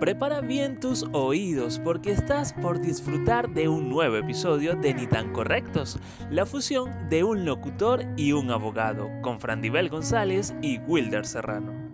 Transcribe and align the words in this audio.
Prepara 0.00 0.42
bien 0.42 0.78
tus 0.78 1.06
oídos 1.12 1.80
porque 1.82 2.12
estás 2.12 2.52
por 2.52 2.82
disfrutar 2.82 3.48
de 3.48 3.68
un 3.68 3.88
nuevo 3.88 4.16
episodio 4.16 4.76
de 4.76 4.92
Ni 4.92 5.06
tan 5.06 5.32
correctos, 5.32 5.98
la 6.30 6.44
fusión 6.44 7.08
de 7.08 7.24
un 7.24 7.46
locutor 7.46 8.04
y 8.14 8.32
un 8.32 8.50
abogado, 8.50 9.08
con 9.22 9.40
Frandibel 9.40 9.88
González 9.88 10.54
y 10.60 10.80
Wilder 10.80 11.24
Serrano. 11.24 11.85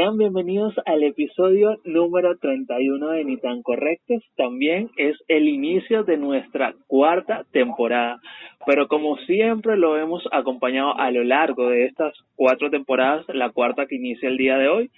Sean 0.00 0.16
bienvenidos 0.16 0.72
al 0.86 1.02
episodio 1.02 1.78
número 1.84 2.38
31 2.38 3.10
de 3.10 3.22
Ni 3.22 3.36
tan 3.36 3.60
correctos. 3.60 4.24
También 4.34 4.88
es 4.96 5.14
el 5.28 5.46
inicio 5.46 6.04
de 6.04 6.16
nuestra 6.16 6.74
cuarta 6.86 7.44
temporada. 7.52 8.18
Pero 8.64 8.88
como 8.88 9.18
siempre 9.18 9.76
lo 9.76 9.98
hemos 9.98 10.26
acompañado 10.32 10.98
a 10.98 11.10
lo 11.10 11.22
largo 11.22 11.68
de 11.68 11.84
estas 11.84 12.14
cuatro 12.34 12.70
temporadas, 12.70 13.26
la 13.28 13.50
cuarta 13.50 13.84
que 13.84 13.96
inicia 13.96 14.30
el 14.30 14.38
día 14.38 14.56
de 14.56 14.68
hoy. 14.68 14.90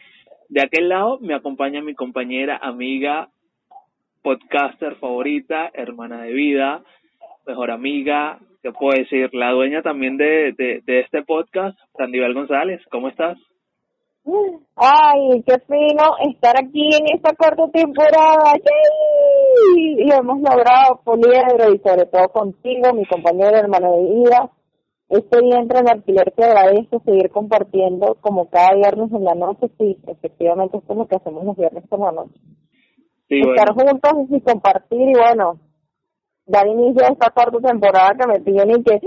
De 0.48 0.62
aquel 0.62 0.88
lado 0.88 1.18
me 1.18 1.34
acompaña 1.34 1.82
mi 1.82 1.94
compañera, 1.94 2.56
amiga, 2.62 3.28
podcaster 4.22 4.94
favorita, 5.00 5.68
hermana 5.74 6.22
de 6.22 6.32
vida, 6.32 6.84
mejor 7.44 7.72
amiga, 7.72 8.38
¿qué 8.62 8.70
puedo 8.70 8.96
decir? 8.96 9.34
La 9.34 9.50
dueña 9.50 9.82
también 9.82 10.16
de, 10.16 10.52
de, 10.52 10.80
de 10.86 11.00
este 11.00 11.24
podcast, 11.24 11.76
Sandival 11.96 12.34
González. 12.34 12.80
¿Cómo 12.88 13.08
estás? 13.08 13.36
Ay, 14.24 15.42
qué 15.46 15.58
fino 15.66 16.16
estar 16.28 16.56
aquí 16.56 16.90
en 16.94 17.14
esta 17.14 17.34
cuarta 17.34 17.68
temporada. 17.68 18.54
Y 19.76 20.04
lo 20.04 20.14
hemos 20.14 20.38
logrado, 20.38 21.00
Poliedro, 21.04 21.74
y 21.74 21.78
sobre 21.78 22.06
todo 22.06 22.28
contigo, 22.28 22.92
mi 22.94 23.04
compañero 23.06 23.56
hermano 23.56 23.96
de 23.96 24.14
vida. 24.14 24.50
Este 25.08 25.40
día 25.40 25.58
entra 25.58 25.80
en 25.80 25.90
alquiler 25.90 26.32
te 26.34 26.42
agradezco 26.42 27.02
seguir 27.04 27.30
compartiendo 27.30 28.16
como 28.22 28.48
cada 28.48 28.74
viernes 28.74 29.12
en 29.12 29.24
la 29.24 29.34
noche. 29.34 29.68
Sí, 29.78 29.98
efectivamente, 30.06 30.78
esto 30.78 30.92
es 30.94 30.98
lo 30.98 31.06
que 31.06 31.16
hacemos 31.16 31.44
los 31.44 31.56
viernes 31.56 31.86
por 31.86 32.00
la 32.00 32.12
noche. 32.12 32.40
estar 33.28 33.74
juntos 33.74 34.12
y 34.30 34.40
compartir 34.40 35.08
y 35.08 35.12
bueno, 35.12 35.58
dar 36.46 36.66
inicio 36.66 37.04
a 37.04 37.08
esta 37.08 37.30
cuarta 37.30 37.58
temporada 37.58 38.14
que 38.18 38.26
me 38.26 38.40
tiene 38.40 38.82
que 38.82 39.00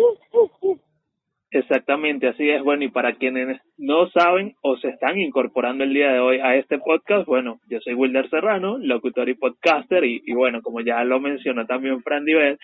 Exactamente, 1.56 2.28
así 2.28 2.50
es. 2.50 2.62
Bueno, 2.62 2.84
y 2.84 2.90
para 2.90 3.16
quienes 3.16 3.62
no 3.78 4.10
saben 4.10 4.56
o 4.62 4.76
se 4.76 4.90
están 4.90 5.18
incorporando 5.18 5.86
el 5.86 5.94
día 5.94 6.12
de 6.12 6.20
hoy 6.20 6.38
a 6.40 6.58
este 6.58 6.80
podcast, 6.80 7.26
bueno, 7.26 7.62
yo 7.70 7.80
soy 7.80 7.94
Wilder 7.94 8.30
Serrano, 8.30 8.78
locutor 8.78 9.30
y 9.30 9.36
podcaster, 9.36 10.04
y, 10.04 10.34
bueno, 10.34 10.62
como 10.62 10.82
ya 10.82 11.02
lo 11.06 11.22
mencionó 11.22 11.66
también 11.66 12.04
Fran 12.04 12.26
Divel, 12.26 12.60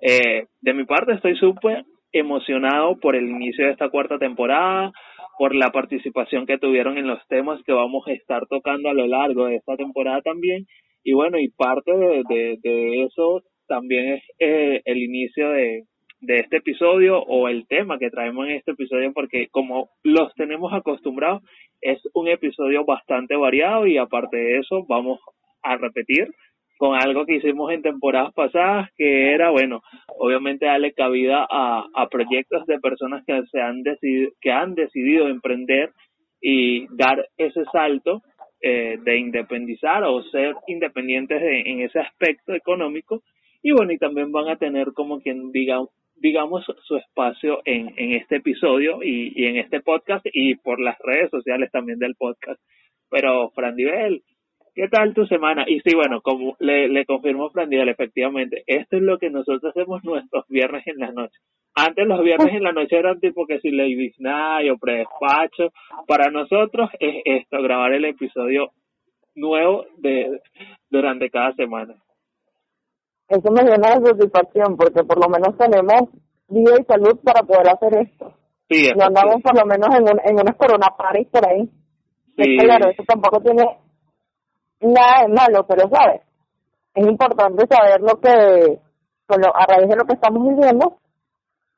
eh, 0.00 0.44
de 0.60 0.74
mi 0.74 0.84
parte 0.84 1.14
estoy 1.14 1.34
súper 1.36 1.82
emocionado 2.12 2.96
por 3.00 3.16
el 3.16 3.28
inicio 3.28 3.64
de 3.64 3.72
esta 3.72 3.88
cuarta 3.88 4.16
temporada, 4.16 4.92
por 5.36 5.52
la 5.52 5.72
participación 5.72 6.46
que 6.46 6.58
tuvieron 6.58 6.98
en 6.98 7.08
los 7.08 7.18
temas 7.26 7.60
que 7.64 7.72
vamos 7.72 8.06
a 8.06 8.12
estar 8.12 8.46
tocando 8.46 8.90
a 8.90 8.94
lo 8.94 9.08
largo 9.08 9.46
de 9.46 9.56
esta 9.56 9.76
temporada 9.76 10.22
también. 10.22 10.66
Y 11.02 11.14
bueno, 11.14 11.36
y 11.40 11.48
parte 11.48 11.90
de, 11.90 12.58
de, 12.62 13.02
eso 13.02 13.42
también 13.66 14.14
es 14.14 14.22
eh, 14.38 14.82
el 14.84 14.98
inicio 14.98 15.50
de, 15.50 15.82
de 16.20 16.38
este 16.38 16.58
episodio 16.58 17.20
o 17.20 17.48
el 17.48 17.66
tema 17.66 17.98
que 17.98 18.10
traemos 18.10 18.46
en 18.46 18.52
este 18.52 18.72
episodio 18.72 19.12
porque 19.12 19.48
como 19.48 19.90
los 20.02 20.34
tenemos 20.34 20.72
acostumbrados 20.72 21.42
es 21.80 22.00
un 22.14 22.28
episodio 22.28 22.84
bastante 22.84 23.36
variado 23.36 23.86
y 23.86 23.98
aparte 23.98 24.36
de 24.36 24.58
eso 24.58 24.84
vamos 24.88 25.20
a 25.62 25.76
repetir 25.76 26.28
con 26.78 26.94
algo 26.94 27.26
que 27.26 27.36
hicimos 27.36 27.72
en 27.72 27.82
temporadas 27.82 28.32
pasadas 28.34 28.88
que 28.96 29.32
era 29.32 29.50
bueno 29.50 29.82
obviamente 30.18 30.66
darle 30.66 30.92
cabida 30.92 31.46
a, 31.50 31.86
a 31.94 32.08
proyectos 32.08 32.66
de 32.66 32.80
personas 32.80 33.24
que 33.26 33.42
se 33.52 33.60
han 33.60 33.82
decidido 33.82 34.30
que 34.40 34.52
han 34.52 34.74
decidido 34.74 35.28
emprender 35.28 35.90
y 36.40 36.86
dar 36.94 37.28
ese 37.36 37.64
salto 37.72 38.22
eh, 38.60 38.98
de 39.02 39.18
independizar 39.18 40.02
o 40.04 40.22
ser 40.24 40.54
independientes 40.66 41.42
en 41.42 41.80
ese 41.80 41.98
aspecto 41.98 42.54
económico. 42.54 43.22
Y 43.62 43.72
bueno 43.72 43.92
y 43.92 43.98
también 43.98 44.32
van 44.32 44.48
a 44.48 44.56
tener 44.56 44.92
como 44.92 45.20
quien 45.20 45.52
diga 45.52 45.80
digamos, 46.16 46.64
su 46.84 46.96
espacio 46.96 47.60
en, 47.64 47.92
en 47.96 48.12
este 48.12 48.36
episodio 48.36 49.02
y, 49.02 49.32
y, 49.34 49.46
en 49.46 49.56
este 49.56 49.80
podcast 49.80 50.24
y 50.32 50.54
por 50.56 50.80
las 50.80 50.98
redes 51.00 51.30
sociales 51.30 51.70
también 51.70 51.98
del 51.98 52.14
podcast. 52.16 52.60
Pero, 53.10 53.50
Fran 53.50 53.76
Divel, 53.76 54.22
¿qué 54.74 54.88
tal 54.88 55.14
tu 55.14 55.26
semana? 55.26 55.64
Y 55.66 55.80
sí, 55.80 55.94
bueno, 55.94 56.20
como 56.22 56.56
le, 56.58 56.88
le 56.88 57.04
confirmo 57.04 57.50
Fran 57.50 57.70
Divel, 57.70 57.88
efectivamente, 57.88 58.64
esto 58.66 58.96
es 58.96 59.02
lo 59.02 59.18
que 59.18 59.30
nosotros 59.30 59.64
hacemos 59.64 60.02
nuestros 60.04 60.44
viernes 60.48 60.86
en 60.86 60.98
la 60.98 61.12
noche. 61.12 61.38
Antes 61.74 62.06
los 62.06 62.22
viernes 62.24 62.54
en 62.54 62.62
la 62.62 62.72
noche 62.72 62.96
eran 62.96 63.20
tipo 63.20 63.46
que 63.46 63.60
si 63.60 63.70
Lady 63.70 64.10
Night 64.18 64.70
o 64.72 64.78
predespacho. 64.78 65.72
Para 66.08 66.30
nosotros 66.30 66.88
es 66.98 67.22
esto, 67.26 67.62
grabar 67.62 67.92
el 67.92 68.06
episodio 68.06 68.70
nuevo 69.34 69.84
de 69.98 70.40
durante 70.88 71.28
cada 71.28 71.52
semana 71.54 71.94
eso 73.28 73.50
me 73.50 73.62
llena 73.62 73.96
de 73.96 74.06
satisfacción 74.06 74.76
porque 74.76 75.02
por 75.04 75.18
lo 75.18 75.28
menos 75.28 75.56
tenemos 75.58 76.10
vida 76.48 76.74
y 76.80 76.84
salud 76.84 77.18
para 77.24 77.42
poder 77.42 77.68
hacer 77.70 77.98
esto. 77.98 78.32
Sí, 78.68 78.88
no 78.96 79.04
andamos 79.04 79.42
por 79.42 79.58
lo 79.58 79.66
menos 79.66 79.88
en, 79.94 80.02
un, 80.02 80.20
en 80.24 80.40
unas 80.40 80.56
corona 80.56 80.88
paris 80.96 81.28
por 81.30 81.46
ahí. 81.48 81.68
Sí. 82.36 82.58
claro, 82.58 82.90
eso 82.90 83.02
tampoco 83.06 83.40
tiene 83.40 83.64
nada 84.80 85.22
de 85.22 85.28
malo, 85.28 85.66
pero 85.66 85.88
sabes, 85.88 86.20
es 86.94 87.06
importante 87.06 87.66
saber 87.66 88.00
lo 88.00 88.20
que, 88.20 88.78
bueno, 89.28 89.46
a 89.54 89.66
raíz 89.66 89.88
de 89.88 89.96
lo 89.96 90.04
que 90.04 90.14
estamos 90.14 90.46
viviendo, 90.46 90.98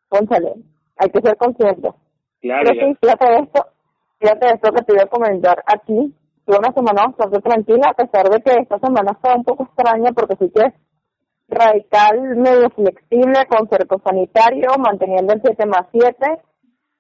pónsale, 0.09 0.55
hay 0.97 1.11
que 1.11 1.21
ser 1.21 1.37
consciente. 1.37 1.91
Claro. 2.41 2.63
Pero 2.65 2.87
sí, 2.87 2.99
fíjate 3.01 3.43
esto, 3.43 3.67
fíjate 4.19 4.47
esto 4.55 4.73
que 4.73 4.83
te 4.83 4.93
voy 4.93 5.03
a 5.03 5.07
comentar 5.07 5.63
aquí. 5.67 6.15
Tuve 6.45 6.59
una 6.59 6.73
semana 6.73 7.07
bastante 7.07 7.41
tranquila, 7.41 7.91
a 7.91 7.95
pesar 7.95 8.29
de 8.31 8.41
que 8.41 8.61
esta 8.63 8.79
semana 8.79 9.13
fue 9.21 9.35
un 9.35 9.45
poco 9.45 9.65
extraña, 9.65 10.13
porque 10.13 10.37
sí 10.37 10.51
que 10.51 10.73
radical, 11.49 12.37
medio 12.37 12.71
flexible, 12.71 13.47
con 13.49 13.69
cerco 13.69 14.01
sanitario, 14.05 14.69
manteniendo 14.79 15.33
el 15.33 15.41
7 15.43 15.67
más 15.67 15.87
7. 15.93 16.15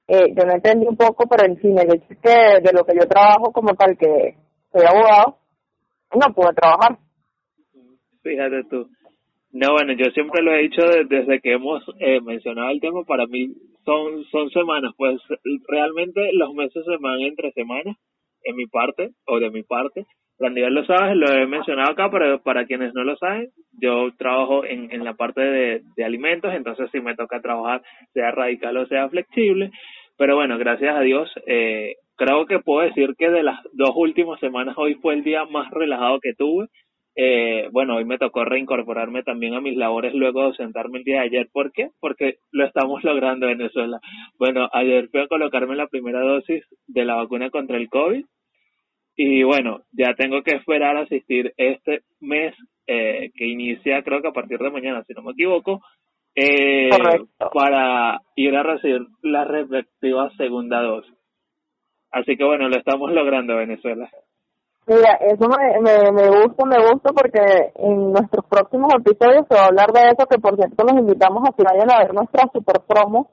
Eh, 0.09 0.35
yo 0.35 0.45
no 0.47 0.55
entendí 0.55 0.87
un 0.87 0.97
poco, 0.97 1.27
pero 1.29 1.47
en 1.47 1.59
fin, 1.59 1.75
de 1.75 2.73
lo 2.73 2.85
que 2.85 2.95
yo 2.99 3.07
trabajo 3.07 3.53
como 3.53 3.75
tal, 3.75 3.97
que 3.99 4.37
soy 4.73 4.87
abogado, 4.87 5.37
no 6.15 6.35
pude 6.35 6.55
trabajar. 6.55 6.99
Fíjate 8.23 8.65
tú. 8.71 8.89
No, 9.53 9.73
bueno, 9.73 9.93
yo 9.95 10.11
siempre 10.13 10.43
lo 10.43 10.53
he 10.53 10.63
dicho 10.63 10.83
desde 11.09 11.41
que 11.41 11.53
hemos 11.53 11.83
eh, 11.99 12.21
mencionado 12.21 12.71
el 12.71 12.81
tema, 12.81 13.03
para 13.05 13.27
mí 13.27 13.55
son, 13.85 14.25
son 14.31 14.51
semanas, 14.51 14.93
pues 14.97 15.21
realmente 15.67 16.31
los 16.35 16.53
meses 16.55 16.85
se 16.85 16.97
van 17.01 17.21
entre 17.21 17.53
semanas, 17.53 17.97
en 18.45 18.57
mi 18.57 18.67
parte, 18.67 19.11
o 19.27 19.41
de 19.41 19.51
mi 19.51 19.63
parte, 19.63 20.07
nivel 20.39 20.75
lo 20.75 20.85
sabes, 20.85 21.17
lo 21.17 21.33
he 21.33 21.47
mencionado 21.47 21.91
acá, 21.91 22.11
pero 22.11 22.41
para 22.41 22.65
quienes 22.67 22.95
no 22.95 23.03
lo 23.03 23.17
saben, 23.17 23.49
yo 23.81 24.11
trabajo 24.17 24.65
en, 24.65 24.93
en 24.93 25.05
la 25.05 25.15
parte 25.15 25.41
de, 25.41 25.83
de 25.97 26.05
alimentos, 26.05 26.55
entonces 26.55 26.89
si 26.93 27.01
me 27.01 27.17
toca 27.17 27.41
trabajar, 27.41 27.83
sea 28.13 28.31
radical 28.31 28.77
o 28.77 28.87
sea 28.87 29.09
flexible. 29.09 29.71
Pero 30.17 30.37
bueno, 30.37 30.59
gracias 30.59 30.97
a 30.97 31.01
Dios, 31.01 31.31
eh, 31.47 31.95
creo 32.17 32.47
que 32.47 32.59
puedo 32.59 32.87
decir 32.87 33.15
que 33.17 33.31
de 33.31 33.43
las 33.43 33.61
dos 33.73 33.93
últimas 33.95 34.39
semanas, 34.41 34.75
hoy 34.77 34.95
fue 34.95 35.15
el 35.15 35.25
día 35.25 35.45
más 35.45 35.71
relajado 35.71 36.19
que 36.21 36.35
tuve. 36.35 36.67
Eh, 37.17 37.69
bueno, 37.73 37.97
hoy 37.97 38.05
me 38.05 38.19
tocó 38.19 38.45
reincorporarme 38.45 39.25
también 39.25 39.55
a 39.55 39.61
mis 39.61 39.77
labores 39.77 40.15
luego 40.15 40.41
de 40.41 40.47
ausentarme 40.47 40.99
el 40.99 41.05
día 41.05 41.21
de 41.21 41.27
ayer. 41.27 41.49
¿Por 41.53 41.73
qué? 41.73 41.89
Porque 42.01 42.37
lo 42.53 42.65
estamos 42.65 43.03
logrando 43.03 43.49
en 43.49 43.59
Venezuela. 43.59 43.99
Bueno, 44.39 44.69
ayer 44.73 45.09
fui 45.09 45.21
a 45.21 45.27
colocarme 45.27 45.75
la 45.75 45.89
primera 45.89 46.21
dosis 46.21 46.65
de 46.87 47.05
la 47.05 47.17
vacuna 47.17 47.51
contra 47.51 47.77
el 47.77 47.89
COVID 47.89 48.25
y 49.21 49.43
bueno, 49.43 49.81
ya 49.91 50.15
tengo 50.17 50.45
que 50.45 50.55
esperar 50.55 50.97
a 50.97 51.01
asistir 51.01 51.53
este 51.57 52.03
mes 52.21 52.55
eh, 52.87 53.33
que 53.35 53.47
inicia 53.47 54.01
creo 54.05 54.23
que 54.23 54.29
a 54.29 54.33
partir 54.33 54.61
de 54.61 54.71
mañana, 54.71 55.03
si 55.03 55.13
no 55.13 55.23
me 55.23 55.33
equivoco, 55.33 55.81
eh, 56.37 56.89
para 57.53 58.21
ir 58.37 58.55
a 58.55 58.63
recibir 58.63 59.01
la 59.23 59.45
respectiva 59.45 60.31
segunda 60.37 60.83
dosis. 60.83 61.13
Así 62.13 62.37
que 62.37 62.45
bueno, 62.45 62.69
lo 62.69 62.77
estamos 62.79 63.11
logrando 63.11 63.57
Venezuela. 63.57 64.09
Mira, 64.87 65.19
eso 65.21 65.49
me, 65.49 65.81
me, 65.81 66.13
me 66.13 66.29
gusta, 66.29 66.65
me 66.65 66.79
gusta 66.79 67.13
porque 67.13 67.73
en 67.75 68.13
nuestros 68.13 68.47
próximos 68.47 68.95
episodios 68.95 69.47
se 69.49 69.55
va 69.57 69.63
a 69.63 69.67
hablar 69.67 69.91
de 69.93 70.11
eso, 70.11 70.29
que 70.31 70.39
por 70.39 70.55
cierto 70.55 70.85
los 70.85 70.97
invitamos 70.97 71.43
a 71.43 71.53
que 71.57 71.65
vayan 71.65 71.91
a 71.91 71.99
ver 72.05 72.15
nuestra 72.15 72.49
super 72.53 72.83
promo 72.87 73.33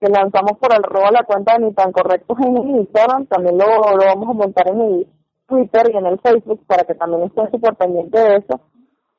que 0.00 0.08
lanzamos 0.08 0.58
por 0.58 0.74
el 0.74 0.82
robo 0.82 1.06
a 1.08 1.12
la 1.12 1.24
cuenta 1.24 1.54
de 1.54 1.66
Ni 1.66 1.74
Tan 1.74 1.92
Correctos 1.92 2.38
en 2.40 2.56
Instagram, 2.78 3.26
también 3.26 3.58
lo, 3.58 3.66
lo 3.66 4.04
vamos 4.04 4.28
a 4.30 4.32
montar 4.32 4.68
en 4.68 4.78
mi 4.78 5.06
Twitter 5.46 5.82
y 5.92 5.96
en 5.96 6.06
el 6.06 6.18
Facebook 6.20 6.66
para 6.66 6.84
que 6.84 6.94
también 6.94 7.24
estén 7.24 7.50
súper 7.50 7.74
pendientes 7.74 8.22
de 8.22 8.36
eso. 8.36 8.60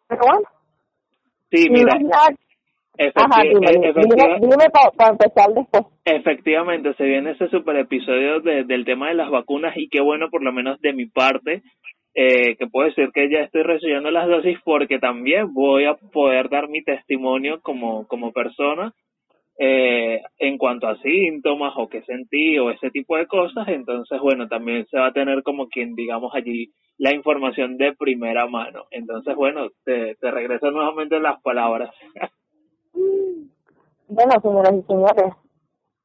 Pero 0.07 0.21
bueno. 0.25 0.47
Sí, 1.51 1.69
mira. 1.69 1.93
Ajá, 3.13 3.43
dime, 3.43 4.69
para 4.97 5.11
empezar 5.11 5.53
después. 5.53 5.83
Efectivamente, 6.03 6.93
se 6.95 7.03
viene 7.03 7.31
ese 7.31 7.47
super 7.49 7.75
episodio 7.75 8.39
de, 8.39 8.63
del 8.63 8.85
tema 8.85 9.09
de 9.09 9.15
las 9.15 9.29
vacunas 9.29 9.77
y 9.77 9.87
qué 9.87 10.01
bueno, 10.01 10.29
por 10.31 10.43
lo 10.43 10.51
menos 10.51 10.81
de 10.81 10.93
mi 10.93 11.05
parte, 11.05 11.61
eh, 12.15 12.55
que 12.55 12.65
puedo 12.65 12.87
decir 12.87 13.09
que 13.13 13.29
ya 13.29 13.41
estoy 13.41 13.61
recibiendo 13.61 14.09
las 14.09 14.27
dosis 14.27 14.57
porque 14.63 14.97
también 14.97 15.53
voy 15.53 15.85
a 15.85 15.93
poder 16.11 16.49
dar 16.49 16.69
mi 16.69 16.83
testimonio 16.83 17.59
como, 17.61 18.07
como 18.07 18.31
persona 18.31 18.93
eh, 19.59 20.21
en 20.37 20.57
cuanto 20.59 20.87
a 20.87 20.97
síntomas 20.97 21.73
o 21.77 21.87
qué 21.87 22.03
sentí 22.03 22.59
o 22.59 22.69
ese 22.69 22.91
tipo 22.91 23.17
de 23.17 23.25
cosas, 23.25 23.67
entonces 23.67 24.19
bueno, 24.21 24.47
también 24.47 24.85
se 24.85 24.99
va 24.99 25.07
a 25.07 25.13
tener 25.13 25.41
como 25.41 25.67
quien 25.67 25.95
digamos 25.95 26.31
allí 26.35 26.71
la 26.99 27.13
información 27.13 27.77
de 27.77 27.93
primera 27.93 28.45
mano. 28.47 28.85
Entonces 28.91 29.35
bueno, 29.35 29.67
te, 29.83 30.15
te 30.15 30.31
regreso 30.31 30.69
nuevamente 30.69 31.19
las 31.19 31.41
palabras. 31.41 31.89
bueno, 34.07 34.31
señoras 34.41 34.73
y 34.75 34.81
señores, 34.83 35.33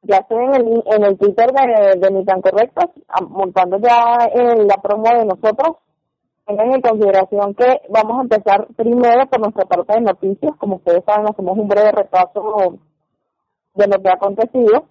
ya 0.02 0.16
estoy 0.16 0.44
en 0.44 0.54
el, 0.54 0.82
en 0.86 1.04
el 1.04 1.18
Twitter 1.18 1.46
de, 1.52 2.00
de 2.00 2.10
Ni 2.10 2.24
Tan 2.24 2.40
Correctos, 2.40 2.86
montando 3.28 3.78
ya 3.78 4.28
la 4.34 4.76
promo 4.82 5.04
de 5.04 5.26
nosotros. 5.26 5.76
Tengan 6.46 6.72
en 6.72 6.80
consideración 6.80 7.54
que 7.54 7.82
vamos 7.88 8.18
a 8.18 8.22
empezar 8.22 8.66
primero 8.76 9.26
por 9.26 9.40
nuestra 9.40 9.64
parte 9.66 9.92
de 9.94 10.00
noticias. 10.00 10.56
Como 10.56 10.76
ustedes 10.76 11.04
saben, 11.04 11.28
hacemos 11.28 11.56
un 11.56 11.68
breve 11.68 11.92
repaso 11.92 12.80
de 13.74 13.86
lo 13.86 14.02
que 14.02 14.08
ha 14.08 14.14
acontecido. 14.14 14.86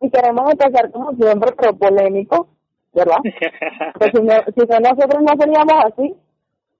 Y 0.00 0.10
queremos 0.10 0.50
empezar 0.50 0.90
como 0.90 1.12
siempre, 1.12 1.52
pero 1.56 1.76
polémico, 1.76 2.48
¿verdad? 2.92 3.18
Porque 3.92 4.10
si, 4.14 4.22
no, 4.22 4.34
si 4.54 4.66
no 4.66 4.80
nosotros 4.80 5.22
no 5.22 5.34
seríamos 5.38 5.84
así. 5.84 6.16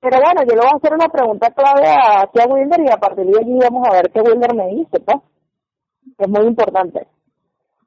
Pero 0.00 0.18
bueno, 0.20 0.42
yo 0.42 0.56
le 0.56 0.62
voy 0.62 0.70
a 0.72 0.76
hacer 0.76 0.94
una 0.94 1.08
pregunta 1.08 1.50
clave 1.52 1.86
a, 1.86 2.22
a 2.22 2.46
Wilder 2.48 2.80
y 2.80 2.90
a 2.90 2.96
partir 2.96 3.24
de 3.24 3.38
allí 3.38 3.56
vamos 3.58 3.86
a 3.88 3.92
ver 3.92 4.10
qué 4.10 4.20
Wilder 4.20 4.54
me 4.54 4.66
dice, 4.68 4.98
pues. 4.98 5.18
Es 6.18 6.28
muy 6.28 6.46
importante. 6.46 7.06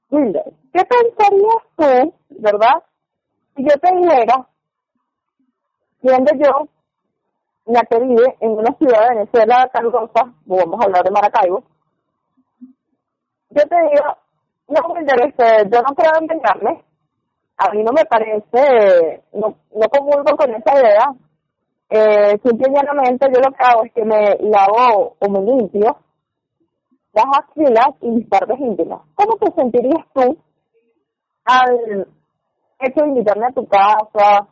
Wilder, 0.09 0.53
¿qué 0.71 0.81
pensarías 0.85 1.63
tú, 1.75 2.13
verdad? 2.29 2.83
Si 3.55 3.63
yo 3.63 3.77
te 3.81 3.95
dijera, 3.95 4.47
siendo 6.01 6.31
yo 6.35 6.67
la 7.65 7.81
que 7.81 7.99
vive 7.99 8.35
en 8.39 8.51
una 8.51 8.71
ciudad 8.77 9.01
de 9.01 9.15
Venezuela 9.15 9.69
calurosa, 9.73 10.33
vamos 10.45 10.79
a 10.79 10.85
hablar 10.85 11.03
de 11.03 11.11
Maracaibo, 11.11 11.63
yo 13.49 13.61
te 13.67 13.75
digo, 13.75 14.17
no, 14.67 14.95
este, 14.97 15.69
yo 15.69 15.81
no 15.81 15.95
quiero 15.95 16.19
engañarme, 16.19 16.83
a 17.57 17.71
mí 17.71 17.83
no 17.83 17.91
me 17.91 18.05
parece, 18.05 19.23
no, 19.33 19.55
no 19.73 19.89
comulgo 19.89 20.35
con 20.37 20.53
esa 20.53 20.79
idea, 20.79 21.05
eh, 21.89 22.39
simple 22.43 22.67
y 22.69 22.73
llanamente 22.73 23.27
yo 23.33 23.39
lo 23.39 23.55
que 23.55 23.63
hago 23.63 23.85
es 23.85 23.93
que 23.93 24.03
me 24.03 24.37
lavo 24.49 25.15
o 25.19 25.29
me 25.29 25.39
limpio 25.39 25.97
las 27.13 27.25
axilas 27.37 27.95
y 28.01 28.09
mis 28.09 28.27
partes 28.27 28.59
íntimas. 28.59 29.01
¿Cómo 29.15 29.37
te 29.37 29.51
sentirías 29.53 30.05
tú 30.13 30.37
al 31.45 32.07
hecho 32.79 33.01
de 33.01 33.07
invitarme 33.07 33.45
a 33.45 33.53
tu 33.53 33.65
casa, 33.67 34.47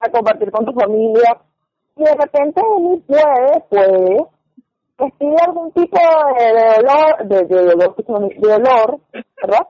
a 0.00 0.08
compartir 0.10 0.50
con 0.50 0.64
tu 0.64 0.72
familia, 0.72 1.38
y 1.96 2.04
de 2.04 2.14
repente 2.14 2.62
uno 2.64 3.00
puede, 3.06 3.60
puede, 3.68 4.26
que 5.18 5.26
algún 5.44 5.72
tipo 5.72 5.98
de, 5.98 6.52
dolor, 6.76 7.28
de, 7.28 7.36
de, 7.44 7.62
dolor, 7.62 7.96
de 7.96 8.48
dolor, 8.48 9.00
¿verdad? 9.42 9.66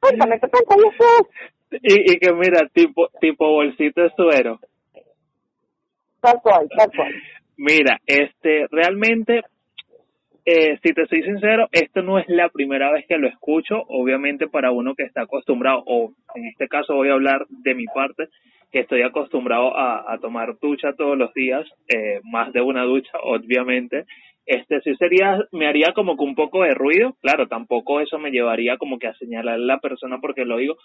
Cuéntame, 0.00 0.40
¿qué 0.40 0.48
pensáis 0.48 1.82
Y, 1.82 2.12
y 2.12 2.18
que 2.18 2.32
mira, 2.32 2.68
tipo, 2.72 3.08
tipo 3.20 3.48
bolsito 3.48 4.02
de 4.02 4.10
suero. 4.14 4.60
Tal 6.20 6.40
cual, 6.42 6.68
tal 6.76 6.90
cual. 6.94 7.12
Mira, 7.56 7.98
este, 8.06 8.66
realmente, 8.70 9.42
eh, 10.48 10.78
si 10.80 10.92
te 10.92 11.06
soy 11.06 11.24
sincero, 11.24 11.68
esto 11.72 12.02
no 12.02 12.20
es 12.20 12.28
la 12.28 12.48
primera 12.48 12.92
vez 12.92 13.04
que 13.08 13.18
lo 13.18 13.26
escucho, 13.26 13.82
obviamente 13.88 14.46
para 14.46 14.70
uno 14.70 14.94
que 14.94 15.02
está 15.02 15.22
acostumbrado, 15.22 15.82
o 15.86 16.12
en 16.36 16.46
este 16.46 16.68
caso 16.68 16.94
voy 16.94 17.08
a 17.08 17.14
hablar 17.14 17.46
de 17.48 17.74
mi 17.74 17.86
parte, 17.86 18.28
que 18.70 18.78
estoy 18.78 19.02
acostumbrado 19.02 19.76
a, 19.76 20.16
tomar 20.20 20.56
ducha 20.60 20.92
todos 20.92 21.18
los 21.18 21.34
días, 21.34 21.66
eh, 21.88 22.20
más 22.22 22.52
de 22.52 22.60
una 22.60 22.84
ducha, 22.84 23.10
obviamente, 23.24 24.04
este 24.46 24.80
sí 24.82 24.94
sería, 24.94 25.36
me 25.50 25.66
haría 25.66 25.92
como 25.92 26.16
que 26.16 26.22
un 26.22 26.36
poco 26.36 26.62
de 26.62 26.74
ruido, 26.74 27.16
claro, 27.20 27.48
tampoco 27.48 28.00
eso 28.00 28.20
me 28.20 28.30
llevaría 28.30 28.76
como 28.76 29.00
que 29.00 29.08
a 29.08 29.14
señalar 29.14 29.54
a 29.54 29.58
la 29.58 29.78
persona 29.78 30.18
porque 30.20 30.44
lo 30.44 30.58
digo, 30.58 30.76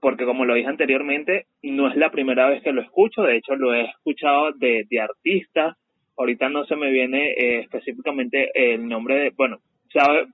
porque 0.00 0.24
como 0.24 0.46
lo 0.46 0.54
dije 0.54 0.68
anteriormente, 0.68 1.44
no 1.62 1.88
es 1.88 1.96
la 1.96 2.10
primera 2.10 2.48
vez 2.48 2.62
que 2.62 2.72
lo 2.72 2.80
escucho, 2.80 3.22
de 3.22 3.36
hecho 3.36 3.54
lo 3.54 3.74
he 3.74 3.82
escuchado 3.82 4.52
de, 4.52 4.86
de 4.88 5.00
artistas, 5.00 5.76
ahorita 6.16 6.48
no 6.48 6.64
se 6.64 6.76
me 6.76 6.90
viene 6.90 7.32
eh, 7.32 7.60
específicamente 7.60 8.50
el 8.54 8.88
nombre 8.88 9.16
de, 9.16 9.30
bueno, 9.30 9.58
sabe, 9.92 10.26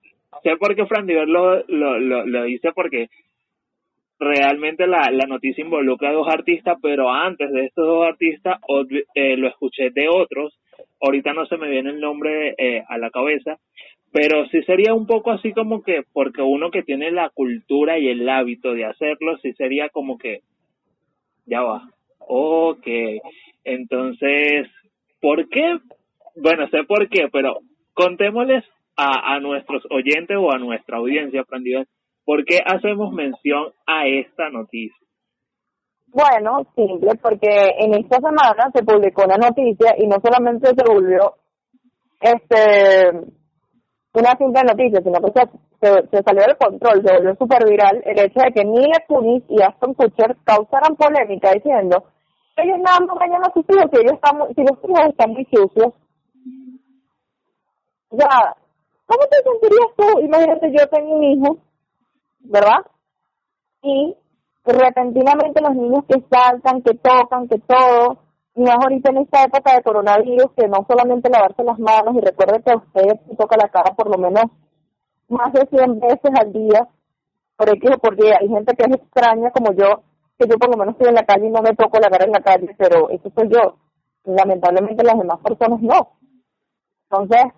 sé 0.42 0.56
por 0.56 0.74
qué 0.74 0.86
Fran 0.86 1.06
Diver 1.06 1.28
lo, 1.28 1.64
lo, 1.66 1.98
lo, 1.98 2.26
lo 2.26 2.42
dice 2.44 2.72
porque 2.72 3.08
realmente 4.18 4.86
la, 4.86 5.10
la 5.10 5.26
noticia 5.26 5.64
involucra 5.64 6.10
a 6.10 6.12
dos 6.12 6.28
artistas, 6.28 6.78
pero 6.82 7.10
antes 7.10 7.50
de 7.50 7.64
estos 7.64 7.86
dos 7.86 8.06
artistas 8.06 8.60
eh, 9.14 9.36
lo 9.36 9.48
escuché 9.48 9.90
de 9.90 10.08
otros. 10.08 10.58
Ahorita 11.00 11.32
no 11.32 11.46
se 11.46 11.56
me 11.56 11.70
viene 11.70 11.90
el 11.90 12.00
nombre 12.00 12.54
eh, 12.58 12.84
a 12.86 12.98
la 12.98 13.10
cabeza, 13.10 13.58
pero 14.12 14.46
sí 14.48 14.62
sería 14.64 14.92
un 14.92 15.06
poco 15.06 15.30
así 15.30 15.52
como 15.52 15.82
que, 15.82 16.02
porque 16.12 16.42
uno 16.42 16.70
que 16.70 16.82
tiene 16.82 17.10
la 17.10 17.30
cultura 17.30 17.98
y 17.98 18.08
el 18.08 18.28
hábito 18.28 18.74
de 18.74 18.84
hacerlo, 18.84 19.38
sí 19.38 19.54
sería 19.54 19.88
como 19.88 20.18
que, 20.18 20.40
ya 21.46 21.62
va, 21.62 21.88
ok, 22.18 22.86
entonces, 23.64 24.68
¿por 25.20 25.48
qué? 25.48 25.78
Bueno, 26.36 26.68
sé 26.68 26.84
por 26.84 27.08
qué, 27.08 27.28
pero 27.32 27.58
contémosles 27.94 28.64
a, 28.96 29.34
a 29.34 29.40
nuestros 29.40 29.82
oyentes 29.90 30.36
o 30.38 30.52
a 30.52 30.58
nuestra 30.58 30.98
audiencia, 30.98 31.42
aprendidas 31.42 31.86
¿Por 32.30 32.44
qué 32.44 32.58
hacemos 32.64 33.12
mención 33.12 33.72
a 33.86 34.06
esta 34.06 34.50
noticia? 34.50 34.96
Bueno, 36.06 36.64
simple, 36.76 37.10
porque 37.20 37.74
en 37.78 37.94
esta 37.94 38.18
semana 38.18 38.70
se 38.72 38.84
publicó 38.84 39.24
una 39.24 39.36
noticia 39.36 39.94
y 39.98 40.06
no 40.06 40.16
solamente 40.22 40.68
se 40.68 40.92
volvió 40.92 41.34
este 42.20 43.10
una 44.12 44.36
simple 44.36 44.62
noticia, 44.62 45.00
sino 45.02 45.20
que 45.20 45.40
se, 45.80 46.08
se, 46.08 46.22
salió 46.22 46.42
del 46.42 46.56
control, 46.56 47.02
se 47.04 47.14
volvió 47.14 47.34
súper 47.36 47.68
viral 47.68 48.00
el 48.04 48.18
hecho 48.20 48.40
de 48.40 48.52
que 48.52 48.64
Mila 48.64 49.04
Kunis 49.08 49.42
y 49.48 49.62
Aston 49.62 49.94
Kutcher 49.94 50.36
causaran 50.44 50.94
polémica 50.94 51.52
diciendo 51.52 52.04
ellos 52.62 52.78
nada 52.78 53.00
más 53.00 53.16
mañana 53.16 53.46
a 53.46 53.52
sus 53.52 53.64
hijos, 53.68 53.90
que 53.90 54.00
ellos 54.00 54.14
están, 54.14 54.38
si 54.54 54.62
los 54.62 54.78
hijos 54.84 55.08
están 55.08 55.30
muy 55.30 55.44
sucios. 55.46 55.94
Ya, 58.12 58.56
¿cómo 59.06 59.22
te 59.30 59.36
sentirías 59.42 59.88
tú? 59.96 60.20
Imagínate, 60.20 60.72
yo 60.72 60.88
tengo 60.88 61.14
un 61.14 61.24
hijo 61.24 61.58
¿verdad? 62.40 62.86
Y 63.82 64.16
repentinamente 64.64 65.60
los 65.60 65.74
niños 65.74 66.04
que 66.08 66.22
saltan, 66.30 66.82
que 66.82 66.94
tocan, 66.94 67.48
que 67.48 67.58
todo, 67.58 68.18
y 68.54 68.62
más 68.62 68.76
ahorita 68.82 69.10
en 69.10 69.18
esta 69.18 69.44
época 69.44 69.74
de 69.74 69.82
coronavirus, 69.82 70.52
que 70.56 70.68
no 70.68 70.84
solamente 70.88 71.30
lavarse 71.30 71.62
las 71.64 71.78
manos, 71.78 72.16
y 72.16 72.20
recuerde 72.20 72.62
que 72.62 72.72
a 72.72 72.76
usted 72.76 73.20
se 73.28 73.36
toca 73.36 73.56
la 73.56 73.68
cara 73.68 73.94
por 73.94 74.10
lo 74.10 74.18
menos 74.18 74.44
más 75.28 75.52
de 75.52 75.66
100 75.66 76.00
veces 76.00 76.30
al 76.38 76.52
día, 76.52 76.88
por 77.56 77.68
X 77.68 77.90
porque 78.02 78.32
hay 78.34 78.48
gente 78.48 78.74
que 78.74 78.84
es 78.84 78.96
extraña 78.96 79.50
como 79.50 79.72
yo, 79.72 80.02
que 80.40 80.48
yo 80.48 80.56
por 80.56 80.70
lo 80.70 80.78
menos 80.78 80.94
estoy 80.94 81.08
en 81.08 81.14
la 81.14 81.24
calle 81.24 81.46
y 81.46 81.50
no 81.50 81.60
me 81.60 81.76
toco 81.76 82.00
la 82.00 82.08
cara 82.08 82.24
en 82.24 82.32
la 82.32 82.40
calle, 82.40 82.74
pero 82.78 83.10
eso 83.10 83.30
soy 83.34 83.48
yo. 83.48 83.76
Lamentablemente 84.24 85.04
las 85.04 85.18
demás 85.18 85.38
personas 85.44 85.80
no. 85.82 86.16
Entonces, 87.10 87.52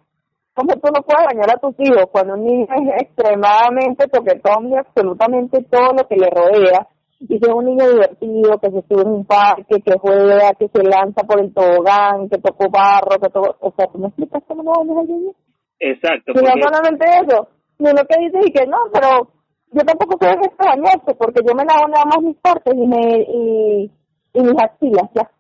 ¿Cómo 0.55 0.75
tú 0.75 0.89
no 0.95 1.01
puedes 1.01 1.25
bañar 1.25 1.51
a 1.51 1.61
tus 1.61 1.75
hijos 1.79 2.05
cuando 2.13 2.35
un 2.35 2.45
niño 2.45 2.67
es 2.69 3.03
extremadamente 3.03 4.07
toquetón 4.07 4.69
de 4.69 4.79
absolutamente 4.81 5.65
todo 5.71 5.93
lo 5.97 6.07
que 6.07 6.17
le 6.17 6.29
rodea? 6.29 6.89
Y 7.21 7.27
si 7.27 7.37
es 7.37 7.49
un 7.49 7.65
niño 7.65 7.89
divertido, 7.89 8.59
que 8.59 8.71
se 8.71 8.83
sube 8.83 9.03
en 9.03 9.09
un 9.09 9.25
parque, 9.25 9.81
que 9.81 9.99
juega, 9.99 10.53
que 10.59 10.69
se 10.69 10.83
lanza 10.83 11.23
por 11.23 11.41
el 11.41 11.55
tobogán, 11.55 12.29
que 12.29 12.37
tocó 12.39 12.69
barro, 12.69 13.19
que 13.19 13.31
todo... 13.31 13.57
O 13.61 13.73
sea, 13.75 13.87
¿tú 13.87 13.99
me 13.99 14.09
explicas 14.09 14.43
cómo 14.47 14.63
no 14.63 14.73
bañas 14.73 14.99
al 14.99 15.07
niño? 15.07 15.31
Exacto. 15.79 16.33
Y 16.35 16.43
no 16.43 16.53
solamente 16.61 17.07
eso, 17.25 17.49
sino 17.79 18.05
que 18.05 18.21
dices 18.21 18.47
y 18.47 18.53
que 18.53 18.67
no, 18.67 18.77
pero 18.93 19.29
yo 19.73 19.85
tampoco 19.85 20.19
quiero 20.19 20.41
que 20.41 20.49
bañarse 20.59 21.15
porque 21.19 21.41
yo 21.47 21.55
me 21.55 21.65
lavo 21.65 21.89
nada 21.89 22.05
más 22.05 22.23
mis 22.23 22.37
partes 22.37 22.75
y, 22.75 22.87
me, 22.87 23.91
y, 24.35 24.41
mis 24.41 24.63
axilas, 24.63 25.11
ya. 25.15 25.31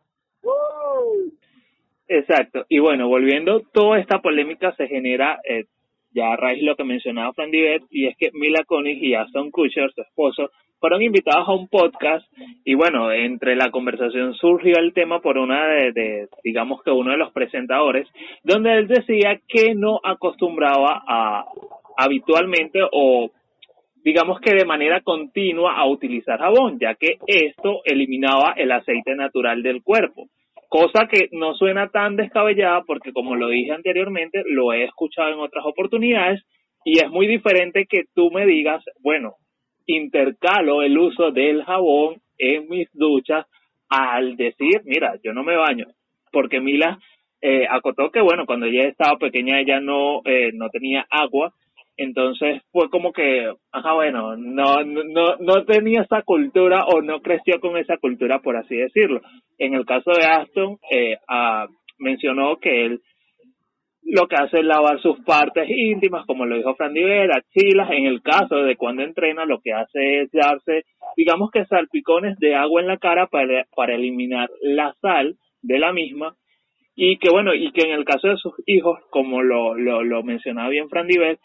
Exacto. 2.09 2.65
Y 2.69 2.79
bueno, 2.79 3.09
volviendo, 3.09 3.61
toda 3.73 3.99
esta 3.99 4.21
polémica 4.21 4.75
se 4.77 4.87
genera 4.89 5.41
eh, 5.49 5.65
ya 6.15 6.33
a 6.33 6.37
raíz 6.37 6.61
de 6.61 6.67
lo 6.67 6.77
que 6.77 6.85
mencionaba 6.85 7.33
Fran 7.33 7.51
y 7.53 8.07
es 8.07 8.17
que 8.19 8.31
Mila 8.33 8.65
Kunis 8.67 9.03
y 9.03 9.15
Aston 9.15 9.51
Kutcher, 9.51 9.91
su 9.93 10.03
esposo, 10.03 10.51
fueron 10.79 11.01
invitados 11.01 11.49
a 11.49 11.53
un 11.53 11.69
podcast 11.69 12.27
y 12.65 12.75
bueno, 12.75 13.12
entre 13.12 13.55
la 13.55 13.71
conversación 13.71 14.35
surgió 14.35 14.79
el 14.79 14.93
tema 14.93 15.21
por 15.21 15.39
una 15.39 15.67
de, 15.67 15.93
de, 15.93 16.29
digamos 16.43 16.83
que 16.83 16.91
uno 16.91 17.12
de 17.12 17.19
los 17.19 17.33
presentadores, 17.33 18.09
donde 18.43 18.75
él 18.75 18.89
decía 18.89 19.41
que 19.47 19.75
no 19.75 20.01
acostumbraba 20.03 21.03
a 21.07 21.47
habitualmente 21.97 22.81
o 22.91 23.31
digamos 24.04 24.40
que 24.40 24.54
de 24.54 24.64
manera 24.64 25.00
continua 25.00 25.76
a 25.76 25.87
utilizar 25.87 26.38
jabón, 26.38 26.78
ya 26.80 26.94
que 26.94 27.18
esto 27.26 27.80
eliminaba 27.85 28.54
el 28.56 28.73
aceite 28.73 29.14
natural 29.14 29.62
del 29.62 29.82
cuerpo. 29.82 30.28
Cosa 30.68 31.06
que 31.06 31.28
no 31.32 31.54
suena 31.54 31.88
tan 31.88 32.16
descabellada 32.16 32.82
porque 32.87 33.12
como 33.12 33.37
lo 33.37 33.49
dije 33.49 33.73
anteriormente, 33.73 34.42
lo 34.47 34.73
he 34.73 34.85
escuchado 34.85 35.32
en 35.32 35.38
otras 35.38 35.64
oportunidades 35.66 36.42
y 36.85 36.99
es 36.99 37.11
muy 37.11 37.26
diferente 37.26 37.87
que 37.87 38.04
tú 38.14 38.30
me 38.30 38.47
digas, 38.47 38.82
bueno, 39.00 39.35
intercalo 39.87 40.82
el 40.82 40.97
uso 40.99 41.30
del 41.30 41.62
jabón 41.64 42.16
en 42.38 42.68
mis 42.68 42.88
duchas 42.92 43.47
al 43.88 44.37
decir, 44.37 44.80
mira, 44.85 45.14
yo 45.23 45.32
no 45.32 45.44
me 45.44 45.56
baño, 45.56 45.87
porque 46.32 46.61
Mila 46.61 46.99
eh, 47.40 47.66
acotó 47.68 48.11
que, 48.11 48.21
bueno, 48.21 48.47
cuando 48.47 48.66
ella 48.66 48.85
estaba 48.85 49.18
pequeña 49.18 49.61
ella 49.61 49.80
no, 49.80 50.23
eh, 50.25 50.50
no 50.54 50.71
tenía 50.71 51.06
agua, 51.11 51.52
entonces 52.02 52.62
fue 52.71 52.88
como 52.90 53.12
que, 53.12 53.52
ajá, 53.73 53.94
bueno, 53.94 54.37
no, 54.37 54.82
no, 54.85 55.37
no 55.38 55.64
tenía 55.64 56.02
esa 56.02 56.23
cultura 56.23 56.85
o 56.87 57.02
no 57.02 57.21
creció 57.21 57.61
con 57.61 57.76
esa 57.76 57.97
cultura, 57.99 58.40
por 58.40 58.56
así 58.56 58.76
decirlo. 58.76 59.21
En 59.59 59.75
el 59.75 59.85
caso 59.85 60.11
de 60.12 60.25
Aston, 60.25 60.78
eh, 60.90 61.16
ah, 61.28 61.66
mencionó 61.99 62.56
que 62.56 62.85
él 62.85 63.00
lo 64.04 64.26
que 64.26 64.37
hace 64.37 64.59
es 64.59 64.64
lavar 64.64 65.00
sus 65.00 65.21
partes 65.21 65.68
íntimas, 65.68 66.26
como 66.26 66.44
lo 66.44 66.56
dijo 66.56 66.75
Fran 66.75 66.92
Divera, 66.92 67.42
chilas. 67.54 67.90
En 67.92 68.06
el 68.06 68.21
caso 68.21 68.56
de 68.56 68.76
cuando 68.76 69.02
entrena, 69.02 69.44
lo 69.44 69.61
que 69.61 69.73
hace 69.73 70.23
es 70.23 70.30
darse, 70.32 70.82
digamos 71.16 71.50
que 71.50 71.64
salpicones 71.66 72.38
de 72.38 72.54
agua 72.54 72.80
en 72.80 72.88
la 72.88 72.99
cara 72.99 73.26
para, 73.28 73.64
para 73.75 73.94
eliminar 73.94 74.50
la 74.61 74.94
sal 75.00 75.37
de 75.62 75.78
la 75.78 75.92
misma. 75.92 76.35
Y 76.94 77.16
que 77.18 77.30
bueno, 77.30 77.54
y 77.54 77.73
que 77.73 77.82
en 77.82 77.92
el 77.92 78.04
caso 78.04 78.28
de 78.28 78.37
sus 78.37 78.54
hijos, 78.66 78.99
como 79.11 79.42
lo, 79.42 79.75
lo, 79.76 80.02
lo 80.02 80.23
mencionaba 80.23 80.68
bien 80.68 80.88
Fran 80.88 81.06
Diver, 81.06 81.38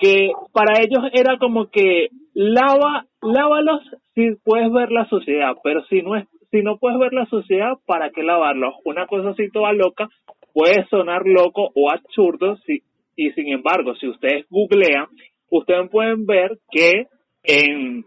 que 0.00 0.32
para 0.52 0.80
ellos 0.80 1.04
era 1.12 1.38
como 1.38 1.70
que 1.70 2.08
lava, 2.34 3.06
lávalos 3.20 3.82
si 4.14 4.30
puedes 4.42 4.72
ver 4.72 4.90
la 4.90 5.06
suciedad, 5.08 5.54
pero 5.62 5.84
si 5.84 6.02
no 6.02 6.16
es, 6.16 6.26
si 6.50 6.62
no 6.62 6.78
puedes 6.78 6.98
ver 6.98 7.12
la 7.12 7.26
suciedad, 7.26 7.74
¿para 7.86 8.10
qué 8.10 8.22
lavarlos? 8.22 8.74
Una 8.84 9.06
cosa 9.06 9.30
así 9.30 9.50
toda 9.50 9.72
loca 9.72 10.08
puede 10.52 10.84
sonar 10.88 11.22
loco 11.26 11.70
o 11.74 11.90
absurdo 11.90 12.56
si, 12.66 12.82
y 13.14 13.30
sin 13.32 13.52
embargo, 13.52 13.94
si 13.96 14.08
ustedes 14.08 14.46
googlean, 14.48 15.06
ustedes 15.50 15.88
pueden 15.90 16.26
ver 16.26 16.58
que 16.70 17.06
en, 17.42 18.04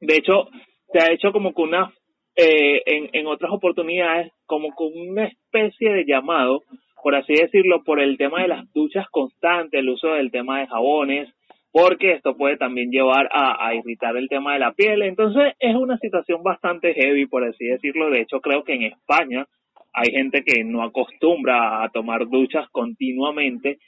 de 0.00 0.16
hecho, 0.16 0.48
se 0.92 0.98
ha 0.98 1.12
hecho 1.12 1.32
como 1.32 1.54
que 1.54 1.62
una, 1.62 1.92
eh, 2.36 2.82
en, 2.86 3.10
en 3.12 3.26
otras 3.26 3.52
oportunidades, 3.52 4.32
como 4.46 4.74
con 4.74 4.88
una 4.94 5.26
especie 5.26 5.92
de 5.92 6.04
llamado 6.04 6.62
por 7.02 7.14
así 7.14 7.34
decirlo, 7.34 7.82
por 7.84 8.00
el 8.00 8.16
tema 8.16 8.42
de 8.42 8.48
las 8.48 8.72
duchas 8.72 9.06
constantes, 9.10 9.80
el 9.80 9.88
uso 9.88 10.08
del 10.14 10.30
tema 10.30 10.60
de 10.60 10.66
jabones, 10.66 11.28
porque 11.70 12.12
esto 12.12 12.36
puede 12.36 12.56
también 12.56 12.90
llevar 12.90 13.28
a, 13.32 13.66
a, 13.66 13.74
irritar 13.74 14.16
el 14.16 14.28
tema 14.28 14.54
de 14.54 14.60
la 14.60 14.72
piel. 14.72 15.02
Entonces 15.02 15.54
es 15.58 15.74
una 15.74 15.98
situación 15.98 16.42
bastante 16.42 16.94
heavy, 16.94 17.26
por 17.26 17.44
así 17.44 17.66
decirlo. 17.66 18.10
De 18.10 18.22
hecho, 18.22 18.40
creo 18.40 18.64
que 18.64 18.74
en 18.74 18.82
España 18.84 19.46
hay 19.92 20.12
gente 20.12 20.42
que 20.44 20.64
no 20.64 20.82
acostumbra 20.82 21.82
a 21.82 21.88
tomar 21.90 22.28
duchas 22.28 22.68
continuamente 22.70 23.78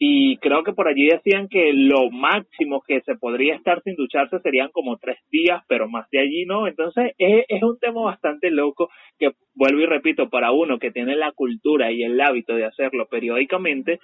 y 0.00 0.36
creo 0.36 0.62
que 0.62 0.72
por 0.72 0.86
allí 0.86 1.08
decían 1.08 1.48
que 1.48 1.72
lo 1.72 2.08
máximo 2.10 2.82
que 2.86 3.00
se 3.00 3.16
podría 3.16 3.56
estar 3.56 3.82
sin 3.82 3.96
ducharse 3.96 4.38
serían 4.40 4.70
como 4.70 4.96
tres 4.96 5.18
días, 5.28 5.64
pero 5.66 5.88
más 5.88 6.08
de 6.10 6.20
allí 6.20 6.44
no. 6.46 6.68
Entonces 6.68 7.14
es, 7.18 7.62
un 7.62 7.78
tema 7.80 8.02
bastante 8.02 8.50
loco 8.50 8.90
que 9.18 9.32
vuelvo 9.54 9.80
y 9.80 9.86
repito, 9.86 10.28
para 10.28 10.52
uno 10.52 10.78
que 10.78 10.92
tiene 10.92 11.16
la 11.16 11.32
cultura 11.32 11.90
y 11.90 12.04
el 12.04 12.20
hábito 12.20 12.54
de 12.54 12.66
hacerlo 12.66 13.06
periódicamente, 13.10 13.98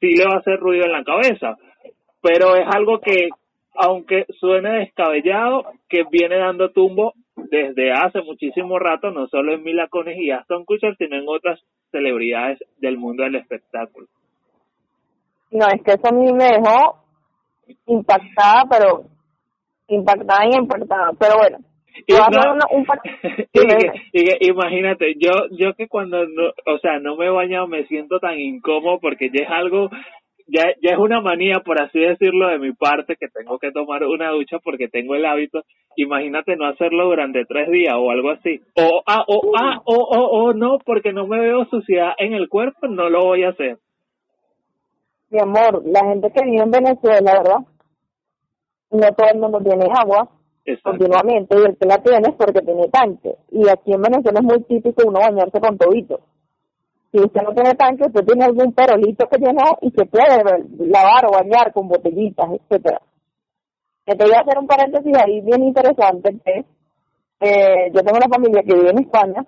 sí 0.00 0.16
le 0.16 0.24
va 0.24 0.34
a 0.34 0.40
hacer 0.40 0.58
ruido 0.58 0.86
en 0.86 0.92
la 0.92 1.04
cabeza. 1.04 1.56
Pero 2.20 2.56
es 2.56 2.66
algo 2.74 3.00
que, 3.00 3.28
aunque 3.74 4.26
suene 4.40 4.80
descabellado, 4.80 5.66
que 5.88 6.02
viene 6.10 6.36
dando 6.36 6.72
tumbo 6.72 7.14
desde 7.36 7.92
hace 7.92 8.22
muchísimo 8.22 8.80
rato, 8.80 9.12
no 9.12 9.28
solo 9.28 9.52
en 9.52 9.62
Mila 9.62 9.86
Kunis 9.86 10.18
y 10.18 10.32
Aston 10.32 10.64
Kutcher, 10.64 10.96
sino 10.96 11.16
en 11.16 11.28
otras 11.28 11.62
celebridades 11.92 12.58
del 12.78 12.98
mundo 12.98 13.22
del 13.22 13.36
espectáculo. 13.36 14.08
No, 15.50 15.66
es 15.66 15.82
que 15.82 15.92
eso 15.92 16.08
a 16.08 16.12
mí 16.12 16.32
me 16.32 16.44
dejó 16.44 16.96
impactada, 17.86 18.64
pero 18.70 19.04
impactada 19.88 20.46
y 20.46 20.56
impactada. 20.56 21.10
Pero 21.18 21.38
bueno, 21.38 21.58
y, 24.12 24.48
imagínate, 24.48 25.14
yo 25.18 25.30
yo 25.52 25.74
que 25.74 25.88
cuando 25.88 26.26
no, 26.26 26.50
o 26.66 26.78
sea, 26.78 26.98
no 27.00 27.16
me 27.16 27.26
he 27.26 27.30
bañado 27.30 27.66
me 27.66 27.86
siento 27.86 28.20
tan 28.20 28.38
incómodo 28.38 28.98
porque 29.00 29.30
ya 29.30 29.44
es 29.44 29.50
algo 29.50 29.90
ya, 30.50 30.62
ya 30.80 30.92
es 30.92 30.98
una 30.98 31.20
manía, 31.20 31.60
por 31.60 31.80
así 31.82 31.98
decirlo, 31.98 32.48
de 32.48 32.58
mi 32.58 32.72
parte, 32.72 33.16
que 33.16 33.28
tengo 33.28 33.58
que 33.58 33.70
tomar 33.70 34.02
una 34.04 34.30
ducha 34.30 34.58
porque 34.58 34.88
tengo 34.88 35.14
el 35.14 35.26
hábito. 35.26 35.62
Imagínate 35.94 36.56
no 36.56 36.66
hacerlo 36.66 37.04
durante 37.04 37.44
tres 37.44 37.68
días 37.70 37.94
o 37.98 38.10
algo 38.10 38.30
así. 38.30 38.58
O, 38.74 39.02
ah, 39.06 39.24
o, 39.26 39.52
ah, 39.60 39.82
o, 39.84 39.94
o, 39.94 40.44
o 40.44 40.54
no, 40.54 40.78
porque 40.86 41.12
no 41.12 41.26
me 41.26 41.38
veo 41.38 41.66
suciedad 41.66 42.14
en 42.16 42.32
el 42.32 42.48
cuerpo, 42.48 42.88
no 42.88 43.10
lo 43.10 43.24
voy 43.24 43.42
a 43.42 43.50
hacer 43.50 43.76
mi 45.30 45.40
amor, 45.40 45.82
la 45.86 46.04
gente 46.04 46.30
que 46.30 46.44
vive 46.44 46.62
en 46.62 46.70
Venezuela, 46.70 47.32
¿verdad? 47.32 47.58
No 48.90 49.14
todo 49.14 49.28
el 49.32 49.38
mundo 49.38 49.60
tiene 49.60 49.86
agua 49.94 50.28
continuamente 50.82 51.56
y 51.58 51.64
el 51.64 51.76
que 51.76 51.86
la 51.86 51.98
tiene 51.98 52.28
es 52.28 52.34
porque 52.34 52.60
tiene 52.60 52.88
tanque. 52.88 53.36
Y 53.50 53.68
aquí 53.68 53.92
en 53.92 54.02
Venezuela 54.02 54.40
es 54.40 54.44
muy 54.44 54.62
típico 54.64 55.02
uno 55.06 55.20
bañarse 55.20 55.60
con 55.60 55.78
tobito. 55.78 56.20
Si 57.10 57.18
usted 57.18 57.42
no 57.42 57.54
tiene 57.54 57.74
tanque, 57.74 58.04
usted 58.06 58.24
tiene 58.24 58.44
algún 58.44 58.72
perolito 58.72 59.26
que 59.28 59.38
tiene 59.38 59.62
y 59.80 59.90
se 59.90 60.04
puede 60.04 60.42
lavar 60.78 61.26
o 61.26 61.32
bañar 61.32 61.72
con 61.72 61.88
botellitas, 61.88 62.50
etcétera. 62.50 63.00
Te 64.04 64.24
voy 64.24 64.32
a 64.34 64.40
hacer 64.40 64.58
un 64.58 64.66
paréntesis 64.66 65.12
ahí 65.16 65.40
bien 65.40 65.62
interesante 65.62 66.38
que 66.44 66.64
eh, 67.40 67.90
yo 67.92 68.02
tengo 68.02 68.16
una 68.16 68.28
familia 68.28 68.62
que 68.62 68.74
vive 68.74 68.90
en 68.90 69.00
España 69.00 69.44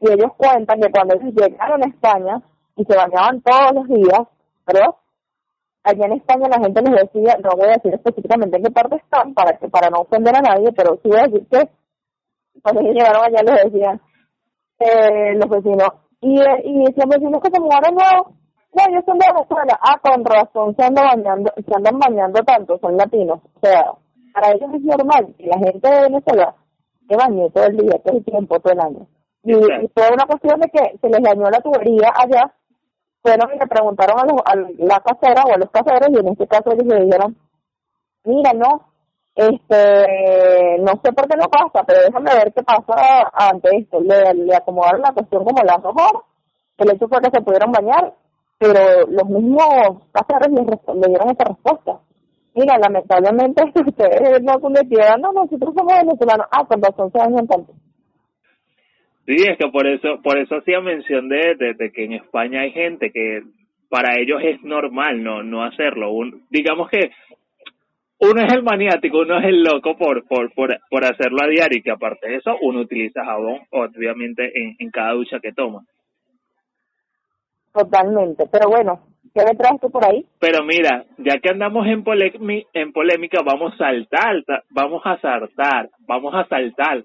y 0.00 0.10
ellos 0.10 0.32
cuentan 0.36 0.80
que 0.80 0.90
cuando 0.90 1.14
ellos 1.14 1.34
llegaron 1.34 1.82
a 1.82 1.88
España 1.88 2.42
y 2.76 2.84
se 2.84 2.96
bañaban 2.96 3.40
todos 3.42 3.72
los 3.74 3.88
días, 3.88 4.22
¿verdad? 4.66 4.94
Allá 5.84 6.06
en 6.06 6.12
España 6.12 6.48
la 6.48 6.62
gente 6.62 6.82
les 6.82 7.02
decía, 7.02 7.36
no 7.42 7.50
voy 7.56 7.68
a 7.68 7.72
decir 7.72 7.94
específicamente 7.94 8.56
en 8.56 8.64
qué 8.64 8.70
parte 8.70 8.96
están 8.96 9.34
para 9.34 9.58
que 9.58 9.68
para 9.68 9.90
no 9.90 10.02
ofender 10.02 10.34
a 10.36 10.40
nadie, 10.40 10.72
pero 10.72 10.98
sí 11.02 11.08
voy 11.08 11.18
a 11.18 11.28
decir 11.28 11.46
que 11.48 11.68
cuando 12.62 12.80
ellos 12.80 12.94
llegaron 12.94 13.24
allá 13.24 13.42
les 13.42 13.64
decían 13.64 14.00
eh, 14.78 15.34
los 15.34 15.48
vecinos, 15.48 15.88
y, 16.20 16.40
y 16.40 16.86
si 16.86 17.00
los 17.00 17.08
vecinos 17.08 17.40
que 17.42 17.50
se 17.50 17.60
mudaron 17.60 17.94
no, 17.94 18.34
no, 18.74 18.82
ellos 18.88 19.04
son 19.04 19.18
de 19.18 19.26
Venezuela, 19.26 19.78
ah, 19.82 19.98
con 20.00 20.24
razón 20.24 20.76
se 20.76 20.84
andan 20.84 21.06
bañando, 21.06 21.52
se 21.56 21.74
andan 21.74 21.98
bañando 21.98 22.42
tanto, 22.42 22.78
son 22.78 22.96
latinos, 22.96 23.40
o 23.42 23.60
sea, 23.60 23.92
para 24.32 24.52
ellos 24.52 24.70
es 24.74 24.82
normal 24.82 25.34
que 25.36 25.46
la 25.46 25.58
gente 25.58 25.88
de 25.88 26.02
Venezuela 26.02 26.54
se 27.08 27.16
bañe 27.16 27.50
todo 27.50 27.64
el 27.64 27.76
día, 27.76 27.98
todo 28.04 28.16
el 28.16 28.24
tiempo, 28.24 28.60
todo 28.60 28.72
el 28.72 28.80
año. 28.80 29.06
Y, 29.44 29.52
y 29.54 29.88
fue 29.92 30.08
una 30.12 30.24
cuestión 30.26 30.60
de 30.60 30.70
que 30.70 30.98
se 30.98 31.08
les 31.08 31.22
dañó 31.22 31.50
la 31.50 31.60
tubería 31.60 32.12
allá 32.14 32.54
fueron 33.22 33.54
y 33.54 33.58
le 33.58 33.66
preguntaron 33.66 34.20
a, 34.20 34.24
los, 34.24 34.40
a 34.44 34.56
la 34.84 35.00
casera 35.00 35.42
o 35.46 35.54
a 35.54 35.58
los 35.58 35.70
caseros 35.70 36.08
y 36.10 36.18
en 36.18 36.28
este 36.28 36.46
caso 36.46 36.72
ellos 36.72 36.86
le 36.86 37.04
dijeron, 37.04 37.36
mira, 38.24 38.52
no, 38.52 38.92
este, 39.34 40.78
no 40.80 40.92
sé 41.02 41.12
por 41.12 41.26
qué 41.28 41.36
no 41.36 41.48
pasa, 41.48 41.84
pero 41.86 42.00
déjame 42.02 42.34
ver 42.34 42.52
qué 42.52 42.62
pasa 42.62 43.30
ante 43.32 43.76
esto. 43.76 44.00
Le, 44.00 44.54
acomodaron 44.54 45.00
la 45.00 45.12
cuestión 45.12 45.44
como 45.44 45.62
las 45.62 45.82
dos 45.82 45.94
horas, 45.94 46.22
el 46.78 46.90
hecho 46.90 47.08
fue 47.08 47.20
que 47.20 47.30
se 47.32 47.42
pudieron 47.42 47.72
bañar, 47.72 48.14
pero 48.58 49.06
los 49.06 49.28
mismos 49.28 50.02
caseros 50.12 50.48
le, 50.48 51.08
dieron 51.08 51.30
esa 51.30 51.44
respuesta. 51.44 52.00
Mira, 52.54 52.76
lamentablemente 52.78 53.62
ustedes 53.86 54.42
no 54.42 54.60
cometieron, 54.60 55.20
no, 55.22 55.32
nosotros 55.32 55.72
somos 55.74 55.94
venezolanos, 55.94 56.46
ah, 56.50 56.64
con 56.66 56.82
razón 56.82 57.10
se 57.10 57.18
bañan 57.18 57.46
tanto. 57.46 57.72
Sí, 59.26 59.36
es 59.36 59.56
que 59.56 59.68
por 59.68 59.86
eso, 59.86 60.20
por 60.22 60.38
eso 60.38 60.56
hacía 60.56 60.80
mención 60.80 61.28
de, 61.28 61.54
de, 61.54 61.92
que 61.92 62.04
en 62.04 62.14
España 62.14 62.62
hay 62.62 62.72
gente 62.72 63.12
que 63.12 63.42
para 63.88 64.18
ellos 64.18 64.40
es 64.42 64.62
normal 64.62 65.22
no, 65.22 65.42
no 65.42 65.62
hacerlo. 65.62 66.10
Un, 66.10 66.44
digamos 66.50 66.90
que 66.90 67.10
uno 68.18 68.42
es 68.42 68.52
el 68.52 68.62
maniático, 68.62 69.18
uno 69.20 69.38
es 69.38 69.44
el 69.44 69.62
loco 69.62 69.96
por, 69.96 70.26
por, 70.26 70.52
por, 70.54 70.76
por 70.90 71.04
hacerlo 71.04 71.42
a 71.42 71.48
diario 71.48 71.78
y 71.78 71.82
que 71.82 71.90
aparte 71.90 72.28
de 72.28 72.36
eso 72.36 72.56
uno 72.62 72.80
utiliza 72.80 73.24
jabón, 73.24 73.60
obviamente, 73.70 74.50
en, 74.54 74.76
en 74.78 74.90
cada 74.90 75.12
ducha 75.12 75.38
que 75.40 75.52
toma. 75.52 75.84
Totalmente, 77.72 78.44
pero 78.50 78.68
bueno, 78.68 79.11
Pero 80.38 80.64
mira, 80.64 81.04
ya 81.18 81.38
que 81.38 81.50
andamos 81.50 81.86
en, 81.86 82.04
en 82.74 82.92
polémica, 82.92 83.40
vamos 83.44 83.74
a 83.74 83.78
saltar, 83.78 84.42
vamos 84.70 85.02
a 85.04 85.18
saltar, 85.20 85.88
vamos 86.06 86.34
a 86.34 86.46
saltar, 86.46 87.04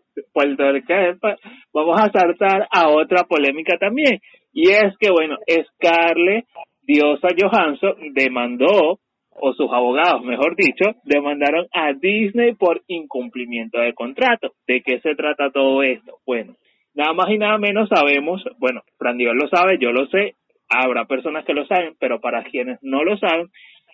vamos 1.73 1.99
a 2.01 2.11
saltar 2.11 2.67
a 2.71 2.89
otra 2.89 3.23
polémica 3.23 3.77
también. 3.77 4.19
Y 4.53 4.69
es 4.71 4.97
que, 4.99 5.09
bueno, 5.11 5.37
Scarlett 5.47 6.45
Diosa 6.81 7.27
Johansson 7.37 7.95
demandó, 8.13 8.99
o 9.39 9.53
sus 9.53 9.71
abogados, 9.71 10.23
mejor 10.23 10.55
dicho, 10.55 10.95
demandaron 11.03 11.67
a 11.71 11.93
Disney 11.93 12.55
por 12.55 12.81
incumplimiento 12.87 13.79
de 13.79 13.93
contrato. 13.93 14.53
¿De 14.65 14.81
qué 14.81 14.99
se 15.01 15.15
trata 15.15 15.51
todo 15.51 15.83
esto? 15.83 16.17
Bueno, 16.25 16.55
nada 16.95 17.13
más 17.13 17.29
y 17.29 17.37
nada 17.37 17.57
menos 17.57 17.89
sabemos, 17.89 18.43
bueno, 18.57 18.81
Fran 18.97 19.17
Dios 19.17 19.35
lo 19.35 19.47
sabe, 19.47 19.77
yo 19.79 19.91
lo 19.91 20.07
sé, 20.07 20.33
habrá 20.69 21.05
personas 21.05 21.45
que 21.45 21.53
lo 21.53 21.65
saben, 21.65 21.95
pero 21.99 22.19
para 22.19 22.43
quienes 22.43 22.79
no 22.81 23.03
lo 23.03 23.17
saben, 23.17 23.49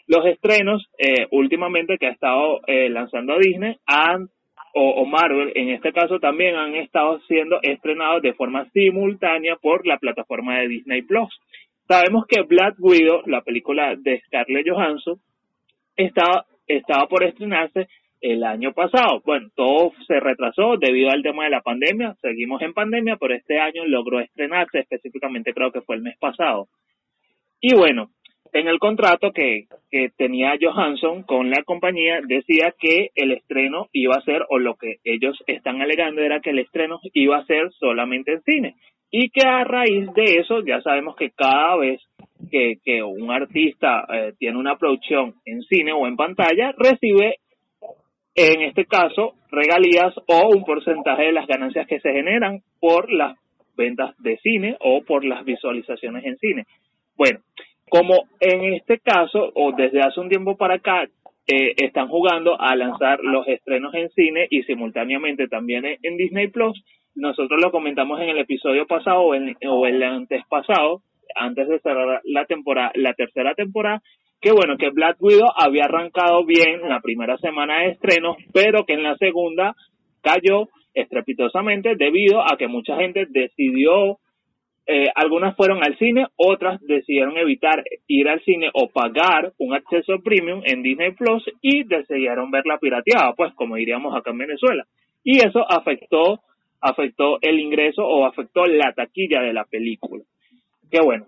los 0.08 0.26
estrenos 0.26 0.90
eh, 0.98 1.28
últimamente 1.32 1.98
que 1.98 2.08
ha 2.08 2.12
estado 2.12 2.60
eh, 2.68 2.90
lanzando 2.90 3.38
Disney 3.40 3.78
han 3.86 4.30
o, 4.76 5.06
Marvel 5.06 5.52
en 5.54 5.70
este 5.70 5.94
caso 5.94 6.20
también 6.20 6.56
han 6.56 6.74
estado 6.76 7.20
siendo 7.28 7.60
estrenados 7.62 8.24
de 8.24 8.34
forma 8.34 8.68
simultánea 8.72 9.56
por 9.58 9.86
la 9.86 10.00
plataforma 10.00 10.58
de 10.58 10.68
Disney 10.68 11.04
Plus. 11.04 11.30
Sabemos 11.88 12.26
que 12.28 12.42
Black 12.42 12.76
Widow, 12.80 13.22
la 13.28 13.42
película 13.42 13.96
de 13.96 14.22
Scarlett 14.22 14.68
Johansson, 14.68 15.20
estaba, 15.96 16.46
estaba 16.66 17.08
por 17.08 17.24
estrenarse 17.24 17.88
el 18.24 18.44
año 18.46 18.72
pasado. 18.72 19.22
Bueno, 19.26 19.50
todo 19.54 19.92
se 20.08 20.20
retrasó 20.20 20.78
debido 20.78 21.12
al 21.12 21.22
tema 21.22 21.44
de 21.44 21.50
la 21.50 21.62
pandemia. 21.62 22.16
Seguimos 22.22 22.62
en 22.62 22.74
pandemia, 22.74 23.18
pero 23.18 23.36
este 23.36 23.60
año 23.60 23.86
logró 23.86 24.22
estrenarse, 24.22 24.80
específicamente 24.80 25.54
creo 25.54 25.72
que 25.72 25.82
fue 25.82 25.98
el 25.98 26.04
mes 26.04 26.18
pasado. 26.18 26.68
Y 27.60 27.76
bueno, 27.76 28.12
en 28.54 28.68
el 28.70 28.80
contrato 28.80 29.34
que, 29.34 29.66
que 29.92 30.10
tenía 30.16 30.58
Johansson 30.60 31.24
con 31.24 31.50
la 31.50 31.64
compañía 31.64 32.22
decía 32.26 32.74
que 32.80 33.10
el 33.16 33.34
estreno 33.34 33.88
iba 33.92 34.16
a 34.16 34.22
ser, 34.22 34.46
o 34.50 34.58
lo 34.58 34.76
que 34.76 34.98
ellos 35.04 35.38
están 35.46 35.82
alegando 35.82 36.22
era 36.22 36.40
que 36.40 36.52
el 36.52 36.60
estreno 36.60 37.02
iba 37.14 37.38
a 37.38 37.46
ser 37.46 37.72
solamente 37.74 38.32
en 38.32 38.42
cine. 38.44 38.76
Y 39.12 39.30
que 39.32 39.46
a 39.46 39.66
raíz 39.66 40.12
de 40.14 40.38
eso, 40.38 40.64
ya 40.66 40.82
sabemos 40.82 41.18
que 41.18 41.32
cada 41.32 41.76
vez 41.76 42.02
que, 42.50 42.78
que 42.84 43.04
un 43.04 43.32
artista 43.32 44.06
eh, 44.12 44.34
tiene 44.40 44.58
una 44.58 44.78
producción 44.78 45.36
en 45.46 45.62
cine 45.64 45.92
o 45.92 46.08
en 46.08 46.16
pantalla, 46.16 46.74
recibe, 46.78 47.38
en 48.36 48.62
este 48.62 48.86
caso, 48.86 49.36
regalías 49.52 50.14
o 50.28 50.50
un 50.50 50.64
porcentaje 50.64 51.24
de 51.24 51.32
las 51.34 51.48
ganancias 51.48 51.88
que 51.88 52.00
se 52.00 52.12
generan 52.12 52.62
por 52.80 53.12
las 53.12 53.38
ventas 53.76 54.16
de 54.20 54.38
cine 54.38 54.78
o 54.80 55.04
por 55.04 55.24
las 55.24 55.46
visualizaciones 55.46 56.26
en 56.26 56.38
cine. 56.38 56.66
Bueno, 57.16 57.40
como 57.90 58.24
en 58.40 58.74
este 58.74 59.00
caso, 59.00 59.52
o 59.54 59.72
desde 59.72 60.02
hace 60.02 60.20
un 60.20 60.30
tiempo 60.30 60.58
para 60.58 60.76
acá, 60.76 61.08
eh, 61.46 61.74
están 61.78 62.08
jugando 62.08 62.60
a 62.60 62.76
lanzar 62.76 63.20
los 63.22 63.48
estrenos 63.48 63.94
en 63.94 64.10
cine 64.12 64.48
y 64.50 64.64
simultáneamente 64.64 65.48
también 65.48 65.84
en, 66.02 66.18
Disney 66.18 66.48
Plus, 66.48 66.84
nosotros 67.16 67.62
lo 67.62 67.70
comentamos 67.70 68.20
en 68.22 68.30
el 68.30 68.40
episodio 68.40 68.88
pasado 68.88 69.22
o, 69.22 69.36
en, 69.36 69.56
o 69.68 69.86
el 69.86 70.02
antes 70.02 70.42
pasado, 70.48 71.02
antes 71.36 71.68
de 71.68 71.80
cerrar 71.80 72.22
la 72.24 72.46
temporada, 72.46 72.92
la 72.96 73.14
tercera 73.14 73.54
temporada, 73.54 74.02
que 74.44 74.52
bueno, 74.52 74.76
que 74.78 74.90
Black 74.90 75.16
Widow 75.22 75.48
había 75.56 75.86
arrancado 75.86 76.46
bien 76.46 76.82
en 76.84 76.90
la 76.90 77.00
primera 77.00 77.38
semana 77.38 77.80
de 77.80 77.92
estrenos, 77.92 78.36
pero 78.52 78.86
que 78.86 78.92
en 78.92 79.04
la 79.04 79.16
segunda 79.16 79.74
cayó 80.22 80.68
estrepitosamente 80.94 81.96
debido 81.96 82.42
a 82.42 82.58
que 82.58 82.68
mucha 82.68 82.98
gente 82.98 83.26
decidió 83.30 84.20
eh, 84.86 85.08
algunas 85.16 85.56
fueron 85.56 85.82
al 85.82 85.98
cine, 85.98 86.28
otras 86.36 86.82
decidieron 86.82 87.38
evitar 87.38 87.86
ir 88.08 88.28
al 88.28 88.44
cine 88.44 88.70
o 88.74 88.90
pagar 88.90 89.54
un 89.60 89.74
acceso 89.76 90.20
premium 90.22 90.62
en 90.66 90.84
Disney 90.84 91.12
Plus 91.14 91.46
y 91.62 91.86
decidieron 91.86 92.52
verla 92.52 92.80
pirateada, 92.80 93.34
pues 93.38 93.54
como 93.54 93.78
diríamos 93.78 94.14
acá 94.14 94.32
en 94.32 94.40
Venezuela. 94.40 94.84
Y 95.24 95.38
eso 95.38 95.66
afectó, 95.72 96.42
afectó 96.82 97.38
el 97.42 97.62
ingreso 97.62 98.06
o 98.06 98.26
afectó 98.26 98.66
la 98.66 98.92
taquilla 98.92 99.42
de 99.42 99.54
la 99.54 99.64
película. 99.64 100.26
Que 100.92 101.00
bueno, 101.00 101.28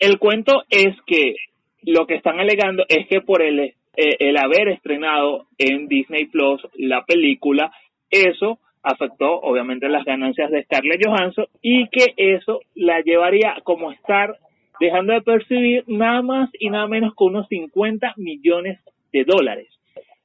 el 0.00 0.18
cuento 0.18 0.64
es 0.68 0.96
que 1.06 1.36
lo 1.86 2.06
que 2.06 2.16
están 2.16 2.40
alegando 2.40 2.84
es 2.88 3.06
que 3.06 3.20
por 3.20 3.42
el, 3.42 3.60
eh, 3.60 3.74
el 3.96 4.36
haber 4.36 4.68
estrenado 4.68 5.46
en 5.56 5.88
Disney 5.88 6.26
Plus 6.26 6.60
la 6.74 7.04
película, 7.04 7.72
eso 8.10 8.58
afectó 8.82 9.40
obviamente 9.40 9.88
las 9.88 10.04
ganancias 10.04 10.50
de 10.50 10.64
Scarlett 10.64 11.04
Johansson 11.04 11.46
y 11.62 11.88
que 11.88 12.12
eso 12.16 12.60
la 12.74 13.00
llevaría 13.00 13.56
como 13.64 13.90
estar 13.92 14.36
dejando 14.80 15.12
de 15.14 15.22
percibir 15.22 15.84
nada 15.86 16.22
más 16.22 16.50
y 16.58 16.70
nada 16.70 16.86
menos 16.86 17.14
que 17.16 17.24
unos 17.24 17.48
50 17.48 18.14
millones 18.16 18.78
de 19.12 19.24
dólares. 19.24 19.68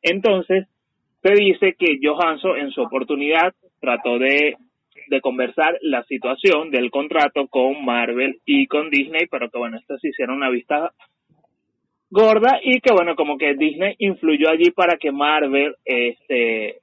Entonces, 0.02 0.68
se 1.22 1.34
dice 1.34 1.76
que 1.78 2.00
Johansson 2.02 2.58
en 2.58 2.72
su 2.72 2.82
oportunidad 2.82 3.54
trató 3.80 4.18
de, 4.18 4.56
de 5.08 5.22
conversar 5.22 5.78
la 5.82 6.04
situación 6.04 6.72
del 6.72 6.90
contrato 6.90 7.48
con 7.48 7.86
Marvel 7.86 8.40
y 8.46 8.68
con 8.68 8.90
Disney, 8.90 9.28
pero 9.30 9.50
que 9.50 9.58
bueno, 9.60 9.78
esto 9.78 9.98
se 10.00 10.10
hicieron 10.10 10.38
una 10.38 10.50
vista 10.50 10.92
gorda 12.12 12.60
y 12.62 12.80
que 12.82 12.94
bueno, 12.94 13.16
como 13.16 13.38
que 13.38 13.56
Disney 13.56 13.96
influyó 13.98 14.50
allí 14.50 14.70
para 14.70 14.98
que 14.98 15.12
Marvel 15.12 15.76
este 15.84 16.82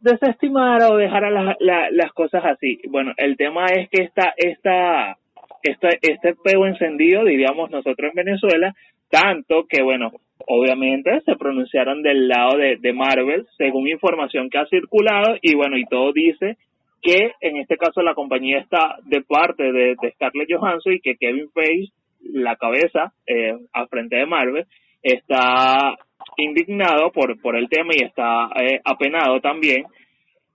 desestimar 0.00 0.82
o 0.82 0.96
dejar 0.96 1.30
las, 1.32 1.56
las 1.60 2.12
cosas 2.12 2.44
así. 2.44 2.80
Bueno, 2.88 3.12
el 3.16 3.36
tema 3.36 3.66
es 3.66 3.88
que 3.90 4.02
esta, 4.04 4.32
esta, 4.36 5.16
esta, 5.62 5.88
este 6.00 6.34
peo 6.42 6.66
encendido, 6.66 7.24
diríamos 7.24 7.70
nosotros 7.70 8.10
en 8.10 8.24
Venezuela, 8.24 8.74
tanto 9.10 9.66
que, 9.68 9.82
bueno, 9.82 10.12
obviamente 10.46 11.20
se 11.22 11.36
pronunciaron 11.36 12.02
del 12.02 12.28
lado 12.28 12.56
de, 12.56 12.76
de 12.76 12.92
Marvel, 12.92 13.46
según 13.56 13.88
información 13.88 14.48
que 14.48 14.58
ha 14.58 14.66
circulado, 14.66 15.36
y 15.42 15.54
bueno, 15.54 15.76
y 15.76 15.86
todo 15.86 16.12
dice 16.12 16.56
que 17.02 17.32
en 17.40 17.58
este 17.58 17.76
caso 17.76 18.00
la 18.02 18.14
compañía 18.14 18.60
está 18.60 18.96
de 19.04 19.22
parte 19.22 19.72
de, 19.72 19.96
de 20.00 20.12
Scarlett 20.12 20.48
Johansson 20.50 20.94
y 20.94 21.00
que 21.00 21.16
Kevin 21.16 21.50
Feige, 21.52 21.92
la 22.32 22.56
cabeza 22.56 23.12
eh, 23.26 23.54
al 23.72 23.88
frente 23.88 24.16
de 24.16 24.26
Marvel, 24.26 24.66
está 25.02 25.96
indignado 26.36 27.10
por, 27.12 27.40
por 27.40 27.56
el 27.56 27.68
tema 27.68 27.92
y 27.94 28.04
está 28.04 28.48
eh, 28.56 28.80
apenado 28.84 29.40
también 29.40 29.84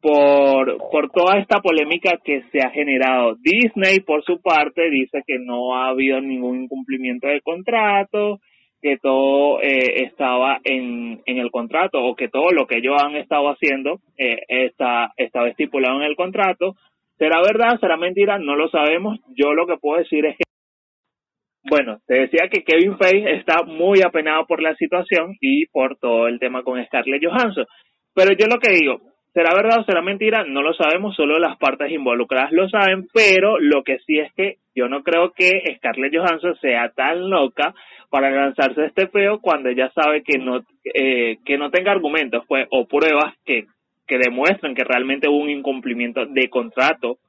por, 0.01 0.77
por 0.91 1.11
toda 1.11 1.39
esta 1.39 1.59
polémica 1.59 2.19
que 2.23 2.43
se 2.51 2.59
ha 2.59 2.69
generado. 2.69 3.35
Disney, 3.41 3.99
por 3.99 4.23
su 4.23 4.41
parte, 4.41 4.89
dice 4.89 5.23
que 5.25 5.39
no 5.39 5.75
ha 5.75 5.89
habido 5.89 6.21
ningún 6.21 6.63
incumplimiento 6.63 7.27
de 7.27 7.41
contrato, 7.41 8.39
que 8.81 8.97
todo 8.97 9.61
eh, 9.61 10.05
estaba 10.05 10.59
en, 10.63 11.21
en 11.25 11.37
el 11.37 11.51
contrato 11.51 12.01
o 12.01 12.15
que 12.15 12.29
todo 12.29 12.51
lo 12.51 12.65
que 12.65 12.77
ellos 12.77 12.95
han 13.01 13.15
estado 13.17 13.49
haciendo 13.49 13.99
eh, 14.17 14.39
está, 14.47 15.11
estaba 15.17 15.49
estipulado 15.49 15.97
en 15.97 16.03
el 16.03 16.15
contrato. 16.15 16.75
¿Será 17.17 17.41
verdad? 17.41 17.77
¿Será 17.81 17.97
mentira? 17.97 18.39
No 18.39 18.55
lo 18.55 18.69
sabemos. 18.69 19.19
Yo 19.35 19.53
lo 19.53 19.67
que 19.67 19.75
puedo 19.75 19.99
decir 19.99 20.25
es 20.25 20.37
que 20.37 20.43
bueno, 21.63 21.99
te 22.07 22.21
decía 22.21 22.47
que 22.49 22.63
Kevin 22.63 22.97
Feige 22.97 23.35
está 23.37 23.63
muy 23.63 24.01
apenado 24.01 24.45
por 24.45 24.61
la 24.61 24.75
situación 24.75 25.35
y 25.41 25.65
por 25.67 25.97
todo 25.97 26.27
el 26.27 26.39
tema 26.39 26.63
con 26.63 26.83
Scarlett 26.85 27.23
Johansson. 27.23 27.65
Pero 28.13 28.33
yo 28.33 28.47
lo 28.47 28.59
que 28.59 28.71
digo, 28.71 29.01
¿será 29.33 29.53
verdad 29.53 29.79
o 29.81 29.83
será 29.83 30.01
mentira? 30.01 30.43
No 30.45 30.61
lo 30.61 30.73
sabemos, 30.73 31.15
solo 31.15 31.37
las 31.37 31.57
partes 31.57 31.91
involucradas 31.91 32.51
lo 32.51 32.69
saben, 32.69 33.07
pero 33.13 33.59
lo 33.59 33.83
que 33.83 33.97
sí 33.99 34.19
es 34.19 34.33
que 34.33 34.55
yo 34.73 34.87
no 34.87 35.03
creo 35.03 35.31
que 35.31 35.61
Scarlett 35.77 36.15
Johansson 36.15 36.55
sea 36.61 36.89
tan 36.95 37.29
loca 37.29 37.73
para 38.09 38.31
lanzarse 38.31 38.85
este 38.85 39.07
feo 39.07 39.39
cuando 39.39 39.69
ella 39.69 39.91
sabe 39.93 40.23
que 40.23 40.39
no 40.39 40.61
eh, 40.93 41.37
que 41.45 41.57
no 41.57 41.69
tenga 41.69 41.91
argumentos 41.91 42.43
pues 42.47 42.65
o 42.71 42.87
pruebas 42.87 43.35
que 43.45 43.65
que 44.07 44.17
demuestren 44.17 44.73
que 44.73 44.83
realmente 44.83 45.29
hubo 45.29 45.37
un 45.37 45.49
incumplimiento 45.49 46.25
de 46.25 46.49
contrato 46.49 47.19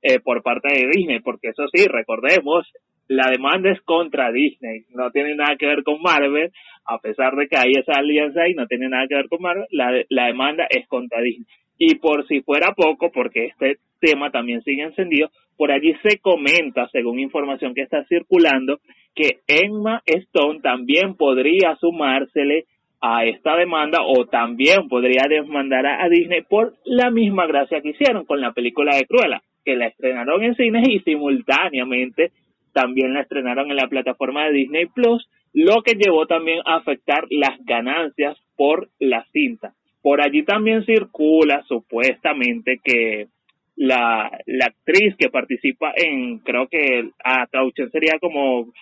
eh, 0.00 0.20
por 0.20 0.42
parte 0.44 0.68
de 0.72 0.88
Disney, 0.88 1.18
porque 1.18 1.48
eso 1.48 1.64
sí, 1.72 1.84
recordemos, 1.86 2.64
la 3.08 3.30
demanda 3.30 3.70
es 3.70 3.80
contra 3.82 4.30
Disney, 4.30 4.84
no 4.94 5.10
tiene 5.10 5.34
nada 5.34 5.56
que 5.56 5.66
ver 5.66 5.82
con 5.82 6.00
Marvel, 6.00 6.52
a 6.84 6.98
pesar 6.98 7.34
de 7.36 7.48
que 7.48 7.56
hay 7.56 7.72
esa 7.72 7.92
alianza 7.98 8.48
y 8.48 8.54
no 8.54 8.66
tiene 8.66 8.88
nada 8.88 9.06
que 9.08 9.14
ver 9.14 9.28
con 9.28 9.42
Marvel, 9.42 9.66
la, 9.70 9.92
la 10.10 10.26
demanda 10.26 10.66
es 10.68 10.86
contra 10.86 11.20
Disney. 11.20 11.46
Y 11.78 11.96
por 11.96 12.26
si 12.26 12.42
fuera 12.42 12.74
poco, 12.74 13.10
porque 13.10 13.46
este 13.46 13.78
tema 14.00 14.30
también 14.30 14.62
sigue 14.62 14.82
encendido, 14.82 15.30
por 15.56 15.72
allí 15.72 15.94
se 16.02 16.18
comenta, 16.18 16.88
según 16.92 17.18
información 17.18 17.74
que 17.74 17.82
está 17.82 18.04
circulando, 18.04 18.78
que 19.14 19.38
Emma 19.46 20.02
Stone 20.06 20.60
también 20.60 21.14
podría 21.16 21.76
sumársele 21.80 22.64
a 23.00 23.24
esta 23.24 23.56
demanda 23.56 24.00
o 24.04 24.26
también 24.26 24.88
podría 24.88 25.24
demandar 25.28 25.86
a 25.86 26.08
Disney 26.08 26.42
por 26.42 26.74
la 26.84 27.10
misma 27.10 27.46
gracia 27.46 27.80
que 27.80 27.90
hicieron 27.90 28.24
con 28.24 28.40
la 28.40 28.52
película 28.52 28.96
de 28.96 29.06
Cruella, 29.06 29.42
que 29.64 29.76
la 29.76 29.86
estrenaron 29.86 30.42
en 30.42 30.56
cines 30.56 30.88
y 30.88 31.00
simultáneamente 31.00 32.32
también 32.78 33.12
la 33.12 33.22
estrenaron 33.22 33.70
en 33.70 33.76
la 33.76 33.88
plataforma 33.88 34.44
de 34.44 34.52
Disney 34.52 34.86
Plus, 34.86 35.28
lo 35.52 35.82
que 35.82 35.94
llevó 35.94 36.26
también 36.26 36.60
a 36.64 36.76
afectar 36.76 37.24
las 37.28 37.58
ganancias 37.64 38.38
por 38.56 38.88
la 39.00 39.26
cinta. 39.32 39.72
Por 40.00 40.20
allí 40.20 40.44
también 40.44 40.84
circula 40.84 41.64
supuestamente 41.66 42.78
que 42.84 43.26
la, 43.74 44.30
la 44.46 44.66
actriz 44.66 45.16
que 45.18 45.28
participa 45.28 45.92
en, 45.96 46.38
creo 46.38 46.68
que 46.68 47.10
a 47.24 47.46
traducción 47.48 47.90
sería 47.90 48.20
como 48.20 48.72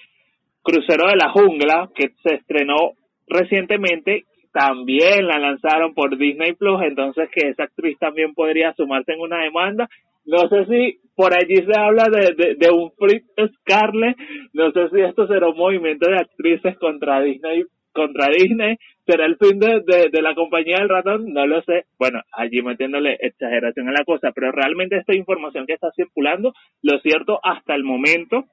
Crucero 0.62 1.08
de 1.08 1.16
la 1.16 1.30
Jungla, 1.30 1.88
que 1.94 2.10
se 2.22 2.34
estrenó 2.34 2.92
recientemente, 3.26 4.24
también 4.52 5.26
la 5.26 5.38
lanzaron 5.38 5.94
por 5.94 6.18
Disney 6.18 6.52
Plus, 6.52 6.82
entonces 6.82 7.30
que 7.32 7.48
esa 7.48 7.64
actriz 7.64 7.98
también 7.98 8.34
podría 8.34 8.74
sumarse 8.74 9.12
en 9.12 9.20
una 9.20 9.42
demanda 9.42 9.88
no 10.26 10.48
sé 10.48 10.66
si 10.66 10.98
por 11.16 11.32
allí 11.34 11.56
se 11.56 11.78
habla 11.78 12.04
de, 12.10 12.54
de, 12.56 12.70
un 12.70 12.92
Free 12.92 13.24
Scarlet, 13.60 14.16
no 14.52 14.70
sé 14.70 14.90
si 14.90 15.00
esto 15.00 15.26
será 15.26 15.48
un 15.48 15.56
movimiento 15.56 16.08
de 16.08 16.18
actrices 16.18 16.76
contra 16.78 17.22
Disney, 17.22 17.64
contra 17.92 18.28
Disney, 18.28 18.76
será 19.06 19.24
el 19.24 19.38
fin 19.38 19.58
de, 19.58 19.80
de, 20.12 20.22
la 20.22 20.34
compañía 20.34 20.76
del 20.78 20.90
ratón, 20.90 21.32
no 21.32 21.46
lo 21.46 21.62
sé. 21.62 21.86
Bueno, 21.98 22.20
allí 22.32 22.60
metiéndole 22.60 23.16
exageración 23.18 23.88
a 23.88 23.92
la 23.92 24.04
cosa, 24.04 24.30
pero 24.34 24.52
realmente 24.52 24.98
esta 24.98 25.16
información 25.16 25.66
que 25.66 25.72
está 25.72 25.90
circulando, 25.96 26.52
lo 26.82 26.98
cierto 27.00 27.40
hasta 27.42 27.74
el 27.74 27.82
momento 27.82 28.44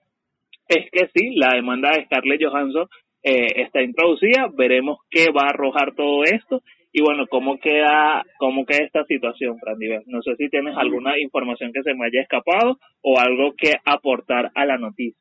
es 0.69 0.89
que 0.89 1.09
sí, 1.13 1.35
la 1.35 1.53
demanda 1.53 1.91
de 1.91 2.05
Scarlett 2.05 2.41
Johansson 2.41 2.87
eh, 3.23 3.47
está 3.57 3.81
introducida, 3.81 4.47
veremos 4.55 4.99
qué 5.09 5.25
va 5.31 5.47
a 5.47 5.49
arrojar 5.49 5.93
todo 5.95 6.23
esto 6.23 6.61
y 6.95 7.01
bueno, 7.01 7.25
¿cómo 7.27 7.57
queda, 7.57 8.23
cómo 8.37 8.65
queda 8.65 8.85
esta 8.85 9.03
situación, 9.05 9.57
Brandy? 9.59 9.89
No 10.05 10.21
sé 10.21 10.35
si 10.37 10.47
tienes 10.49 10.77
alguna 10.77 11.19
información 11.19 11.73
que 11.73 11.81
se 11.81 11.95
me 11.95 12.05
haya 12.05 12.21
escapado 12.21 12.77
o 13.01 13.19
algo 13.19 13.53
que 13.57 13.73
aportar 13.83 14.51
a 14.53 14.65
la 14.65 14.77
noticia. 14.77 15.19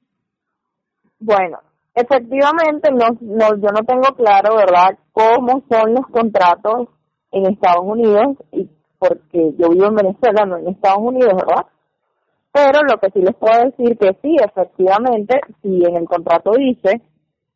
Bueno, 1.18 1.58
efectivamente, 1.94 2.90
no, 2.92 3.16
no, 3.22 3.56
yo 3.56 3.68
no 3.72 3.84
tengo 3.86 4.14
claro, 4.14 4.56
¿verdad?, 4.56 4.98
cómo 5.12 5.64
son 5.70 5.94
los 5.94 6.06
contratos 6.08 6.88
en 7.30 7.46
Estados 7.46 7.84
Unidos, 7.84 8.36
y 8.52 8.68
porque 8.98 9.54
yo 9.58 9.70
vivo 9.70 9.86
en 9.86 9.94
Venezuela, 9.94 10.44
no 10.44 10.58
en 10.58 10.68
Estados 10.68 11.00
Unidos, 11.00 11.32
¿verdad? 11.34 11.66
Pero 12.52 12.82
lo 12.82 12.98
que 12.98 13.10
sí 13.14 13.20
les 13.22 13.34
puedo 13.34 13.64
decir 13.64 13.96
que 13.96 14.14
sí, 14.20 14.36
efectivamente, 14.44 15.40
si 15.62 15.82
en 15.86 15.96
el 15.96 16.04
contrato 16.04 16.52
dice, 16.52 17.00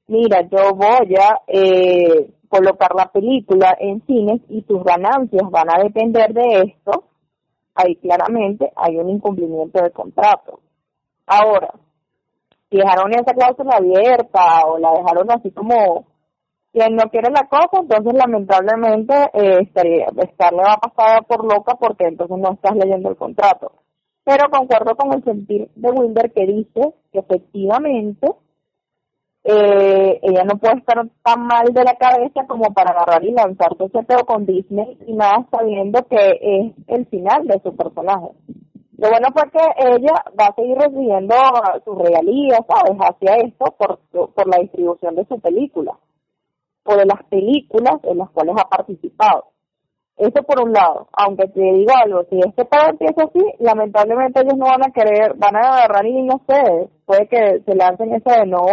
mira, 0.09 0.43
yo 0.43 0.75
voy 0.75 1.15
a 1.17 1.41
eh, 1.47 2.31
colocar 2.49 2.95
la 2.95 3.11
película 3.11 3.77
en 3.79 4.05
cines 4.07 4.41
y 4.49 4.63
tus 4.63 4.83
ganancias 4.85 5.51
van 5.51 5.69
a 5.71 5.83
depender 5.83 6.33
de 6.33 6.63
esto, 6.63 7.05
ahí 7.75 7.97
claramente 7.97 8.73
hay 8.77 8.97
un 8.97 9.11
incumplimiento 9.11 9.83
del 9.83 9.93
contrato. 9.93 10.61
Ahora, 11.27 11.73
si 12.71 12.79
dejaron 12.79 13.13
esa 13.13 13.35
cláusula 13.35 13.77
abierta 13.77 14.63
o 14.67 14.79
la 14.79 14.93
dejaron 14.93 15.31
así 15.31 15.51
como 15.51 16.07
quien 16.73 16.95
no 16.95 17.05
quiere 17.11 17.31
la 17.31 17.47
cosa, 17.49 17.81
entonces 17.81 18.15
lamentablemente 18.15 19.15
eh, 19.33 19.61
estaría, 19.63 20.07
estarle 20.19 20.63
va 20.63 20.75
a 20.75 20.81
pasar 20.81 21.25
por 21.27 21.45
loca 21.45 21.75
porque 21.77 22.07
entonces 22.07 22.37
no 22.39 22.53
estás 22.53 22.77
leyendo 22.77 23.09
el 23.09 23.17
contrato. 23.17 23.73
Pero 24.25 24.51
concuerdo 24.51 24.97
con 24.97 25.13
el 25.15 25.25
sentir 25.25 25.71
de 25.75 25.91
Wilder 25.91 26.33
que 26.33 26.47
dice 26.47 26.95
que 27.13 27.21
efectivamente 27.21 28.29
eh, 29.49 30.19
ella 30.23 30.45
no 30.45 30.59
puede 30.59 30.79
estar 30.79 30.97
tan 31.23 31.47
mal 31.47 31.67
de 31.73 31.85
la 31.85 31.95
cabeza 31.95 32.47
como 32.49 32.75
para 32.75 32.91
agarrar 32.91 33.25
y 33.25 33.33
lanzarse 33.33 33.85
ese 33.85 34.03
peo 34.03 34.25
con 34.27 34.45
Disney 34.45 34.99
y 35.07 35.15
nada 35.15 35.47
sabiendo 35.51 36.03
que 36.09 36.39
es 36.41 36.73
el 36.89 37.07
final 37.07 37.47
de 37.47 37.61
su 37.63 37.77
personaje. 37.77 38.29
Lo 38.99 39.11
bueno 39.11 39.29
fue 39.33 39.51
que 39.51 39.65
ella 39.89 40.15
va 40.39 40.47
a 40.47 40.55
seguir 40.55 40.77
recibiendo 40.77 41.35
sus 41.85 41.99
regalías, 41.99 42.61
¿sabes? 42.67 42.99
Hacia 42.99 43.37
esto 43.37 43.75
por, 43.79 44.01
por 44.33 44.49
la 44.49 44.59
distribución 44.63 45.15
de 45.15 45.27
su 45.27 45.39
película 45.39 45.97
de 46.95 47.07
las 47.07 47.23
películas 47.25 47.97
en 48.05 48.19
las 48.19 48.31
cuales 48.31 48.55
ha 48.59 48.69
participado. 48.69 49.47
Eso 50.17 50.43
por 50.45 50.63
un 50.63 50.73
lado, 50.73 51.09
aunque 51.13 51.47
te 51.49 51.61
digo 51.61 51.93
algo, 51.95 52.25
si 52.31 52.39
este 52.39 52.65
todo 52.65 52.89
empieza 52.89 53.25
así, 53.25 53.43
lamentablemente 53.59 54.41
ellos 54.41 54.57
no 54.57 54.67
van 54.67 54.85
a 54.85 54.93
querer, 54.93 55.35
van 55.37 55.57
a 55.57 55.61
agarrar 55.61 56.07
y 56.07 56.23
no 56.23 56.41
sé, 56.49 56.89
puede 57.05 57.29
que 57.29 57.61
se 57.67 57.75
lancen 57.75 58.15
ese 58.15 58.31
de 58.31 58.47
no 58.47 58.65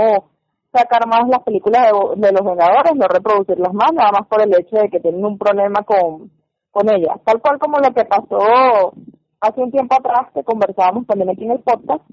sacar 0.74 1.08
más 1.08 1.28
las 1.30 1.44
películas 1.44 1.92
de, 2.16 2.32
los 2.32 2.42
Vengadores, 2.44 2.96
no 2.96 3.08
reproducirlas 3.08 3.74
más, 3.74 3.94
nada 3.94 4.12
más 4.12 4.28
por 4.28 4.42
el 4.42 4.54
hecho 4.60 4.76
de 4.78 4.90
que 4.90 5.00
tienen 5.00 5.24
un 5.24 5.38
problema 5.38 5.84
con, 5.84 6.32
con 6.72 6.92
ellas. 6.92 7.18
Tal 7.24 7.40
cual 7.40 7.60
como 7.60 7.78
lo 7.78 7.94
que 7.94 8.06
pasó 8.06 8.94
hace 9.40 9.62
un 9.62 9.72
tiempo 9.72 9.96
atrás, 9.96 10.32
que 10.34 10.44
conversábamos 10.44 11.06
también 11.06 11.30
aquí 11.30 11.44
en 11.44 11.52
el 11.52 11.60
podcast, 11.60 12.04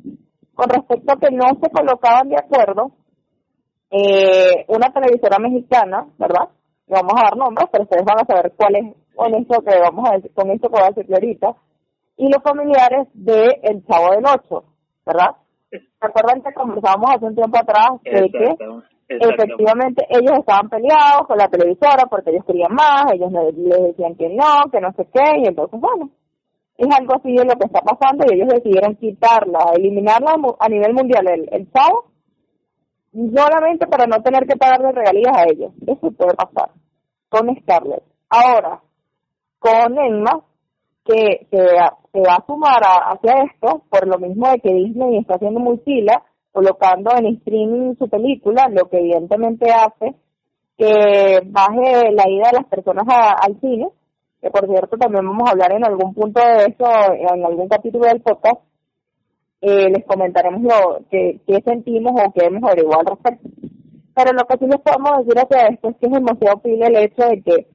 con 0.54 0.68
respecto 0.68 1.12
a 1.12 1.16
que 1.16 1.34
no 1.34 1.46
se 1.62 1.70
colocaban 1.70 2.28
de 2.28 2.36
acuerdo 2.36 2.92
eh, 3.90 4.66
una 4.68 4.92
televisora 4.92 5.38
mexicana, 5.38 6.06
¿verdad? 6.18 6.48
Vamos 6.86 7.14
a 7.16 7.22
dar 7.22 7.36
nombres, 7.36 7.68
pero 7.72 7.84
ustedes 7.84 8.04
van 8.04 8.20
a 8.20 8.26
saber 8.26 8.52
cuál 8.56 8.76
es 8.76 8.94
con 9.14 9.34
esto 9.34 9.62
que 9.62 9.78
vamos 9.78 10.08
a 10.08 10.14
decir, 10.16 10.32
con 10.34 10.50
esto 10.50 10.68
que 10.68 10.74
voy 10.74 10.82
a 10.82 10.92
decir 10.92 11.14
ahorita, 11.14 11.56
y 12.16 12.28
los 12.28 12.42
familiares 12.42 13.08
de 13.14 13.60
El 13.62 13.84
Chavo 13.86 14.10
del 14.10 14.24
Ocho, 14.26 14.64
¿verdad? 15.06 15.36
¿Se 15.70 15.78
acuerdan 16.00 16.42
que 16.42 16.52
conversábamos 16.52 17.10
hace 17.14 17.24
un 17.26 17.34
tiempo 17.34 17.58
atrás 17.58 17.90
de 18.02 18.30
que 18.30 18.56
efectivamente 19.08 20.06
ellos 20.08 20.38
estaban 20.38 20.68
peleados 20.68 21.26
con 21.26 21.38
la 21.38 21.48
televisora 21.48 22.06
porque 22.08 22.30
ellos 22.30 22.44
querían 22.44 22.74
más, 22.74 23.12
ellos 23.12 23.30
les 23.32 23.82
decían 23.82 24.16
que 24.16 24.28
no, 24.28 24.70
que 24.70 24.80
no 24.80 24.92
sé 24.92 25.06
qué, 25.12 25.40
y 25.42 25.48
entonces, 25.48 25.80
bueno, 25.80 26.10
es 26.76 26.88
algo 26.96 27.14
así 27.14 27.32
de 27.34 27.44
lo 27.44 27.54
que 27.54 27.66
está 27.66 27.82
pasando 27.82 28.24
y 28.26 28.34
ellos 28.34 28.48
decidieron 28.48 28.96
quitarla, 28.96 29.72
eliminarla 29.76 30.34
a 30.58 30.68
nivel 30.68 30.94
mundial, 30.94 31.26
el, 31.28 31.48
el 31.52 31.70
Chavo, 31.72 32.10
solamente 33.12 33.86
para 33.86 34.06
no 34.06 34.22
tener 34.22 34.46
que 34.46 34.56
pagarle 34.56 34.92
regalías 34.92 35.36
a 35.36 35.44
ellos. 35.44 35.72
Eso 35.86 36.10
puede 36.12 36.34
pasar 36.34 36.70
con 37.28 37.54
Scarlett. 37.56 38.02
Ahora, 38.28 38.80
con 39.58 39.98
Emma, 39.98 40.40
que 41.04 41.46
se, 41.50 41.58
va 41.58 42.34
a 42.34 42.46
sumar 42.46 42.82
hacia 42.82 43.44
esto, 43.44 43.82
por 43.88 44.06
lo 44.06 44.18
mismo 44.18 44.48
de 44.50 44.60
que 44.60 44.74
Disney 44.74 45.18
está 45.18 45.34
haciendo 45.34 45.60
muy 45.60 45.78
fila, 45.78 46.22
colocando 46.52 47.10
en 47.16 47.36
streaming 47.36 47.94
su 47.96 48.08
película, 48.08 48.68
lo 48.70 48.88
que 48.88 48.98
evidentemente 48.98 49.70
hace 49.70 50.14
que 50.80 51.42
baje 51.44 52.10
la 52.12 52.24
ida 52.26 52.48
de 52.50 52.58
las 52.58 52.66
personas 52.70 53.04
al 53.06 53.60
cine, 53.60 53.88
que 54.40 54.50
por 54.50 54.66
cierto 54.66 54.96
también 54.96 55.26
vamos 55.26 55.46
a 55.46 55.52
hablar 55.52 55.72
en 55.72 55.84
algún 55.84 56.14
punto 56.14 56.40
de 56.40 56.72
eso, 56.72 56.86
en 57.12 57.44
algún 57.44 57.68
capítulo 57.68 58.06
del 58.06 58.22
podcast, 58.22 58.62
eh, 59.60 59.90
les 59.90 60.06
comentaremos 60.06 60.62
lo 60.62 61.04
que, 61.10 61.38
sentimos 61.66 62.12
o 62.16 62.32
qué 62.32 62.46
hemos 62.46 62.62
averiguado 62.64 63.00
al 63.00 63.06
respecto. 63.06 63.48
Pero 64.14 64.32
lo 64.32 64.46
que 64.46 64.56
sí 64.56 64.66
les 64.66 64.80
podemos 64.80 65.18
decir 65.18 65.38
hacia 65.38 65.68
esto 65.68 65.88
es 65.90 65.96
que 65.96 66.06
es 66.06 66.12
demasiado 66.12 66.56
fácil 66.56 66.82
el 66.82 66.96
hecho 66.96 67.28
de 67.28 67.42
que 67.42 67.66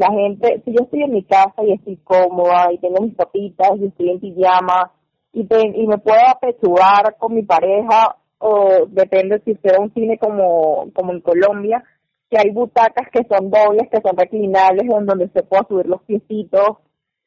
la 0.00 0.10
gente, 0.12 0.62
si 0.64 0.72
yo 0.72 0.84
estoy 0.84 1.02
en 1.02 1.12
mi 1.12 1.22
casa 1.24 1.62
y 1.62 1.72
estoy 1.72 1.98
cómoda 1.98 2.72
y 2.72 2.78
tengo 2.78 3.02
mis 3.02 3.14
papitas 3.14 3.72
y 3.76 3.86
estoy 3.86 4.10
en 4.10 4.20
pijama 4.20 4.92
y, 5.30 5.40
y 5.42 5.86
me 5.86 5.98
puedo 5.98 6.20
apechugar 6.26 7.16
con 7.18 7.34
mi 7.34 7.42
pareja 7.42 8.16
o 8.38 8.86
depende 8.88 9.42
si 9.44 9.54
sea 9.56 9.78
un 9.78 9.92
cine 9.92 10.16
como, 10.16 10.90
en 10.96 11.20
Colombia, 11.20 11.84
que 12.30 12.38
hay 12.38 12.50
butacas 12.50 13.08
que 13.12 13.26
son 13.28 13.50
dobles, 13.50 13.90
que 13.90 14.00
son 14.00 14.16
reclinables, 14.16 14.88
donde 14.88 15.28
se 15.28 15.42
pueda 15.42 15.66
subir 15.68 15.86
los 15.86 16.02
piecitos 16.04 16.78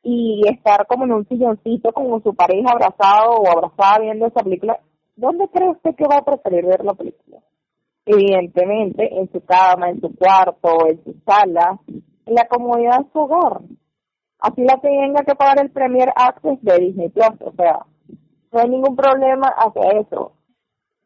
y 0.01 0.41
estar 0.49 0.88
como 0.88 1.05
en 1.05 1.13
un 1.13 1.27
silloncito 1.27 1.93
con 1.93 2.23
su 2.23 2.33
pareja 2.33 2.71
abrazado 2.71 3.36
o 3.36 3.47
abrazada 3.47 3.99
viendo 3.99 4.25
esa 4.25 4.41
película, 4.41 4.79
¿dónde 5.15 5.47
cree 5.53 5.69
usted 5.69 5.93
que 5.95 6.07
va 6.12 6.17
a 6.17 6.25
preferir 6.25 6.65
ver 6.65 6.83
la 6.83 6.95
película? 6.95 7.38
Evidentemente, 8.03 9.15
en 9.15 9.31
su 9.31 9.45
cama, 9.45 9.91
en 9.91 10.01
su 10.01 10.13
cuarto, 10.15 10.88
en 10.89 11.03
su 11.03 11.13
sala, 11.23 11.79
la 12.25 12.47
comodidad 12.47 12.99
de 12.99 13.12
su 13.12 13.19
hogar. 13.19 13.62
Así 14.39 14.62
la 14.63 14.77
tenga 14.81 15.23
que 15.23 15.36
pagar 15.36 15.62
el 15.62 15.71
Premier 15.71 16.09
Access 16.15 16.62
de 16.62 16.77
Disney 16.79 17.09
Plus, 17.09 17.41
o 17.41 17.51
sea, 17.53 17.86
no 18.51 18.59
hay 18.59 18.69
ningún 18.69 18.95
problema 18.95 19.47
hacia 19.47 19.99
eso. 19.99 20.33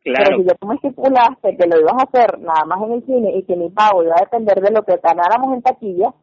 Claro. 0.03 0.25
Pero 0.25 0.37
si 0.37 0.43
yo 0.45 0.67
me 0.67 0.75
estipulaste 0.75 1.57
que 1.57 1.67
lo 1.67 1.79
ibas 1.79 1.93
a 1.93 2.03
hacer 2.03 2.39
nada 2.39 2.65
más 2.65 2.81
en 2.83 2.93
el 2.93 3.05
cine 3.05 3.37
y 3.37 3.43
que 3.43 3.55
mi 3.55 3.69
pago 3.69 4.03
iba 4.03 4.15
a 4.15 4.21
depender 4.21 4.61
de 4.61 4.71
lo 4.71 4.83
que 4.83 4.99
ganáramos 5.01 5.53
en 5.53 5.61
taquilla, 5.61 6.13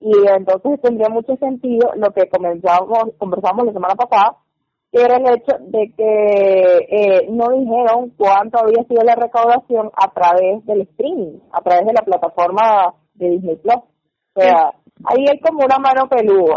y 0.00 0.12
entonces 0.28 0.80
tendría 0.80 1.08
mucho 1.08 1.36
sentido 1.36 1.90
lo 1.96 2.10
que 2.12 2.28
comenzamos, 2.28 3.10
conversamos 3.18 3.66
la 3.66 3.72
semana 3.72 3.94
pasada, 3.94 4.36
que 4.90 5.00
era 5.00 5.16
el 5.16 5.34
hecho 5.34 5.56
de 5.60 5.92
que 5.96 6.76
eh, 6.90 7.28
no 7.30 7.48
dijeron 7.50 8.12
cuánto 8.16 8.58
había 8.58 8.84
sido 8.84 9.02
la 9.04 9.14
recaudación 9.14 9.90
a 9.96 10.12
través 10.12 10.64
del 10.66 10.82
streaming, 10.82 11.38
a 11.52 11.62
través 11.62 11.86
de 11.86 11.92
la 11.92 12.02
plataforma 12.02 12.94
de 13.14 13.30
Disney 13.30 13.56
Plus. 13.56 13.80
O 14.34 14.40
sea, 14.40 14.72
ahí 15.04 15.24
hay 15.28 15.38
como 15.40 15.64
una 15.64 15.78
mano 15.78 16.08
peluda. 16.08 16.54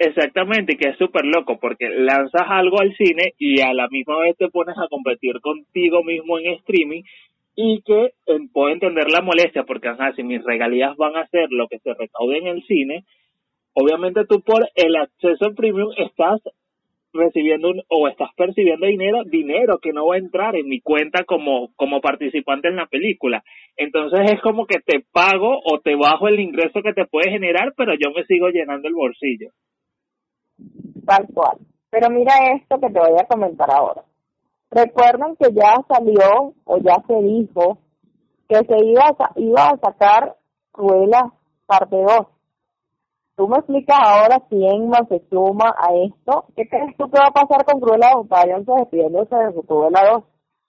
exactamente, 0.00 0.76
que 0.76 0.90
es 0.90 0.98
súper 0.98 1.24
loco, 1.24 1.58
porque 1.60 1.88
lanzas 1.88 2.46
algo 2.48 2.80
al 2.80 2.94
cine 2.96 3.34
y 3.38 3.60
a 3.60 3.72
la 3.74 3.88
misma 3.88 4.18
vez 4.20 4.36
te 4.36 4.48
pones 4.48 4.76
a 4.78 4.88
competir 4.88 5.40
contigo 5.40 6.02
mismo 6.02 6.38
en 6.38 6.54
streaming 6.54 7.02
y 7.54 7.82
que 7.82 8.12
eh, 8.26 8.38
puedo 8.52 8.70
entender 8.70 9.10
la 9.10 9.22
molestia 9.22 9.64
porque 9.64 9.88
ajá, 9.88 10.12
si 10.14 10.22
mis 10.22 10.44
regalías 10.44 10.94
van 10.96 11.16
a 11.16 11.26
ser 11.28 11.48
lo 11.50 11.66
que 11.68 11.78
se 11.78 11.94
recaude 11.94 12.38
en 12.38 12.46
el 12.48 12.62
cine, 12.66 13.04
obviamente 13.72 14.26
tú 14.26 14.42
por 14.42 14.68
el 14.74 14.96
acceso 14.96 15.54
premium 15.54 15.90
estás 15.96 16.40
recibiendo 17.16 17.72
o 17.88 18.08
estás 18.08 18.30
percibiendo 18.36 18.86
dinero, 18.86 19.24
dinero 19.24 19.78
que 19.78 19.92
no 19.92 20.06
va 20.06 20.16
a 20.16 20.18
entrar 20.18 20.56
en 20.56 20.68
mi 20.68 20.80
cuenta 20.80 21.24
como, 21.24 21.70
como 21.76 22.00
participante 22.00 22.68
en 22.68 22.76
la 22.76 22.86
película. 22.86 23.42
Entonces 23.76 24.32
es 24.32 24.40
como 24.42 24.66
que 24.66 24.80
te 24.80 25.04
pago 25.12 25.58
o 25.64 25.80
te 25.80 25.96
bajo 25.96 26.28
el 26.28 26.40
ingreso 26.40 26.82
que 26.82 26.92
te 26.92 27.06
puede 27.06 27.30
generar, 27.30 27.72
pero 27.76 27.94
yo 27.94 28.10
me 28.14 28.24
sigo 28.24 28.48
llenando 28.48 28.88
el 28.88 28.94
bolsillo. 28.94 29.50
Tal 31.06 31.26
cual. 31.32 31.58
Pero 31.90 32.10
mira 32.10 32.32
esto 32.54 32.78
que 32.80 32.90
te 32.90 32.98
voy 32.98 33.18
a 33.18 33.26
comentar 33.26 33.70
ahora. 33.70 34.02
Recuerden 34.70 35.36
que 35.36 35.52
ya 35.52 35.76
salió 35.88 36.54
o 36.64 36.78
ya 36.78 36.96
se 37.06 37.14
dijo 37.22 37.78
que 38.48 38.56
se 38.56 38.84
iba 38.84 39.04
a, 39.18 39.32
iba 39.36 39.68
a 39.68 39.78
sacar 39.78 40.36
Cruella 40.72 41.32
parte 41.66 41.96
2. 41.96 42.35
Tú 43.36 43.46
me 43.48 43.58
explicas 43.58 43.98
ahora 44.02 44.40
quién 44.48 44.88
más 44.88 45.06
se 45.08 45.22
suma 45.28 45.74
a 45.76 45.94
esto. 45.94 46.46
¿Qué 46.56 46.66
crees 46.68 46.96
tú 46.96 47.10
que 47.10 47.18
va 47.18 47.28
a 47.28 47.32
pasar 47.32 47.66
con 47.66 47.80
Cruella 47.80 48.12
2? 48.14 48.28
Vayan 48.28 48.64
despidiéndose 48.64 49.36
de 49.36 49.62
Cruella 49.66 50.12
2. 50.12 50.24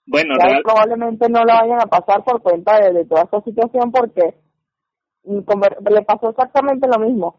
Bueno, 0.06 0.34
probablemente 0.62 1.28
no 1.30 1.40
lo 1.44 1.52
vayan 1.54 1.80
a 1.80 1.86
pasar 1.86 2.22
por 2.24 2.42
cuenta 2.42 2.78
de, 2.78 3.04
toda 3.06 3.22
esta 3.22 3.40
situación 3.42 3.90
porque 3.90 4.34
mm, 5.24 5.40
le 5.90 6.02
pasó 6.02 6.28
exactamente 6.28 6.88
lo 6.88 6.98
mismo. 6.98 7.36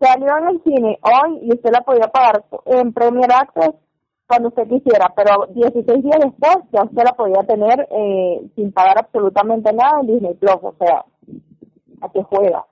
Salió 0.00 0.36
en 0.38 0.48
el 0.48 0.62
cine 0.62 0.98
hoy 1.02 1.38
y 1.42 1.52
usted 1.52 1.70
la 1.70 1.82
podía 1.82 2.08
pagar 2.08 2.44
en 2.66 2.92
Premier 2.94 3.30
Access 3.30 3.74
cuando 4.26 4.48
usted 4.48 4.68
quisiera, 4.68 5.12
pero 5.14 5.46
16 5.54 6.02
días 6.02 6.18
después 6.18 6.56
ya 6.72 6.84
usted 6.84 7.02
la 7.04 7.12
podía 7.12 7.42
tener 7.46 7.86
eh, 7.90 8.50
sin 8.56 8.72
pagar 8.72 8.98
absolutamente 8.98 9.70
nada 9.72 10.00
en 10.00 10.06
Disney 10.06 10.34
Plus, 10.34 10.56
o 10.62 10.74
sea, 10.78 11.04
¿a 12.00 12.08
qué 12.10 12.22
juega? 12.22 12.64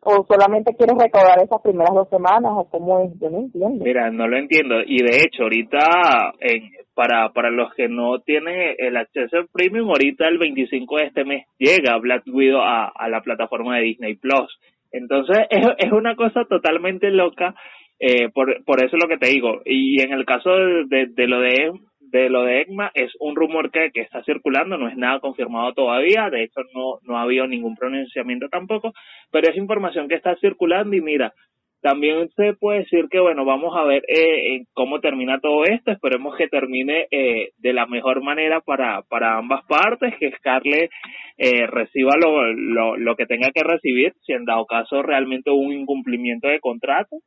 ¿O 0.00 0.24
solamente 0.26 0.74
quieres 0.76 0.96
recaudar 0.98 1.38
esas 1.42 1.60
primeras 1.62 1.94
dos 1.94 2.08
semanas 2.08 2.52
o 2.54 2.68
cómo 2.70 3.00
es? 3.00 3.20
Yo 3.20 3.30
no 3.30 3.38
entiendo. 3.38 3.84
Mira, 3.84 4.10
no 4.10 4.26
lo 4.28 4.36
entiendo. 4.36 4.76
Y 4.86 5.02
de 5.02 5.16
hecho, 5.16 5.44
ahorita, 5.44 6.34
en, 6.40 6.70
para, 6.94 7.32
para 7.32 7.50
los 7.50 7.74
que 7.74 7.88
no 7.88 8.20
tienen 8.20 8.74
el 8.78 8.96
acceso 8.96 9.46
premium, 9.52 9.88
ahorita 9.88 10.28
el 10.28 10.38
25 10.38 10.96
de 10.96 11.04
este 11.04 11.24
mes 11.24 11.46
llega 11.58 11.98
Black 11.98 12.22
Widow 12.26 12.60
a, 12.60 13.08
la 13.08 13.20
plataforma 13.22 13.76
de 13.76 13.84
Disney 13.84 14.16
Plus. 14.16 14.58
Entonces, 14.92 15.36
es, 15.50 15.66
es 15.78 15.92
una 15.92 16.14
cosa 16.16 16.44
totalmente 16.48 17.10
loca 17.10 17.54
Eh, 18.00 18.28
por, 18.32 18.64
por 18.64 18.78
eso 18.78 18.96
es 18.96 19.02
lo 19.02 19.08
que 19.08 19.18
te 19.18 19.28
digo. 19.30 19.60
Y 19.64 20.00
en 20.00 20.12
el 20.12 20.24
caso 20.24 20.50
de, 20.50 21.26
lo 21.26 21.40
de 21.40 21.72
de 22.10 22.30
lo 22.30 22.42
de 22.42 22.62
ECMA 22.62 22.90
es 22.94 23.12
un 23.20 23.36
rumor 23.36 23.70
que, 23.70 23.90
que 23.92 24.00
está 24.00 24.22
circulando, 24.24 24.76
no 24.76 24.88
es 24.88 24.96
nada 24.96 25.20
confirmado 25.20 25.72
todavía, 25.72 26.30
de 26.30 26.44
hecho 26.44 26.60
no, 26.74 26.98
no 27.02 27.18
ha 27.18 27.22
habido 27.22 27.46
ningún 27.46 27.76
pronunciamiento 27.76 28.48
tampoco, 28.48 28.92
pero 29.30 29.50
es 29.50 29.56
información 29.56 30.08
que 30.08 30.14
está 30.14 30.36
circulando 30.36 30.96
y 30.96 31.00
mira, 31.00 31.32
también 31.80 32.28
se 32.30 32.54
puede 32.54 32.80
decir 32.80 33.06
que, 33.08 33.20
bueno, 33.20 33.44
vamos 33.44 33.76
a 33.76 33.84
ver 33.84 34.02
eh, 34.08 34.64
cómo 34.72 35.00
termina 35.00 35.38
todo 35.38 35.64
esto. 35.64 35.92
Esperemos 35.92 36.36
que 36.36 36.48
termine 36.48 37.06
eh, 37.10 37.50
de 37.56 37.72
la 37.72 37.86
mejor 37.86 38.20
manera 38.20 38.60
para, 38.60 39.02
para 39.02 39.38
ambas 39.38 39.64
partes, 39.66 40.14
que 40.18 40.32
Scarlett 40.32 40.90
eh, 41.36 41.66
reciba 41.68 42.16
lo, 42.16 42.52
lo, 42.52 42.96
lo 42.96 43.14
que 43.14 43.26
tenga 43.26 43.52
que 43.52 43.62
recibir, 43.62 44.12
si 44.22 44.32
en 44.32 44.44
dado 44.44 44.66
caso 44.66 45.02
realmente 45.02 45.50
hubo 45.50 45.60
un 45.60 45.72
incumplimiento 45.72 46.48
de 46.48 46.58
contrato. 46.58 47.18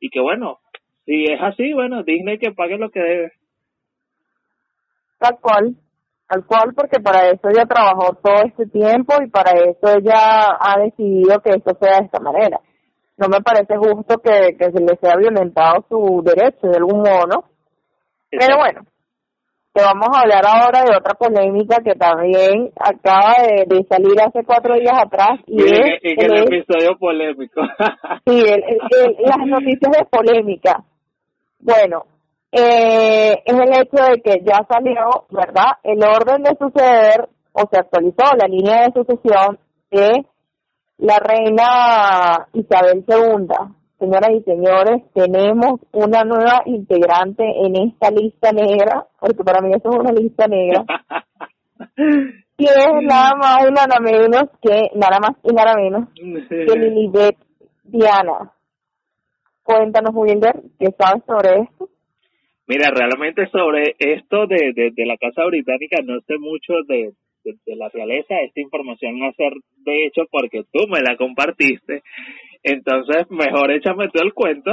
Y 0.00 0.08
que, 0.08 0.18
bueno, 0.18 0.58
si 1.04 1.24
es 1.24 1.40
así, 1.40 1.72
bueno, 1.72 2.02
Disney 2.02 2.38
que 2.38 2.50
pague 2.50 2.78
lo 2.78 2.90
que 2.90 3.00
debe. 3.00 3.32
Tal 5.20 5.38
cual, 5.40 5.76
tal 6.26 6.44
cual, 6.44 6.74
porque 6.74 6.98
para 6.98 7.28
eso 7.28 7.48
ella 7.48 7.66
trabajó 7.66 8.14
todo 8.14 8.42
este 8.44 8.66
tiempo 8.66 9.14
y 9.22 9.30
para 9.30 9.52
eso 9.52 9.96
ella 9.96 10.56
ha 10.58 10.80
decidido 10.80 11.38
que 11.40 11.50
esto 11.50 11.78
sea 11.80 11.98
de 11.98 12.06
esta 12.06 12.18
manera 12.18 12.60
no 13.20 13.28
me 13.28 13.42
parece 13.42 13.76
justo 13.76 14.16
que, 14.18 14.56
que 14.56 14.72
se 14.72 14.80
le 14.80 14.96
sea 14.96 15.14
violentado 15.16 15.84
su 15.88 16.22
derecho 16.24 16.68
de 16.68 16.78
algún 16.78 17.00
modo, 17.00 17.26
¿no? 17.26 17.44
Pero 18.30 18.56
bueno, 18.56 18.80
te 19.74 19.82
vamos 19.82 20.08
a 20.14 20.22
hablar 20.22 20.42
ahora 20.46 20.84
de 20.84 20.96
otra 20.96 21.12
polémica 21.14 21.82
que 21.84 21.94
también 21.96 22.72
acaba 22.80 23.34
de, 23.42 23.84
salir 23.90 24.18
hace 24.22 24.42
cuatro 24.42 24.74
días 24.76 24.94
atrás. 24.98 25.38
Y 25.46 25.60
es, 25.62 26.00
el, 26.02 26.38
episodio 26.38 26.96
polémico. 26.98 27.60
sí, 28.26 28.42
las 29.26 29.46
noticias 29.46 29.92
de 29.98 30.04
polémica. 30.10 30.82
Bueno, 31.58 32.06
eh, 32.52 33.42
es 33.44 33.54
el 33.54 33.72
hecho 33.74 34.04
de 34.04 34.20
que 34.22 34.42
ya 34.44 34.66
salió, 34.68 35.26
¿verdad? 35.30 35.78
El 35.84 36.02
orden 36.02 36.42
de 36.42 36.56
suceder, 36.58 37.28
o 37.52 37.62
se 37.70 37.78
actualizó 37.78 38.24
la 38.36 38.48
línea 38.48 38.86
de 38.86 38.92
sucesión 38.92 39.58
de 39.90 40.26
la 40.98 41.18
reina 41.18 42.48
Isabel 42.52 43.04
II. 43.06 43.48
Señoras 43.98 44.30
y 44.30 44.42
señores, 44.42 45.02
tenemos 45.12 45.80
una 45.92 46.24
nueva 46.24 46.62
integrante 46.64 47.44
en 47.44 47.88
esta 47.88 48.10
lista 48.10 48.50
negra, 48.50 49.06
porque 49.18 49.44
para 49.44 49.60
mí 49.60 49.70
eso 49.74 49.90
es 49.90 49.96
una 49.96 50.12
lista 50.12 50.46
negra. 50.46 50.84
y 52.56 52.64
es 52.64 52.92
nada 53.02 53.34
más 53.36 53.58
y 53.68 53.72
nada 53.72 54.00
menos 54.00 54.44
que, 54.60 54.90
nada 54.94 55.18
más 55.20 55.32
y 55.42 55.52
nada 55.52 55.74
menos 55.76 56.08
que 56.14 56.78
Lilibet 56.78 57.36
Diana. 57.84 58.52
Cuéntanos, 59.62 60.14
Wilder, 60.14 60.62
¿qué 60.78 60.94
sabes 60.98 61.22
sobre 61.26 61.60
esto? 61.62 61.88
Mira, 62.70 62.88
realmente 62.94 63.48
sobre 63.50 63.96
esto 63.98 64.46
de, 64.46 64.72
de, 64.72 64.92
de 64.94 65.04
la 65.04 65.16
Casa 65.16 65.44
Británica 65.44 65.96
no 66.04 66.20
sé 66.20 66.38
mucho 66.38 66.74
de, 66.86 67.14
de, 67.42 67.74
la 67.74 67.88
realeza, 67.88 68.36
esta 68.46 68.60
información 68.60 69.18
no 69.18 69.32
ser 69.32 69.54
de 69.78 70.06
hecho 70.06 70.22
porque 70.30 70.62
tú 70.72 70.86
me 70.86 71.00
la 71.00 71.16
compartiste. 71.16 72.04
Entonces, 72.62 73.28
mejor 73.28 73.72
échame 73.72 74.08
tú 74.10 74.20
el 74.22 74.32
cuento. 74.32 74.70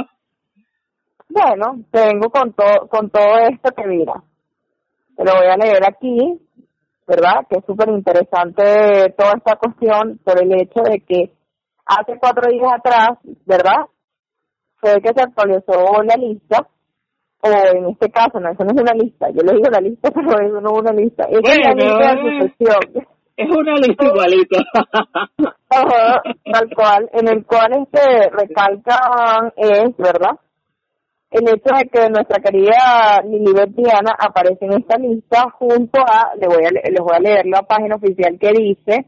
Bueno, 1.28 1.82
tengo 1.90 2.30
con, 2.30 2.52
todo 2.52 2.86
con 2.86 3.10
todo 3.10 3.36
esto 3.50 3.74
que 3.74 3.88
mira. 3.88 4.22
Te 5.16 5.24
lo 5.24 5.32
voy 5.32 5.48
a 5.48 5.56
leer 5.56 5.82
aquí, 5.84 6.40
¿verdad? 7.04 7.48
Que 7.50 7.58
es 7.58 7.64
súper 7.66 7.88
interesante 7.88 9.12
toda 9.18 9.32
esta 9.38 9.56
cuestión 9.56 10.20
por 10.22 10.40
el 10.40 10.52
hecho 10.52 10.82
de 10.88 11.00
que 11.00 11.32
hace 11.84 12.16
cuatro 12.20 12.48
días 12.48 12.74
atrás, 12.78 13.18
¿verdad? 13.44 13.86
Fue 14.76 15.00
que 15.02 15.12
se 15.12 15.20
actualizó 15.20 16.00
la 16.04 16.14
lista 16.14 16.68
o 17.40 17.48
en 17.48 17.86
este 17.90 18.10
caso, 18.10 18.40
no, 18.40 18.50
eso 18.50 18.64
no 18.64 18.70
es 18.74 18.80
una 18.80 18.94
lista, 18.94 19.28
yo 19.30 19.42
le 19.42 19.54
digo 19.54 19.70
la 19.70 19.80
lista, 19.80 20.10
pero 20.14 20.46
eso 20.46 20.60
no 20.60 20.70
es 20.70 20.80
una 20.80 20.92
lista, 20.92 21.24
es 21.30 21.38
una 21.38 21.74
lista 21.74 22.14
de 22.14 22.40
sucesión. 22.40 23.08
Es 23.36 23.48
una 23.48 23.74
lista 23.74 24.04
igualita. 24.04 24.58
tal 26.52 26.74
cual, 26.74 27.08
en 27.12 27.28
el 27.28 27.46
cual 27.46 27.70
este 27.82 28.30
recalcan 28.30 29.52
es, 29.56 29.96
¿verdad? 29.96 30.40
El 31.30 31.46
hecho 31.48 31.72
de 31.76 31.88
que 31.88 32.08
nuestra 32.08 32.42
querida 32.42 33.22
Lilibet 33.24 33.68
Diana 33.70 34.12
aparece 34.18 34.64
en 34.64 34.72
esta 34.72 34.96
lista 34.96 35.50
junto 35.50 36.00
a, 36.00 36.34
le 36.34 36.48
voy 36.48 36.64
a, 36.64 36.70
les 36.70 37.00
voy 37.00 37.14
a 37.14 37.20
leer 37.20 37.46
la 37.46 37.62
página 37.62 37.94
oficial 37.94 38.38
que 38.40 38.50
dice, 38.50 39.06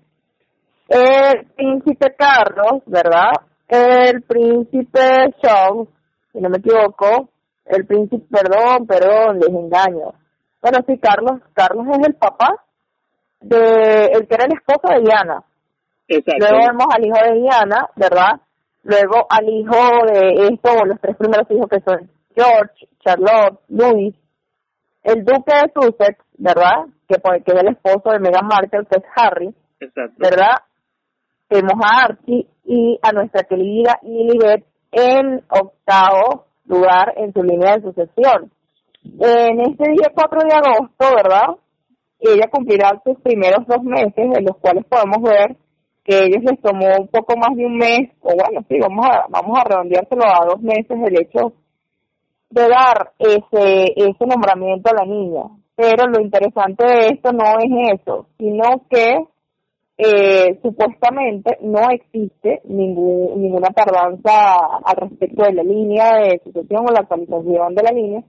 el 0.88 1.46
príncipe 1.56 2.14
Carlos, 2.16 2.82
¿verdad? 2.86 3.32
El 3.66 4.22
príncipe 4.22 5.34
Charles, 5.42 5.88
si 6.32 6.40
no 6.40 6.50
me 6.50 6.58
equivoco, 6.58 7.30
el 7.66 7.86
príncipe, 7.86 8.24
perdón, 8.30 8.86
perdón, 8.86 9.38
les 9.38 9.48
engaño. 9.48 10.14
Bueno, 10.60 10.78
sí, 10.86 10.98
Carlos, 10.98 11.40
Carlos 11.54 11.86
es 11.92 12.06
el 12.06 12.14
papá 12.14 12.64
de 13.40 14.06
el 14.12 14.26
que 14.26 14.34
era 14.34 14.44
el 14.44 14.52
esposo 14.52 14.92
de 14.92 15.00
Diana. 15.00 15.42
Exacto. 16.08 16.46
Luego 16.46 16.66
vemos 16.66 16.86
al 16.94 17.06
hijo 17.06 17.16
de 17.24 17.40
Diana, 17.40 17.88
¿verdad? 17.96 18.40
Luego 18.82 19.26
al 19.28 19.48
hijo 19.48 20.06
de 20.06 20.48
esto, 20.48 20.84
los 20.84 21.00
tres 21.00 21.16
primeros 21.16 21.50
hijos 21.50 21.68
que 21.68 21.80
son 21.80 22.10
George, 22.34 22.88
Charlotte, 23.04 23.60
Louis, 23.68 24.14
el 25.02 25.24
duque 25.24 25.54
de 25.54 25.72
Sussex, 25.74 26.18
¿verdad? 26.38 26.86
Que, 27.08 27.16
que 27.44 27.52
es 27.52 27.60
el 27.60 27.68
esposo 27.68 28.10
de 28.10 28.18
Meghan 28.18 28.46
Markle, 28.46 28.86
que 28.90 28.98
es 28.98 29.04
Harry, 29.16 29.54
Exacto. 29.80 30.14
¿verdad? 30.18 30.56
Tenemos 31.48 31.80
a 31.82 32.04
Archie 32.04 32.46
y 32.64 32.98
a 33.02 33.12
nuestra 33.12 33.42
querida 33.44 33.98
Lilibet 34.02 34.64
en 34.92 35.42
octavo 35.48 36.46
lugar 36.70 37.12
en 37.16 37.32
su 37.32 37.42
línea 37.42 37.76
de 37.76 37.82
sucesión. 37.82 38.50
En 39.04 39.60
este 39.60 39.90
día 39.90 40.12
4 40.14 40.40
de 40.40 40.54
agosto, 40.54 41.04
¿verdad? 41.16 41.56
Ella 42.18 42.48
cumplirá 42.50 43.00
sus 43.04 43.18
primeros 43.20 43.66
dos 43.66 43.82
meses, 43.82 44.14
en 44.16 44.44
los 44.44 44.56
cuales 44.58 44.84
podemos 44.84 45.22
ver 45.22 45.56
que 46.04 46.18
ellos 46.24 46.42
les 46.42 46.60
tomó 46.60 46.86
un 46.98 47.08
poco 47.08 47.36
más 47.36 47.56
de 47.56 47.66
un 47.66 47.76
mes, 47.76 48.10
o 48.20 48.32
bueno, 48.34 48.64
sí, 48.68 48.78
vamos 48.80 49.06
a, 49.06 49.26
vamos 49.28 49.58
a 49.58 49.68
redondeárselo 49.68 50.24
a 50.24 50.46
dos 50.46 50.60
meses 50.60 50.90
el 50.90 51.20
hecho 51.20 51.52
de 52.50 52.62
dar 52.62 53.12
ese, 53.18 53.92
ese 53.96 54.26
nombramiento 54.26 54.90
a 54.90 55.04
la 55.04 55.06
niña. 55.06 55.42
Pero 55.76 56.08
lo 56.08 56.20
interesante 56.20 56.84
de 56.84 57.06
esto 57.08 57.32
no 57.32 57.44
es 57.58 58.00
eso, 58.00 58.26
sino 58.38 58.84
que 58.90 59.16
eh, 60.02 60.58
supuestamente 60.62 61.58
no 61.60 61.90
existe 61.90 62.62
ningún, 62.64 63.42
ninguna 63.42 63.68
tardanza 63.68 64.56
al 64.82 64.96
respecto 64.96 65.44
de 65.44 65.52
la 65.52 65.62
línea 65.62 66.14
de 66.16 66.40
sucesión 66.42 66.86
o 66.88 66.92
la 66.92 67.00
actualización 67.00 67.74
de 67.74 67.82
la 67.82 67.90
línea, 67.90 68.22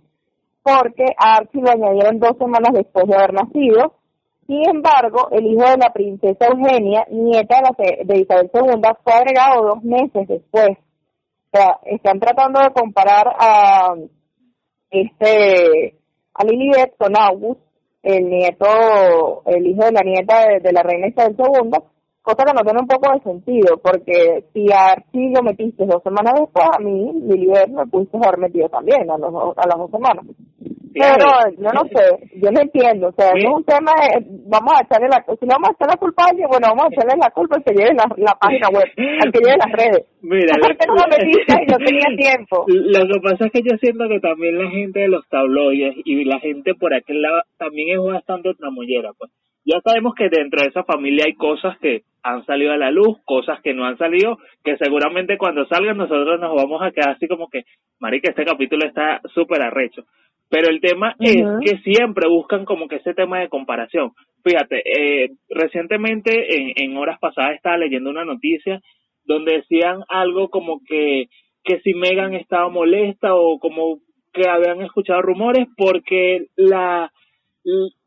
porque 0.61 1.05
a 1.17 1.37
Archie 1.37 1.61
lo 1.61 1.71
añadieron 1.71 2.19
dos 2.19 2.37
semanas 2.37 2.73
después 2.73 3.07
de 3.07 3.15
haber 3.15 3.33
nacido. 3.33 3.95
Sin 4.47 4.67
embargo, 4.67 5.29
el 5.31 5.45
hijo 5.47 5.63
de 5.63 5.77
la 5.77 5.93
princesa 5.93 6.47
Eugenia, 6.47 7.05
nieta 7.09 7.57
de, 7.57 7.61
la, 7.61 8.03
de 8.03 8.19
Isabel 8.19 8.51
II, 8.53 8.81
fue 9.03 9.13
agregado 9.13 9.63
dos 9.63 9.83
meses 9.83 10.27
después. 10.27 10.77
O 11.53 11.57
sea, 11.57 11.79
están 11.85 12.19
tratando 12.19 12.59
de 12.59 12.71
comparar 12.71 13.27
a 13.39 13.95
este 14.89 15.95
a 16.33 16.43
Lilibet 16.43 16.97
con 16.97 17.17
August, 17.17 17.61
el 18.03 18.29
nieto, 18.29 19.43
el 19.45 19.67
hijo 19.67 19.85
de 19.85 19.91
la 19.91 20.01
nieta 20.01 20.47
de, 20.59 20.71
la 20.71 20.83
reina 20.83 21.07
Isabel 21.07 21.35
II, 21.37 21.71
cosa 22.21 22.45
que 22.45 22.53
no 22.53 22.63
tiene 22.63 22.79
un 22.81 22.87
poco 22.87 23.13
de 23.13 23.19
sentido, 23.21 23.77
porque 23.81 24.45
si 24.53 24.71
a 24.71 24.91
Archie 24.93 25.33
lo 25.35 25.43
metiste 25.43 25.85
dos 25.85 26.03
semanas 26.03 26.33
después, 26.39 26.65
a 26.71 26.79
mí, 26.79 27.11
Lilibet, 27.27 27.69
me 27.69 27.85
pudiste 27.87 28.17
haber 28.17 28.37
metido 28.37 28.69
también 28.69 29.09
a, 29.09 29.17
los, 29.17 29.57
a 29.57 29.67
las 29.67 29.77
dos 29.77 29.91
semanas. 29.91 30.25
Pero 30.93 31.25
yo 31.57 31.69
no 31.71 31.83
sé, 31.87 32.03
yo 32.35 32.51
no 32.51 32.59
entiendo, 32.59 33.07
o 33.07 33.11
sea, 33.13 33.31
no 33.31 33.39
es 33.39 33.55
un 33.55 33.63
tema 33.63 33.91
de, 33.95 34.25
vamos 34.47 34.73
a 34.75 34.83
echarle 34.83 35.07
la, 35.07 35.23
si 35.23 35.45
no 35.47 35.55
vamos 35.55 35.69
a 35.69 35.73
echar 35.73 35.87
la 35.87 35.95
culpa 35.95 36.23
a 36.23 36.29
alguien, 36.29 36.49
bueno, 36.51 36.67
vamos 36.67 36.83
a 36.83 36.93
echarle 36.93 37.15
la 37.15 37.31
culpa 37.31 37.55
al 37.55 37.63
que 37.63 37.73
lleve 37.73 37.95
la, 37.95 38.05
la 38.17 38.35
página 38.35 38.67
web, 38.67 38.83
al 39.23 39.31
que 39.31 39.39
lleve 39.39 39.55
las 39.55 39.71
redes. 39.71 40.03
Mira, 40.21 40.53
lo, 40.59 40.67
no 40.67 40.95
lo 40.99 41.07
metiste 41.07 41.55
y 41.63 41.65
no 41.71 41.77
tenía 41.79 42.09
tiempo. 42.17 42.65
Lo 42.67 43.07
que 43.07 43.19
pasa 43.23 43.45
es 43.47 43.51
que 43.53 43.63
yo 43.63 43.77
siento 43.79 44.03
que 44.09 44.19
también 44.19 44.59
la 44.59 44.69
gente 44.69 44.99
de 44.99 45.07
los 45.07 45.25
tabloides 45.29 45.95
y 46.03 46.25
la 46.25 46.39
gente 46.39 46.75
por 46.75 46.93
aquel 46.93 47.21
lado 47.21 47.41
también 47.57 47.97
es 47.97 48.03
bastante 48.03 48.53
tramollera, 48.55 49.11
pues. 49.17 49.31
Ya 49.63 49.79
sabemos 49.85 50.13
que 50.15 50.27
dentro 50.27 50.61
de 50.61 50.69
esa 50.69 50.83
familia 50.83 51.25
hay 51.25 51.35
cosas 51.35 51.77
que 51.79 52.01
han 52.23 52.45
salido 52.45 52.71
a 52.73 52.77
la 52.77 52.91
luz, 52.91 53.17
cosas 53.25 53.61
que 53.61 53.73
no 53.73 53.85
han 53.85 53.97
salido, 53.97 54.37
que 54.63 54.77
seguramente 54.77 55.37
cuando 55.37 55.65
salgan 55.67 55.97
nosotros 55.97 56.39
nos 56.39 56.55
vamos 56.55 56.81
a 56.81 56.91
quedar 56.91 57.11
así 57.11 57.27
como 57.27 57.49
que, 57.49 57.63
marica, 57.99 58.29
este 58.29 58.45
capítulo 58.45 58.85
está 58.85 59.21
súper 59.33 59.61
arrecho. 59.61 60.03
Pero 60.49 60.69
el 60.69 60.81
tema 60.81 61.15
es 61.19 61.43
que 61.63 61.77
siempre 61.77 62.27
buscan 62.27 62.65
como 62.65 62.89
que 62.89 62.97
ese 62.97 63.13
tema 63.13 63.39
de 63.39 63.47
comparación. 63.47 64.11
Fíjate, 64.43 64.81
eh, 64.85 65.29
recientemente, 65.49 66.57
en, 66.57 66.73
en 66.75 66.97
horas 66.97 67.19
pasadas, 67.19 67.55
estaba 67.55 67.77
leyendo 67.77 68.09
una 68.09 68.25
noticia 68.25 68.81
donde 69.23 69.57
decían 69.57 70.03
algo 70.09 70.49
como 70.49 70.81
que, 70.85 71.27
que 71.63 71.79
si 71.81 71.93
Megan 71.93 72.33
estaba 72.33 72.69
molesta 72.69 73.33
o 73.33 73.59
como 73.59 73.99
que 74.33 74.49
habían 74.49 74.81
escuchado 74.81 75.21
rumores 75.21 75.67
porque 75.77 76.47
la 76.55 77.11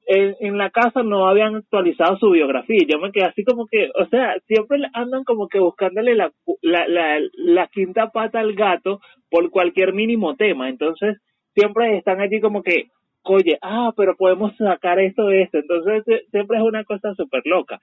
en, 0.07 0.37
en 0.41 0.59
la 0.59 0.71
casa 0.71 1.03
no 1.03 1.27
habían 1.27 1.57
actualizado 1.57 2.19
su 2.19 2.31
biografía. 2.31 2.81
Yo 2.87 2.99
me 2.99 3.13
quedé 3.13 3.25
así 3.25 3.45
como 3.45 3.67
que, 3.67 3.91
o 3.95 4.07
sea, 4.07 4.37
siempre 4.47 4.79
andan 4.93 5.25
como 5.25 5.49
que 5.49 5.59
buscándole 5.59 6.15
la, 6.15 6.31
la, 6.63 6.87
la, 6.89 7.21
la 7.37 7.67
quinta 7.69 8.11
pata 8.11 8.41
al 8.41 8.55
gato 8.55 9.01
por 9.31 9.51
cualquier 9.51 9.93
mínimo 9.93 10.37
tema. 10.37 10.69
Entonces, 10.69 11.19
siempre 11.55 11.97
están 11.97 12.21
allí 12.21 12.41
como 12.41 12.63
que, 12.63 12.89
oye, 13.23 13.59
ah, 13.63 13.93
pero 13.97 14.17
podemos 14.17 14.57
sacar 14.57 14.99
esto 15.01 15.27
de 15.27 15.43
esto. 15.43 15.59
Entonces, 15.59 16.05
siempre 16.31 16.59
es 16.59 16.65
una 16.65 16.85
cosa 16.85 17.15
súper 17.15 17.43
loca. 17.45 17.81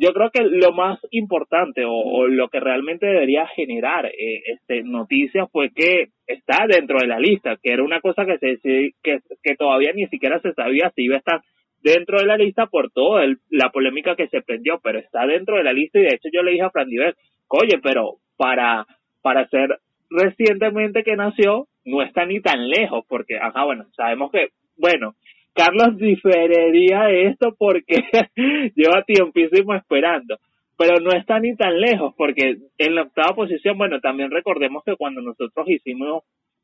Yo 0.00 0.12
creo 0.12 0.30
que 0.30 0.44
lo 0.44 0.72
más 0.72 1.00
importante 1.10 1.82
o, 1.84 2.28
lo 2.28 2.48
que 2.48 2.60
realmente 2.60 3.04
debería 3.04 3.48
generar 3.48 4.06
eh, 4.06 4.42
este 4.46 4.84
noticias 4.84 5.48
fue 5.50 5.70
que 5.74 6.10
está 6.24 6.66
dentro 6.68 6.98
de 7.00 7.08
la 7.08 7.18
lista, 7.18 7.56
que 7.60 7.72
era 7.72 7.82
una 7.82 8.00
cosa 8.00 8.24
que 8.24 8.38
se 8.38 8.60
que, 9.02 9.18
que 9.42 9.56
todavía 9.56 9.92
ni 9.92 10.06
siquiera 10.06 10.38
se 10.38 10.52
sabía 10.52 10.92
si 10.94 11.02
iba 11.02 11.16
a 11.16 11.18
estar 11.18 11.40
dentro 11.82 12.18
de 12.18 12.26
la 12.26 12.36
lista 12.36 12.66
por 12.66 12.90
toda 12.90 13.24
la 13.50 13.70
polémica 13.70 14.16
que 14.16 14.28
se 14.28 14.42
prendió, 14.42 14.80
pero 14.82 14.98
está 14.98 15.26
dentro 15.26 15.56
de 15.56 15.64
la 15.64 15.72
lista 15.72 15.98
y 15.98 16.02
de 16.02 16.14
hecho 16.14 16.28
yo 16.32 16.42
le 16.42 16.52
dije 16.52 16.64
a 16.64 16.70
Fran 16.70 16.88
Diver, 16.88 17.16
oye, 17.48 17.78
pero 17.82 18.16
para, 18.36 18.86
para 19.22 19.48
ser 19.48 19.78
recientemente 20.10 21.02
que 21.02 21.16
nació, 21.16 21.66
no 21.84 22.02
está 22.02 22.26
ni 22.26 22.40
tan 22.40 22.68
lejos, 22.68 23.04
porque, 23.08 23.36
ajá, 23.38 23.64
bueno, 23.64 23.86
sabemos 23.96 24.30
que, 24.30 24.48
bueno, 24.76 25.14
Carlos 25.54 25.96
diferiría 25.96 27.04
de 27.04 27.26
esto 27.26 27.54
porque 27.58 28.04
lleva 28.76 29.02
tiempísimo 29.02 29.74
esperando, 29.74 30.38
pero 30.76 31.00
no 31.00 31.10
está 31.10 31.40
ni 31.40 31.56
tan 31.56 31.80
lejos, 31.80 32.14
porque 32.16 32.58
en 32.78 32.94
la 32.94 33.02
octava 33.02 33.34
posición, 33.34 33.76
bueno, 33.76 34.00
también 34.00 34.30
recordemos 34.30 34.84
que 34.84 34.96
cuando 34.96 35.20
nosotros 35.20 35.68
hicimos 35.68 36.22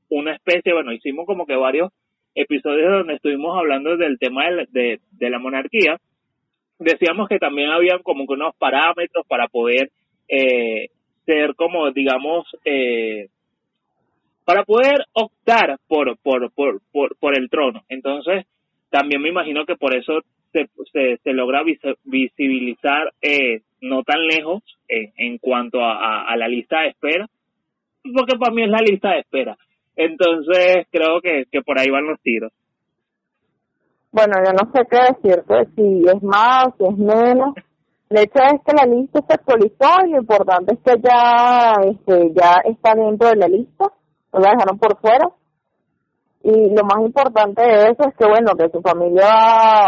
una 0.09 0.35
especie, 0.35 0.73
bueno, 0.73 0.93
hicimos 0.93 1.27
como 1.27 1.47
que 1.47 1.57
varios 1.57 1.91
episodios 2.35 2.91
donde 2.91 3.15
estuvimos 3.15 3.57
hablando 3.57 3.97
del 3.97 4.19
tema 4.19 4.45
de, 4.71 5.01
de, 5.13 5.31
la 5.31 5.39
monarquía, 5.39 5.99
decíamos 6.79 7.29
que 7.29 7.39
también 7.39 7.71
habían 7.71 8.03
como 8.03 8.27
que 8.27 8.35
unos 8.35 8.55
parámetros 8.57 9.27
para 9.27 9.49
poder 9.49 9.91
eh, 10.29 10.89
ser 11.25 11.55
como, 11.55 11.91
digamos, 11.93 12.47
eh, 12.65 13.29
para 14.45 14.65
poder 14.65 15.07
optar 15.13 15.79
por, 15.89 16.17
por, 16.19 16.51
por, 16.53 16.81
por, 16.93 17.17
por 17.17 17.39
el 17.39 17.49
trono. 17.49 17.83
Entonces, 17.89 18.47
también 18.91 19.23
me 19.23 19.31
imagino 19.31 19.65
que 19.65 19.77
por 19.77 19.97
eso 19.97 20.21
se, 20.53 21.19
se, 21.23 21.33
logra 21.33 21.63
visibilizar 22.05 23.13
eh, 23.21 23.63
no 23.81 24.03
tan 24.03 24.25
lejos 24.27 24.63
eh, 24.89 25.13
en 25.17 25.39
cuanto 25.39 25.81
a, 25.83 26.23
a, 26.23 26.37
la 26.37 26.47
lista 26.47 26.83
de 26.83 26.89
espera, 26.89 27.27
porque 28.03 28.39
para 28.39 28.55
mí 28.55 28.63
es 28.63 28.71
la 28.71 28.79
lista 28.79 29.11
de 29.13 29.21
espera. 29.21 29.57
Entonces 29.97 30.87
creo 30.91 31.21
que, 31.23 31.45
que 31.51 31.63
por 31.63 31.79
ahí 31.79 31.91
van 31.91 32.07
los 32.07 32.21
tiros. 32.21 32.53
Bueno, 34.15 34.35
yo 34.47 34.53
no 34.53 34.71
sé 34.73 34.87
qué 34.89 34.99
decirte, 35.13 35.67
si 35.75 36.05
es 36.07 36.23
más, 36.23 36.69
si 36.79 36.85
es 36.85 36.97
menos. 36.97 37.53
El 38.09 38.19
hecho 38.19 38.39
es 38.45 38.61
que 38.65 38.73
la 38.73 38.87
lista 38.87 39.21
se 39.27 39.35
actualizó 39.35 40.07
y 40.07 40.11
lo 40.11 40.19
importante 40.19 40.75
es 40.75 40.81
que 40.85 41.01
ya, 41.03 41.75
este, 41.83 42.33
ya 42.33 42.61
está 42.65 42.95
dentro 42.95 43.29
de 43.29 43.37
la 43.37 43.49
lista, 43.49 43.87
no 44.33 44.39
la 44.39 44.51
dejaron 44.51 44.79
por 44.79 45.01
fuera. 45.01 45.29
Y 46.45 46.77
lo 46.77 46.85
más 46.85 47.01
importante 47.01 47.61
de 47.61 47.91
eso 47.91 48.09
es 48.09 48.15
que, 48.17 48.27
bueno, 48.27 48.55
que 48.55 48.69
su 48.69 48.81
familia 48.83 49.27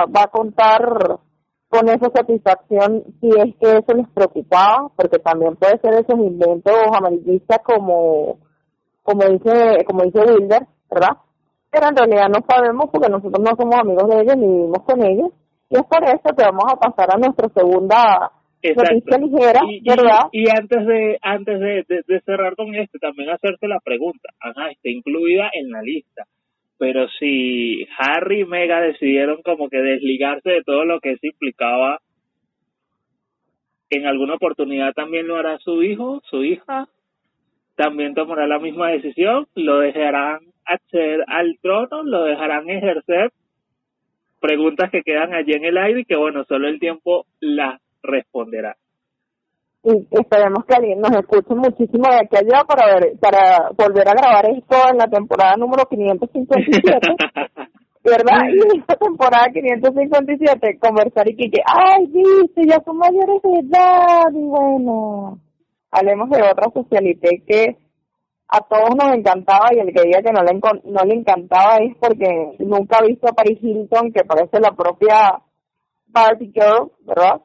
va, 0.07 0.23
a 0.23 0.29
contar 0.29 1.21
con 1.69 1.89
esa 1.89 2.11
satisfacción 2.13 3.05
si 3.21 3.29
es 3.29 3.55
que 3.61 3.79
eso 3.79 3.95
les 3.95 4.09
preocupaba, 4.09 4.91
porque 4.97 5.21
también 5.21 5.55
puede 5.55 5.79
ser 5.79 5.93
esos 5.95 6.19
inventos 6.19 6.75
amarillistas 6.93 7.61
como 7.63 8.39
como 9.07 9.25
dice, 9.25 9.85
como 9.87 10.03
dice 10.03 10.21
Wilder, 10.21 10.63
¿verdad? 10.91 11.17
Pero 11.71 11.89
en 11.89 11.97
realidad 11.97 12.29
no 12.29 12.45
sabemos 12.47 12.91
porque 12.93 13.09
nosotros 13.09 13.39
no 13.39 13.57
somos 13.57 13.77
amigos 13.77 14.09
de 14.09 14.23
ellos 14.23 14.37
ni 14.37 14.47
vivimos 14.47 14.83
con 14.85 15.03
ellos. 15.03 15.31
Y 15.71 15.77
es 15.77 15.85
por 15.85 16.03
eso 16.05 16.37
que 16.37 16.45
vamos 16.45 16.65
a 16.73 16.77
pasar 16.77 17.15
a 17.15 17.19
nuestra 17.19 17.49
segunda 17.49 18.31
noticia 18.63 19.19
ligera, 19.19 19.61
¿verdad? 19.85 20.27
Y, 20.33 20.49
antes 20.51 20.87
de 20.87 21.19
antes 21.23 21.61
de, 21.61 21.85
de, 21.89 22.21
cerrar 22.23 22.57
con 22.57 22.75
esto, 22.75 22.99
también 22.99 23.31
hacerte 23.31 23.69
la 23.69 23.79
pregunta. 23.81 24.31
Ajá, 24.41 24.71
está 24.71 24.89
incluida 24.89 25.51
en 25.53 25.71
la 25.71 25.83
lista. 25.83 26.25
Pero 26.79 27.09
si 27.19 27.87
Harry 27.99 28.41
y 28.41 28.45
Mega 28.45 28.81
decidieron 28.81 29.43
como 29.43 29.69
que 29.69 29.79
desligarse 29.79 30.51
de 30.51 30.63
todo 30.63 30.85
lo 30.85 31.01
que 31.01 31.13
eso 31.13 31.27
implicaba, 31.27 32.01
en 33.91 34.07
alguna 34.07 34.35
oportunidad 34.35 34.93
también 34.93 35.27
lo 35.27 35.37
hará 35.37 35.59
su 35.59 35.83
hijo, 35.83 36.21
su 36.29 36.43
hija, 36.45 36.89
también 37.77 38.15
tomará 38.15 38.47
la 38.47 38.59
misma 38.59 38.89
decisión, 38.89 39.47
lo 39.55 39.81
dejarán 39.81 40.41
acceder 40.65 41.25
al 41.29 41.59
trono, 41.63 42.03
lo 42.03 42.25
dejarán 42.25 42.69
ejercer 42.69 43.33
preguntas 44.41 44.91
que 44.91 45.03
quedan 45.03 45.35
allí 45.35 45.53
en 45.53 45.65
el 45.65 45.79
aire 45.79 46.01
y 46.01 46.05
que 46.05 46.17
bueno, 46.17 46.45
solo 46.45 46.69
el 46.69 46.81
tiempo 46.81 47.27
las 47.41 47.81
responderá. 48.03 48.77
Y 49.85 50.07
esperemos 50.11 50.65
que 50.65 50.75
alguien 50.75 51.01
nos 51.01 51.13
escuche 51.13 51.55
muchísimo 51.55 52.09
de 52.11 52.17
aquí 52.17 52.37
allá 52.37 52.65
para 52.65 52.95
ver, 52.95 53.13
para 53.21 53.71
volver 53.77 54.09
a 54.09 54.15
grabar 54.15 54.47
esto 54.51 54.77
en 54.91 54.99
la 54.99 55.07
temporada 55.07 55.57
número 55.57 55.85
557. 55.89 56.99
¿Verdad? 58.05 58.49
Y 58.53 58.59
en 58.59 58.81
esta 58.81 58.97
temporada 58.97 59.49
557 59.53 60.79
conversar 60.79 61.29
y 61.29 61.37
que, 61.37 61.61
ay, 61.67 62.07
viste, 62.07 62.67
ya 62.67 62.81
son 62.85 62.99
mayores 62.99 63.43
de 63.43 63.61
edad 63.61 64.31
y 64.33 64.45
bueno 64.45 65.46
hablemos 65.97 66.29
de 66.31 66.43
otra 66.43 66.71
socialité 66.73 67.43
que 67.47 67.77
a 68.49 68.61
todos 68.61 68.91
nos 68.97 69.15
encantaba 69.15 69.71
y 69.73 69.81
el 69.81 69.93
que 69.93 70.03
diga 70.03 70.23
que 70.23 70.33
no 70.33 70.43
le, 70.43 70.61
no 70.85 71.05
le 71.05 71.15
encantaba 71.15 71.77
es 71.79 71.97
porque 71.99 72.57
nunca 72.61 72.99
ha 72.99 73.07
visto 73.07 73.29
a 73.29 73.33
Paris 73.33 73.59
Hilton, 73.61 74.13
que 74.13 74.25
parece 74.25 74.61
la 74.61 74.71
propia 74.71 75.41
Barbie 76.07 76.53
Girl, 76.55 76.93
¿verdad? 77.01 77.41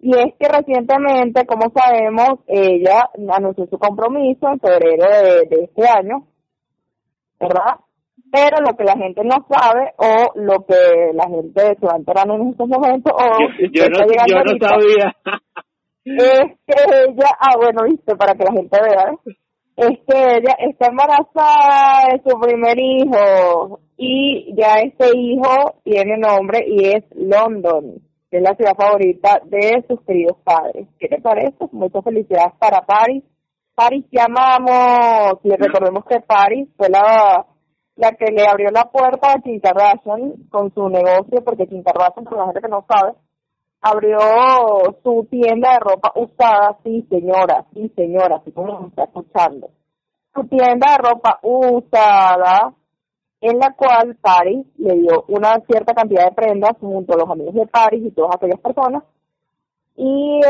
Y 0.00 0.16
es 0.16 0.34
que 0.38 0.48
recientemente, 0.48 1.44
como 1.44 1.70
sabemos, 1.74 2.40
ella 2.46 3.10
anunció 3.34 3.66
su 3.66 3.78
compromiso 3.78 4.48
en 4.48 4.60
febrero 4.60 5.04
de, 5.50 5.64
este 5.64 5.88
año, 5.88 6.26
¿verdad? 7.40 7.80
Pero 8.30 8.58
lo 8.60 8.76
que 8.76 8.84
la 8.84 8.96
gente 8.96 9.22
no 9.24 9.44
sabe 9.50 9.92
o 9.96 10.32
lo 10.36 10.64
que 10.66 11.12
la 11.14 11.24
gente 11.28 11.76
se 11.80 11.86
va 11.86 11.96
enterando 11.96 12.34
en 12.34 12.48
estos 12.48 12.68
momentos 12.68 13.12
o 13.12 13.38
yo, 13.72 13.88
no, 13.88 13.98
yo 14.26 14.44
no 14.44 14.68
sabía 14.68 15.16
es 16.16 16.58
que 16.66 16.74
ella, 17.06 17.28
ah 17.40 17.56
bueno, 17.56 17.84
viste, 17.84 18.16
para 18.16 18.34
que 18.34 18.44
la 18.44 18.52
gente 18.52 18.78
vea, 18.80 19.12
es 19.76 19.98
que 20.06 20.36
ella 20.36 20.54
está 20.58 20.88
embarazada 20.88 22.12
de 22.12 22.22
su 22.28 22.38
primer 22.40 22.76
hijo 22.80 23.80
y 23.96 24.54
ya 24.56 24.78
este 24.78 25.16
hijo 25.16 25.80
tiene 25.84 26.18
nombre 26.18 26.64
y 26.66 26.86
es 26.86 27.04
London, 27.14 27.94
que 28.30 28.38
es 28.38 28.42
la 28.42 28.54
ciudad 28.56 28.74
favorita 28.76 29.40
de 29.44 29.84
sus 29.88 30.00
queridos 30.02 30.36
padres. 30.42 30.88
¿Qué 30.98 31.08
te 31.08 31.20
parece? 31.20 31.68
Muchas 31.72 32.02
felicidades 32.02 32.54
para 32.58 32.84
Paris. 32.84 33.22
Paris 33.74 34.04
llamamos, 34.10 35.38
le 35.44 35.56
recordemos 35.56 36.04
que 36.06 36.20
Paris 36.20 36.68
fue 36.76 36.88
la, 36.88 37.46
la 37.94 38.12
que 38.12 38.32
le 38.32 38.46
abrió 38.48 38.70
la 38.72 38.90
puerta 38.90 39.32
a 39.32 39.40
Kim 39.40 39.60
Kardashian 39.60 40.48
con 40.50 40.74
su 40.74 40.88
negocio, 40.88 41.44
porque 41.44 41.68
Kim 41.68 41.84
Kardashian, 41.84 42.24
por 42.24 42.38
la 42.38 42.46
gente 42.46 42.60
que 42.60 42.68
no 42.68 42.84
sabe, 42.88 43.12
abrió 43.80 44.18
su 45.02 45.26
tienda 45.30 45.72
de 45.72 45.78
ropa 45.80 46.12
usada, 46.16 46.78
sí 46.82 47.06
señora, 47.08 47.66
sí 47.72 47.90
señora, 47.94 48.36
así 48.36 48.52
como 48.52 48.88
está 48.88 49.04
escuchando. 49.04 49.70
Su 50.34 50.44
tienda 50.44 50.92
de 50.92 50.98
ropa 50.98 51.38
usada, 51.42 52.74
en 53.40 53.58
la 53.58 53.72
cual 53.74 54.16
Paris 54.20 54.66
le 54.76 54.94
dio 54.94 55.24
una 55.28 55.60
cierta 55.66 55.94
cantidad 55.94 56.28
de 56.28 56.34
prendas 56.34 56.76
junto 56.80 57.14
a 57.14 57.18
los 57.18 57.30
amigos 57.30 57.54
de 57.54 57.66
Paris 57.66 58.04
y 58.04 58.10
todas 58.10 58.36
aquellas 58.36 58.60
personas. 58.60 59.04
Y 59.96 60.40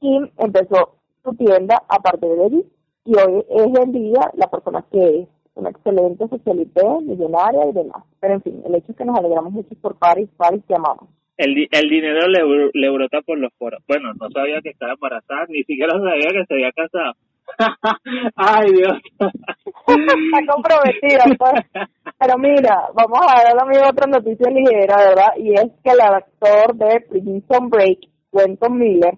Kim 0.00 0.30
empezó 0.38 0.96
su 1.24 1.34
tienda 1.34 1.82
a 1.88 1.98
partir 1.98 2.30
de 2.30 2.44
allí. 2.44 2.72
Y 3.04 3.16
hoy 3.16 3.44
es 3.48 3.78
el 3.80 3.92
día 3.92 4.30
la 4.34 4.48
persona 4.48 4.84
que 4.90 5.20
es 5.20 5.28
una 5.54 5.70
excelente 5.70 6.28
socialité, 6.28 6.82
millonaria 7.02 7.66
y 7.66 7.72
demás. 7.72 8.04
Pero 8.20 8.34
en 8.34 8.42
fin, 8.42 8.62
el 8.64 8.74
hecho 8.74 8.92
es 8.92 8.98
que 8.98 9.04
nos 9.04 9.18
alegramos 9.18 9.52
mucho 9.52 9.74
por 9.80 9.96
Paris, 9.96 10.28
Paris 10.36 10.62
te 10.66 10.74
amamos 10.74 11.08
el, 11.36 11.68
el 11.70 11.88
dinero 11.88 12.26
le, 12.28 12.70
le 12.72 12.90
brota 12.90 13.20
por 13.22 13.38
los 13.38 13.52
poros. 13.58 13.82
Bueno, 13.86 14.12
no 14.14 14.30
sabía 14.30 14.60
que 14.62 14.70
estaba 14.70 14.92
embarazada, 14.92 15.46
ni 15.48 15.62
siquiera 15.64 15.92
sabía 15.92 16.30
que 16.32 16.44
se 16.46 16.54
había 16.54 16.72
casado. 16.72 17.12
Ay, 18.36 18.72
Dios. 18.72 18.98
Está 19.18 20.52
comprometida. 20.52 21.24
Pues. 21.38 21.88
Pero 22.18 22.38
mira, 22.38 22.88
vamos 22.94 23.20
a 23.28 23.42
ver 23.42 23.82
a 23.82 23.90
otra 23.90 24.06
noticia 24.06 24.50
ligera, 24.50 24.96
¿verdad? 24.96 25.32
Y 25.36 25.52
es 25.52 25.70
que 25.84 25.90
el 25.90 26.00
actor 26.00 26.74
de 26.74 27.00
Prison 27.08 27.70
Break, 27.70 28.00
Quentin 28.32 28.78
Miller, 28.78 29.14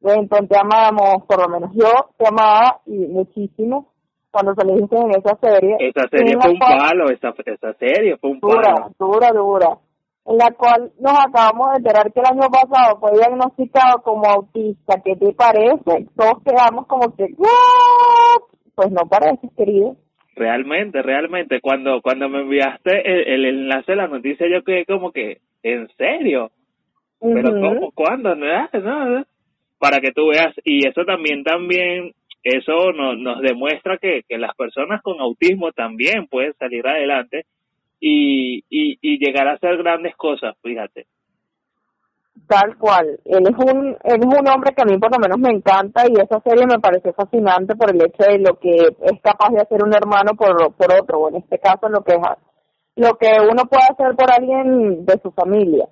Quentin, 0.00 0.48
te 0.48 0.56
amamos, 0.56 1.24
por 1.26 1.40
lo 1.40 1.48
menos 1.48 1.70
yo 1.74 2.10
te 2.16 2.26
amaba 2.28 2.80
y 2.86 2.96
muchísimo 2.96 3.92
cuando 4.30 4.54
saliste 4.54 4.96
en 4.96 5.10
esa 5.10 5.36
serie. 5.40 5.76
Esa 5.80 6.08
serie 6.08 6.36
fue 6.40 6.52
un 6.52 6.58
palo, 6.58 7.10
esa, 7.10 7.34
esa 7.44 7.72
serie 7.74 8.16
fue 8.18 8.30
un 8.30 8.40
palo. 8.40 8.54
Dura, 8.54 8.90
dura, 8.98 9.32
dura 9.32 9.78
en 10.28 10.36
la 10.36 10.50
cual 10.52 10.92
nos 11.00 11.18
acabamos 11.18 11.70
de 11.72 11.78
enterar 11.78 12.12
que 12.12 12.20
el 12.20 12.26
año 12.26 12.50
pasado 12.50 13.00
fue 13.00 13.12
diagnosticado 13.12 14.02
como 14.02 14.26
autista. 14.26 15.00
¿Qué 15.02 15.16
te 15.16 15.32
parece? 15.32 16.06
Todos 16.14 16.42
quedamos 16.44 16.86
como 16.86 17.16
que, 17.16 17.28
pues 18.74 18.90
no 18.90 19.08
parece, 19.08 19.48
querido. 19.56 19.96
Realmente, 20.36 21.00
realmente, 21.02 21.60
cuando 21.62 22.02
cuando 22.02 22.28
me 22.28 22.42
enviaste 22.42 23.32
el, 23.34 23.44
enlace 23.46 23.92
de 23.92 23.96
la 23.96 24.06
noticia, 24.06 24.46
yo 24.52 24.62
quedé 24.62 24.84
como 24.84 25.12
que, 25.12 25.38
¿en 25.62 25.88
serio? 25.96 26.50
Pero 27.20 27.50
¿cómo? 27.50 27.90
¿Cuándo? 27.92 28.34
No, 28.34 28.68
no, 28.72 29.24
Para 29.78 29.98
que 30.00 30.12
tú 30.12 30.28
veas, 30.28 30.54
y 30.62 30.86
eso 30.86 31.04
también, 31.06 31.42
también, 31.42 32.12
eso 32.44 32.92
nos, 32.92 33.18
nos 33.18 33.40
demuestra 33.40 33.96
que, 33.96 34.22
que 34.28 34.36
las 34.36 34.54
personas 34.54 35.00
con 35.02 35.18
autismo 35.20 35.72
también 35.72 36.26
pueden 36.28 36.52
salir 36.58 36.86
adelante 36.86 37.46
y, 38.00 38.64
y, 38.68 38.98
y 39.00 39.18
llegar 39.18 39.48
a 39.48 39.54
hacer 39.54 39.76
grandes 39.78 40.16
cosas, 40.16 40.56
fíjate. 40.62 41.06
Tal 42.46 42.76
cual. 42.78 43.18
Él 43.24 43.42
es 43.42 43.56
un 43.58 43.88
él 44.04 44.20
es 44.20 44.26
un 44.26 44.48
hombre 44.48 44.72
que 44.74 44.82
a 44.82 44.84
mí 44.84 44.96
por 44.98 45.12
lo 45.12 45.18
menos 45.18 45.38
me 45.38 45.50
encanta 45.50 46.04
y 46.08 46.12
esa 46.12 46.40
serie 46.40 46.66
me 46.66 46.78
pareció 46.78 47.12
fascinante 47.12 47.74
por 47.74 47.90
el 47.90 48.00
hecho 48.02 48.22
de 48.22 48.38
lo 48.38 48.58
que 48.58 48.74
es 48.74 49.20
capaz 49.22 49.50
de 49.50 49.60
hacer 49.60 49.82
un 49.82 49.92
hermano 49.92 50.32
por 50.36 50.72
por 50.74 50.94
otro, 50.94 51.18
o 51.18 51.28
en 51.28 51.36
este 51.36 51.58
caso 51.58 51.88
lo 51.88 52.02
que 52.02 52.14
es 52.14 52.20
lo 52.96 53.16
que 53.16 53.28
uno 53.40 53.64
puede 53.66 53.84
hacer 53.90 54.16
por 54.16 54.32
alguien 54.32 55.04
de 55.04 55.20
su 55.22 55.30
familia. 55.32 55.88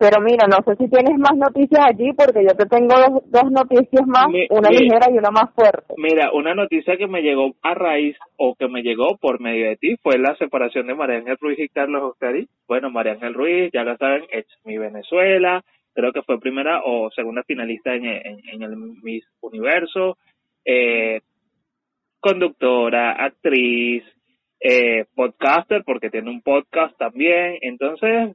Pero 0.00 0.22
mira, 0.22 0.46
no 0.48 0.64
sé 0.64 0.76
si 0.76 0.88
tienes 0.88 1.18
más 1.18 1.36
noticias 1.36 1.84
allí 1.84 2.10
porque 2.14 2.42
yo 2.42 2.56
te 2.56 2.64
tengo 2.64 2.94
dos, 3.26 3.50
noticias 3.50 4.06
más, 4.06 4.28
una 4.48 4.70
ligera 4.70 5.08
y 5.12 5.18
una 5.18 5.30
más 5.30 5.54
fuerte. 5.54 5.92
Mira, 5.98 6.32
una 6.32 6.54
noticia 6.54 6.96
que 6.96 7.06
me 7.06 7.20
llegó 7.20 7.52
a 7.60 7.74
raíz 7.74 8.16
o 8.38 8.54
que 8.54 8.66
me 8.66 8.80
llegó 8.80 9.18
por 9.18 9.42
medio 9.42 9.68
de 9.68 9.76
ti 9.76 9.96
fue 10.02 10.16
la 10.16 10.34
separación 10.36 10.86
de 10.86 10.94
María 10.94 11.18
Ángel 11.18 11.36
Ruiz 11.38 11.58
y 11.58 11.68
Carlos 11.68 12.02
Oscari. 12.02 12.48
Bueno, 12.66 12.88
María 12.88 13.12
Ángel 13.12 13.34
Ruiz, 13.34 13.70
ya 13.74 13.84
lo 13.84 13.94
saben, 13.98 14.24
es 14.30 14.46
mi 14.64 14.78
Venezuela, 14.78 15.62
creo 15.92 16.12
que 16.12 16.22
fue 16.22 16.40
primera 16.40 16.80
o 16.82 17.10
segunda 17.10 17.42
finalista 17.42 17.94
en, 17.94 18.06
en, 18.06 18.62
el 18.62 18.74
Miss 19.02 19.26
Universo, 19.42 20.16
eh, 20.64 21.20
conductora, 22.20 23.22
actriz, 23.22 24.02
eh, 24.60 25.04
podcaster, 25.14 25.84
porque 25.84 26.08
tiene 26.08 26.30
un 26.30 26.40
podcast 26.40 26.96
también, 26.96 27.58
entonces 27.60 28.34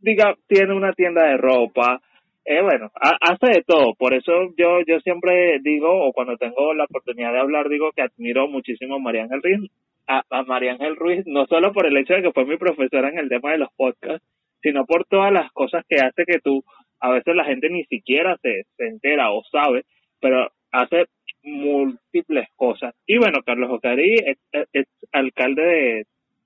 diga, 0.00 0.34
tiene 0.46 0.74
una 0.74 0.92
tienda 0.92 1.24
de 1.24 1.36
ropa, 1.36 2.00
eh, 2.44 2.62
bueno, 2.62 2.90
hace 2.94 3.58
de 3.58 3.62
todo, 3.66 3.94
por 3.94 4.14
eso 4.14 4.32
yo 4.56 4.80
yo 4.86 4.98
siempre 5.00 5.58
digo, 5.62 6.06
o 6.06 6.12
cuando 6.12 6.36
tengo 6.36 6.74
la 6.74 6.84
oportunidad 6.84 7.32
de 7.32 7.40
hablar, 7.40 7.68
digo 7.68 7.90
que 7.92 8.02
admiro 8.02 8.48
muchísimo 8.48 8.96
a 8.96 8.98
María 8.98 9.24
Ángel 9.24 9.42
Ruiz, 9.42 9.70
a, 10.06 10.22
a 10.30 10.42
María 10.44 10.72
Ángel 10.72 10.96
Ruiz, 10.96 11.22
no 11.26 11.46
solo 11.46 11.72
por 11.72 11.86
el 11.86 11.96
hecho 11.96 12.14
de 12.14 12.22
que 12.22 12.32
fue 12.32 12.46
mi 12.46 12.56
profesora 12.56 13.10
en 13.10 13.18
el 13.18 13.28
tema 13.28 13.52
de 13.52 13.58
los 13.58 13.68
podcasts, 13.76 14.26
sino 14.62 14.84
por 14.86 15.04
todas 15.04 15.32
las 15.32 15.52
cosas 15.52 15.84
que 15.88 15.96
hace 15.96 16.24
que 16.24 16.40
tú, 16.40 16.64
a 16.98 17.10
veces 17.10 17.34
la 17.34 17.44
gente 17.44 17.68
ni 17.70 17.84
siquiera 17.84 18.36
se, 18.42 18.64
se 18.76 18.86
entera 18.86 19.30
o 19.30 19.42
sabe, 19.44 19.84
pero 20.20 20.48
hace 20.72 21.06
múltiples 21.42 22.48
cosas. 22.56 22.94
Y 23.06 23.18
bueno, 23.18 23.40
Carlos 23.44 23.70
Ocari 23.70 24.14
es 24.14 24.86
alcalde 25.12 25.62
de, 25.62 26.04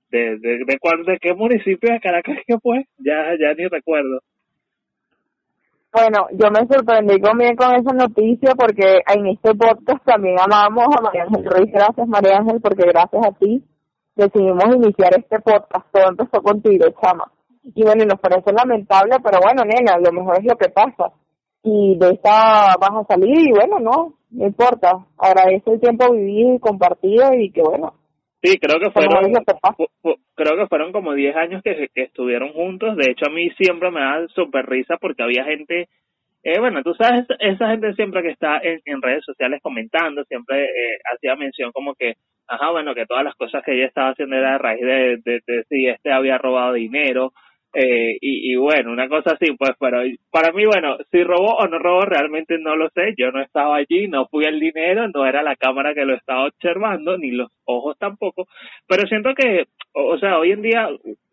de, 0.09 0.37
de, 0.39 0.57
de, 0.65 0.79
cuál, 0.79 1.03
de 1.05 1.17
qué 1.19 1.33
municipio 1.33 1.93
de 1.93 1.99
Caracas 1.99 2.37
que 2.45 2.57
fue, 2.59 2.85
ya, 2.97 3.35
ya 3.39 3.53
ni 3.53 3.67
recuerdo. 3.67 4.19
Bueno, 5.95 6.27
yo 6.33 6.51
me 6.51 6.67
sorprendí 6.67 7.21
también 7.21 7.55
con 7.55 7.73
esa 7.73 7.93
noticia 7.93 8.53
porque 8.53 8.99
en 9.15 9.27
este 9.27 9.55
podcast 9.55 10.03
también 10.03 10.35
amamos 10.37 10.87
a 10.93 11.01
María 11.01 11.23
Ángel 11.23 11.45
Ruiz. 11.45 11.71
Gracias 11.71 12.07
María 12.07 12.37
Ángel 12.37 12.59
porque 12.61 12.83
gracias 12.85 13.25
a 13.25 13.31
ti 13.39 13.63
decidimos 14.13 14.75
iniciar 14.75 15.17
este 15.17 15.39
podcast. 15.39 15.87
Todo 15.93 16.09
empezó 16.09 16.41
contigo, 16.41 16.85
chama. 17.01 17.31
Y 17.63 17.81
bueno, 17.83 18.03
nos 18.03 18.19
parece 18.19 18.51
lamentable, 18.51 19.15
pero 19.23 19.39
bueno, 19.41 19.63
nena, 19.63 19.97
lo 19.97 20.11
mejor 20.11 20.37
es 20.39 20.43
lo 20.43 20.57
que 20.57 20.67
pasa. 20.67 21.13
Y 21.63 21.97
de 21.97 22.09
esta 22.09 22.75
vas 22.77 22.91
a 22.91 23.05
salir 23.07 23.47
y 23.47 23.51
bueno, 23.51 23.79
no, 23.79 24.13
no 24.31 24.45
importa. 24.45 25.05
Agradece 25.17 25.71
el 25.71 25.79
tiempo 25.79 26.11
vivido 26.11 26.55
y 26.55 26.59
compartido 26.59 27.33
y 27.33 27.51
que 27.51 27.61
bueno, 27.61 27.93
Sí, 28.45 28.59
creo 28.59 28.79
que 28.79 28.91
fueron 28.91 29.33
creo 30.35 30.57
que 30.57 30.67
fueron 30.67 30.91
como 30.91 31.13
10 31.13 31.35
años 31.35 31.63
que, 31.63 31.89
que 31.93 32.03
estuvieron 32.03 32.53
juntos. 32.53 32.95
De 32.95 33.09
hecho, 33.09 33.25
a 33.25 33.33
mí 33.33 33.49
siempre 33.57 33.89
me 33.89 34.01
da 34.01 34.27
súper 34.27 34.67
risa 34.67 34.97
porque 34.97 35.23
había 35.23 35.45
gente, 35.45 35.87
eh, 36.43 36.59
bueno, 36.59 36.83
tú 36.83 36.93
sabes, 36.93 37.25
esa 37.39 37.69
gente 37.69 37.93
siempre 37.95 38.21
que 38.21 38.29
está 38.29 38.59
en, 38.59 38.79
en 38.85 39.01
redes 39.01 39.25
sociales 39.25 39.59
comentando, 39.63 40.23
siempre 40.25 40.65
eh, 40.65 40.99
hacía 41.11 41.35
mención 41.35 41.71
como 41.71 41.95
que, 41.95 42.15
ajá, 42.47 42.69
bueno, 42.69 42.93
que 42.93 43.07
todas 43.07 43.23
las 43.23 43.35
cosas 43.35 43.63
que 43.63 43.73
ella 43.73 43.87
estaba 43.87 44.09
haciendo 44.09 44.35
era 44.35 44.55
a 44.55 44.59
raíz 44.59 44.81
de, 44.81 45.17
de, 45.25 45.41
de 45.47 45.63
si 45.67 45.87
este 45.87 46.11
había 46.11 46.37
robado 46.37 46.73
dinero 46.73 47.33
eh, 47.75 48.17
y, 48.21 48.53
y, 48.53 48.55
bueno, 48.55 48.91
una 48.93 49.09
cosa 49.09 49.31
así, 49.31 49.51
pues, 49.57 49.71
pero 49.77 50.01
para 50.31 50.53
mí, 50.53 50.65
bueno, 50.65 50.97
si 51.11 51.21
robó 51.23 51.57
o 51.57 51.67
no 51.67 51.77
robó, 51.77 52.05
realmente 52.05 52.57
no 52.57 52.77
lo 52.77 52.89
sé. 52.91 53.13
Yo 53.17 53.31
no 53.31 53.41
estaba 53.41 53.75
allí, 53.75 54.07
no 54.07 54.27
fui 54.27 54.45
el 54.45 54.61
dinero, 54.61 55.09
no 55.09 55.25
era 55.25 55.43
la 55.43 55.57
cámara 55.57 55.93
que 55.93 56.05
lo 56.05 56.15
estaba 56.15 56.47
observando, 56.47 57.17
ni 57.17 57.31
los 57.31 57.51
ojos 57.65 57.97
tampoco. 57.99 58.47
Pero 58.87 59.05
siento 59.07 59.33
que, 59.35 59.65
o 59.93 60.17
sea, 60.17 60.39
hoy 60.39 60.51
en 60.51 60.61
día, 60.61 60.89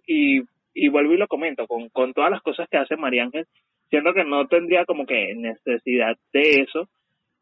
y, 0.07 0.43
y 0.75 0.89
vuelvo 0.89 1.13
y 1.13 1.19
lo 1.19 1.29
comento, 1.29 1.69
con, 1.69 1.89
con 1.91 2.13
todas 2.13 2.33
las 2.33 2.43
cosas 2.43 2.69
que 2.69 2.79
hace 2.79 2.97
María 2.97 3.23
Ángel, 3.23 3.47
siento 3.89 4.13
que 4.13 4.25
no 4.25 4.49
tendría 4.49 4.85
como 4.85 5.07
que 5.07 5.35
necesidad 5.37 6.17
de 6.33 6.63
eso, 6.63 6.89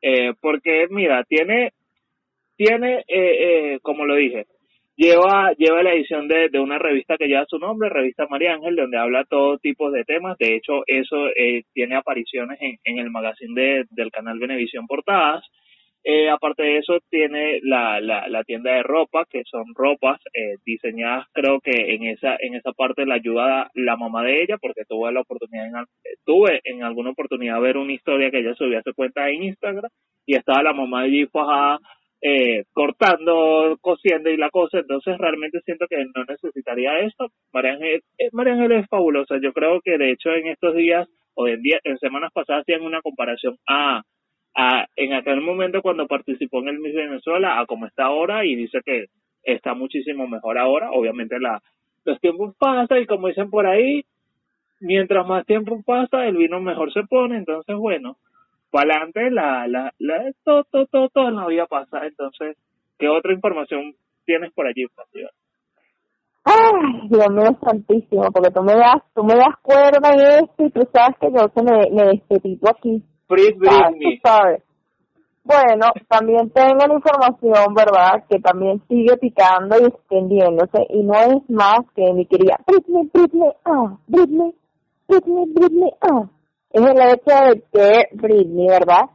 eh, 0.03 0.35
porque 0.41 0.89
mira, 0.91 1.25
tiene, 1.25 1.73
tiene, 2.57 2.99
eh, 3.09 3.75
eh, 3.77 3.79
como 3.81 4.05
lo 4.05 4.17
dije, 4.17 4.47
lleva, 5.01 5.53
lleva 5.57 5.83
la 5.83 5.95
edición 5.95 6.29
de, 6.29 6.51
de 6.51 6.61
una 6.61 6.79
revista 6.79 7.17
que 7.17 7.27
lleva 7.27 7.47
su 7.49 7.59
nombre, 7.59 7.89
Revista 7.89 8.27
María 8.29 8.53
Ángel, 8.53 8.77
donde 8.77 8.99
habla 8.99 9.25
todo 9.25 9.59
tipo 9.59 9.91
de 9.91 10.05
temas. 10.05 10.37
De 10.39 10.55
hecho, 10.55 10.83
eso 10.87 11.29
eh, 11.35 11.63
tiene 11.73 11.97
apariciones 11.97 12.59
en, 12.61 12.77
en 12.85 12.99
el 12.99 13.11
magazine 13.11 13.59
de, 13.59 13.85
del 13.91 14.11
canal 14.11 14.39
Venevisión 14.39 14.87
Portadas. 14.87 15.43
Eh, 16.05 16.31
aparte 16.31 16.63
de 16.63 16.79
eso, 16.79 16.99
tiene 17.11 17.61
la, 17.63 18.01
la, 18.01 18.29
la, 18.29 18.45
tienda 18.45 18.73
de 18.73 18.83
ropa, 18.83 19.25
que 19.29 19.43
son 19.45 19.75
ropas 19.75 20.19
eh, 20.33 20.57
diseñadas, 20.65 21.27
creo 21.33 21.61
que 21.61 21.95
en 21.95 22.05
esa 22.05 22.37
en 22.41 22.55
esa 22.55 22.73
parte 22.73 23.05
la 23.05 23.17
ayuda 23.17 23.71
la 23.75 23.97
mamá 23.97 24.23
de 24.25 24.43
ella, 24.43 24.57
porque 24.59 24.87
tuve 24.89 25.13
la 25.13 25.21
oportunidad, 25.21 25.67
en, 25.67 25.75
tuve 26.25 26.61
en 26.65 26.83
alguna 26.85 27.11
oportunidad 27.11 27.61
ver 27.61 27.77
una 27.77 27.93
historia 27.93 28.31
que 28.31 28.39
ella 28.39 28.55
subió 28.55 28.79
a 28.79 28.83
su 28.83 28.95
cuenta 28.95 29.29
en 29.29 29.43
Instagram, 29.43 29.91
y 30.25 30.37
estaba 30.37 30.63
la 30.63 30.73
mamá 30.73 31.03
allí 31.03 31.27
fajada 31.27 31.79
eh, 32.23 32.65
cortando, 32.73 33.79
cosiendo 33.81 34.31
y 34.31 34.37
la 34.37 34.51
cosa, 34.51 34.79
entonces 34.79 35.17
realmente 35.19 35.61
siento 35.65 35.87
que 35.89 36.05
no 36.15 36.25
necesitaría 36.29 36.99
esto. 37.01 37.29
María 37.53 37.73
Ángel, 37.73 38.03
eh, 38.19 38.29
María 38.33 38.55
Ángel 38.55 38.73
es 38.73 38.89
fabulosa, 38.89 39.37
yo 39.43 39.53
creo 39.53 39.81
que 39.81 39.97
de 39.97 40.13
hecho 40.13 40.31
en 40.31 40.49
estos 40.49 40.75
días 40.75 41.09
o 41.35 41.49
en, 41.49 41.63
día, 41.63 41.79
en 41.85 41.99
semanas 41.99 42.31
pasadas 42.33 42.63
hacían 42.63 42.83
una 42.83 43.01
comparación 43.01 43.57
a, 43.67 44.03
a 44.55 44.87
en 44.97 45.15
aquel 45.15 45.41
momento 45.41 45.81
cuando 45.81 46.07
participó 46.07 46.61
en 46.61 46.69
el 46.69 46.79
Miss 46.81 46.95
Venezuela 46.95 47.59
a 47.59 47.67
cómo 47.67 47.87
está 47.87 48.05
ahora 48.05 48.45
y 48.45 48.55
dice 48.55 48.81
que 48.85 49.07
está 49.43 49.75
muchísimo 49.75 50.29
mejor 50.29 50.59
ahora, 50.59 50.91
obviamente 50.91 51.39
la 51.41 51.63
los 52.05 52.21
tiempos 52.21 52.55
pasan 52.59 53.03
y 53.03 53.07
como 53.07 53.29
dicen 53.29 53.51
por 53.51 53.67
ahí, 53.67 54.05
mientras 54.81 55.27
más 55.27 55.47
tiempo 55.47 55.83
pasa 55.85 56.27
el 56.27 56.37
vino 56.37 56.61
mejor 56.61 56.93
se 56.93 57.03
pone, 57.05 57.37
entonces 57.37 57.77
bueno, 57.77 58.17
para 58.71 58.95
adelante, 58.95 59.31
la, 59.31 59.67
la, 59.67 59.93
la, 59.99 60.33
todo, 60.45 60.65
todo, 60.65 60.87
todo, 60.87 61.09
todo 61.09 61.29
en 61.29 61.37
la 61.37 61.47
vida 61.47 61.67
pasa. 61.67 62.07
Entonces, 62.07 62.57
¿qué 62.99 63.09
otra 63.09 63.33
información 63.33 63.95
tienes 64.25 64.53
por 64.53 64.67
allí, 64.67 64.87
Fátima? 64.95 65.29
Ay, 66.45 67.09
Dios 67.09 67.31
mío 67.31 67.59
santísimo, 67.63 68.31
porque 68.33 68.51
tú 68.51 68.63
me 68.63 68.75
das, 68.75 69.03
tú 69.15 69.23
me 69.23 69.35
das 69.35 69.57
cuerda 69.63 70.11
en 70.13 70.45
esto 70.45 70.65
y 70.65 70.71
tú 70.71 70.89
sabes 70.93 71.17
que 71.21 71.29
yo 71.31 71.51
se 71.55 71.63
me, 71.63 71.91
me 71.91 72.11
despedito 72.13 72.71
aquí. 72.71 73.03
Free 73.29 73.53
Britney. 73.53 74.19
sabes. 74.23 74.63
Bueno, 75.45 75.87
también 76.09 76.51
tengo 76.51 76.87
la 76.87 76.95
información, 76.95 77.75
¿verdad?, 77.75 78.25
que 78.29 78.39
también 78.41 78.81
sigue 78.89 79.17
picando 79.17 79.77
y 79.81 79.87
extendiéndose, 79.87 80.87
y 80.91 81.03
no 81.03 81.15
es 81.15 81.51
más 81.51 81.81
que 81.95 82.13
mi 82.13 82.27
querida 82.27 82.59
Britney, 82.67 83.11
Britney, 83.13 83.51
ah, 83.65 83.97
Britney, 84.07 84.55
Britney, 85.09 85.45
Britney, 85.55 85.91
ah 86.03 86.29
es 86.73 86.83
el 86.83 87.01
hecho 87.01 87.35
de 87.45 87.63
que 87.73 88.09
Britney, 88.13 88.69
¿verdad? 88.69 89.11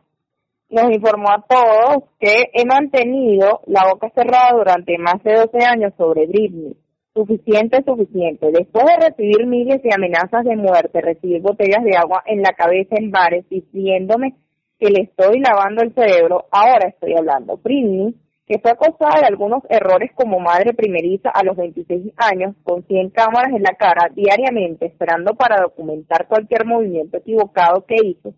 Nos 0.70 0.92
informó 0.92 1.30
a 1.30 1.46
todos 1.48 2.04
que 2.20 2.50
he 2.54 2.66
mantenido 2.66 3.62
la 3.68 3.88
boca 3.92 4.10
cerrada 4.14 4.58
durante 4.58 4.98
más 4.98 5.24
de 5.24 5.36
12 5.36 5.66
años 5.66 5.94
sobre 5.98 6.28
Britney. 6.28 6.76
Suficiente, 7.14 7.82
suficiente. 7.86 8.52
Después 8.52 8.86
de 8.86 9.08
recibir 9.08 9.48
miles 9.48 9.82
de 9.82 9.90
amenazas 9.94 10.44
de 10.44 10.58
muerte, 10.58 11.00
recibir 11.00 11.42
botellas 11.42 11.84
de 11.86 11.96
agua 11.96 12.24
en 12.26 12.42
la 12.42 12.52
cabeza 12.52 12.96
en 12.98 13.10
bares 13.10 13.48
diciéndome 13.50 14.36
que 14.78 14.90
le 14.90 15.04
estoy 15.04 15.40
lavando 15.40 15.82
el 15.82 15.94
cerebro, 15.94 16.46
ahora 16.52 16.90
estoy 16.90 17.14
hablando. 17.18 17.56
Britney 17.56 18.16
que 18.46 18.60
fue 18.60 18.72
acosada 18.72 19.22
de 19.22 19.28
algunos 19.28 19.64
errores 19.70 20.12
como 20.14 20.40
madre 20.40 20.74
primeriza 20.74 21.30
a 21.30 21.44
los 21.44 21.58
26 21.58 22.14
años, 22.18 22.56
con 22.64 22.84
100 22.84 23.10
cámaras 23.10 23.52
en 23.54 23.64
la 23.64 23.76
cara 23.76 24.10
diariamente, 24.14 24.86
esperando 24.86 25.34
para 25.34 25.62
documentar 25.62 26.28
cualquier 26.28 26.66
movimiento 26.66 27.18
equivocado 27.18 27.86
que 27.86 27.96
hizo, 28.04 28.34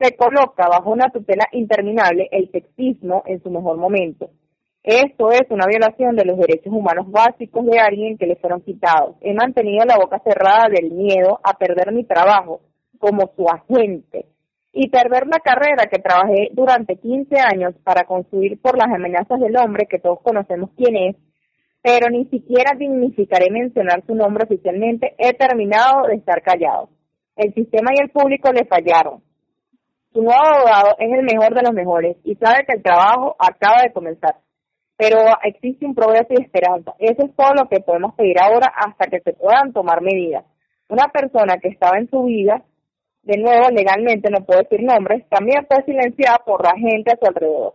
se 0.00 0.16
coloca 0.16 0.68
bajo 0.68 0.90
una 0.90 1.10
tutela 1.10 1.46
interminable 1.52 2.28
el 2.32 2.50
sexismo 2.50 3.22
en 3.26 3.42
su 3.42 3.50
mejor 3.50 3.76
momento. 3.76 4.30
Esto 4.82 5.30
es 5.30 5.42
una 5.50 5.66
violación 5.66 6.16
de 6.16 6.24
los 6.24 6.38
derechos 6.38 6.72
humanos 6.72 7.10
básicos 7.10 7.66
de 7.66 7.78
alguien 7.78 8.16
que 8.16 8.26
le 8.26 8.36
fueron 8.36 8.60
quitados. 8.60 9.16
He 9.20 9.34
mantenido 9.34 9.84
la 9.84 9.98
boca 9.98 10.20
cerrada 10.20 10.68
del 10.68 10.92
miedo 10.92 11.40
a 11.42 11.54
perder 11.54 11.92
mi 11.92 12.04
trabajo 12.04 12.60
como 12.98 13.30
su 13.36 13.46
agente 13.48 14.26
y 14.72 14.88
perder 14.90 15.26
la 15.26 15.40
carrera 15.40 15.86
que 15.90 15.98
trabajé 15.98 16.50
durante 16.52 16.96
15 16.96 17.36
años 17.40 17.74
para 17.84 18.04
construir 18.04 18.60
por 18.60 18.76
las 18.76 18.88
amenazas 18.88 19.40
del 19.40 19.56
hombre 19.56 19.86
que 19.86 19.98
todos 19.98 20.20
conocemos 20.22 20.70
quién 20.76 20.96
es, 20.96 21.16
pero 21.82 22.10
ni 22.10 22.26
siquiera 22.26 22.72
dignificaré 22.76 23.50
mencionar 23.50 24.04
su 24.06 24.14
nombre 24.14 24.44
oficialmente. 24.44 25.14
He 25.18 25.32
terminado 25.34 26.06
de 26.06 26.16
estar 26.16 26.42
callado. 26.42 26.90
El 27.36 27.54
sistema 27.54 27.92
y 27.94 28.02
el 28.02 28.10
público 28.10 28.52
le 28.52 28.64
fallaron. 28.64 29.22
Su 30.12 30.22
nuevo 30.22 30.42
abogado 30.42 30.96
es 30.98 31.12
el 31.12 31.22
mejor 31.22 31.54
de 31.54 31.62
los 31.62 31.72
mejores 31.72 32.16
y 32.24 32.34
sabe 32.34 32.64
que 32.66 32.76
el 32.76 32.82
trabajo 32.82 33.36
acaba 33.38 33.82
de 33.82 33.92
comenzar. 33.92 34.36
Pero 34.96 35.18
existe 35.44 35.86
un 35.86 35.94
progreso 35.94 36.28
y 36.30 36.42
esperanza. 36.42 36.94
Eso 36.98 37.24
es 37.24 37.36
todo 37.36 37.54
lo 37.54 37.68
que 37.68 37.80
podemos 37.80 38.14
pedir 38.14 38.36
ahora 38.40 38.72
hasta 38.74 39.06
que 39.06 39.20
se 39.20 39.32
puedan 39.32 39.72
tomar 39.72 40.02
medidas. 40.02 40.44
Una 40.88 41.08
persona 41.08 41.58
que 41.58 41.68
estaba 41.68 41.98
en 41.98 42.10
su 42.10 42.24
vida, 42.24 42.64
de 43.22 43.36
nuevo 43.38 43.68
legalmente, 43.70 44.30
no 44.30 44.44
puedo 44.44 44.60
decir 44.60 44.82
nombres, 44.82 45.28
también 45.28 45.66
fue 45.66 45.82
silenciada 45.84 46.38
por 46.44 46.64
la 46.64 46.74
gente 46.76 47.12
a 47.12 47.16
su 47.16 47.26
alrededor. 47.26 47.74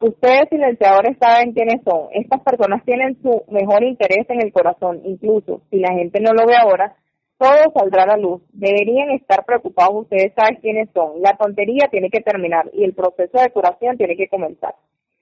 Ustedes 0.00 0.48
silenciadores 0.50 1.16
saben 1.18 1.52
quiénes 1.52 1.82
son. 1.82 2.08
Estas 2.12 2.40
personas 2.42 2.84
tienen 2.84 3.16
su 3.22 3.42
mejor 3.48 3.84
interés 3.84 4.28
en 4.28 4.42
el 4.42 4.52
corazón. 4.52 5.00
Incluso 5.04 5.62
si 5.70 5.78
la 5.78 5.94
gente 5.94 6.20
no 6.20 6.32
lo 6.32 6.46
ve 6.46 6.56
ahora, 6.56 6.94
todo 7.38 7.72
saldrá 7.74 8.02
a 8.02 8.08
la 8.08 8.16
luz. 8.16 8.42
Deberían 8.52 9.10
estar 9.10 9.44
preocupados. 9.46 10.02
Ustedes 10.02 10.32
saben 10.34 10.56
quiénes 10.60 10.90
son. 10.92 11.22
La 11.22 11.36
tontería 11.36 11.88
tiene 11.90 12.10
que 12.10 12.20
terminar 12.20 12.68
y 12.74 12.84
el 12.84 12.92
proceso 12.92 13.38
de 13.40 13.50
curación 13.50 13.96
tiene 13.96 14.16
que 14.16 14.28
comenzar. 14.28 14.74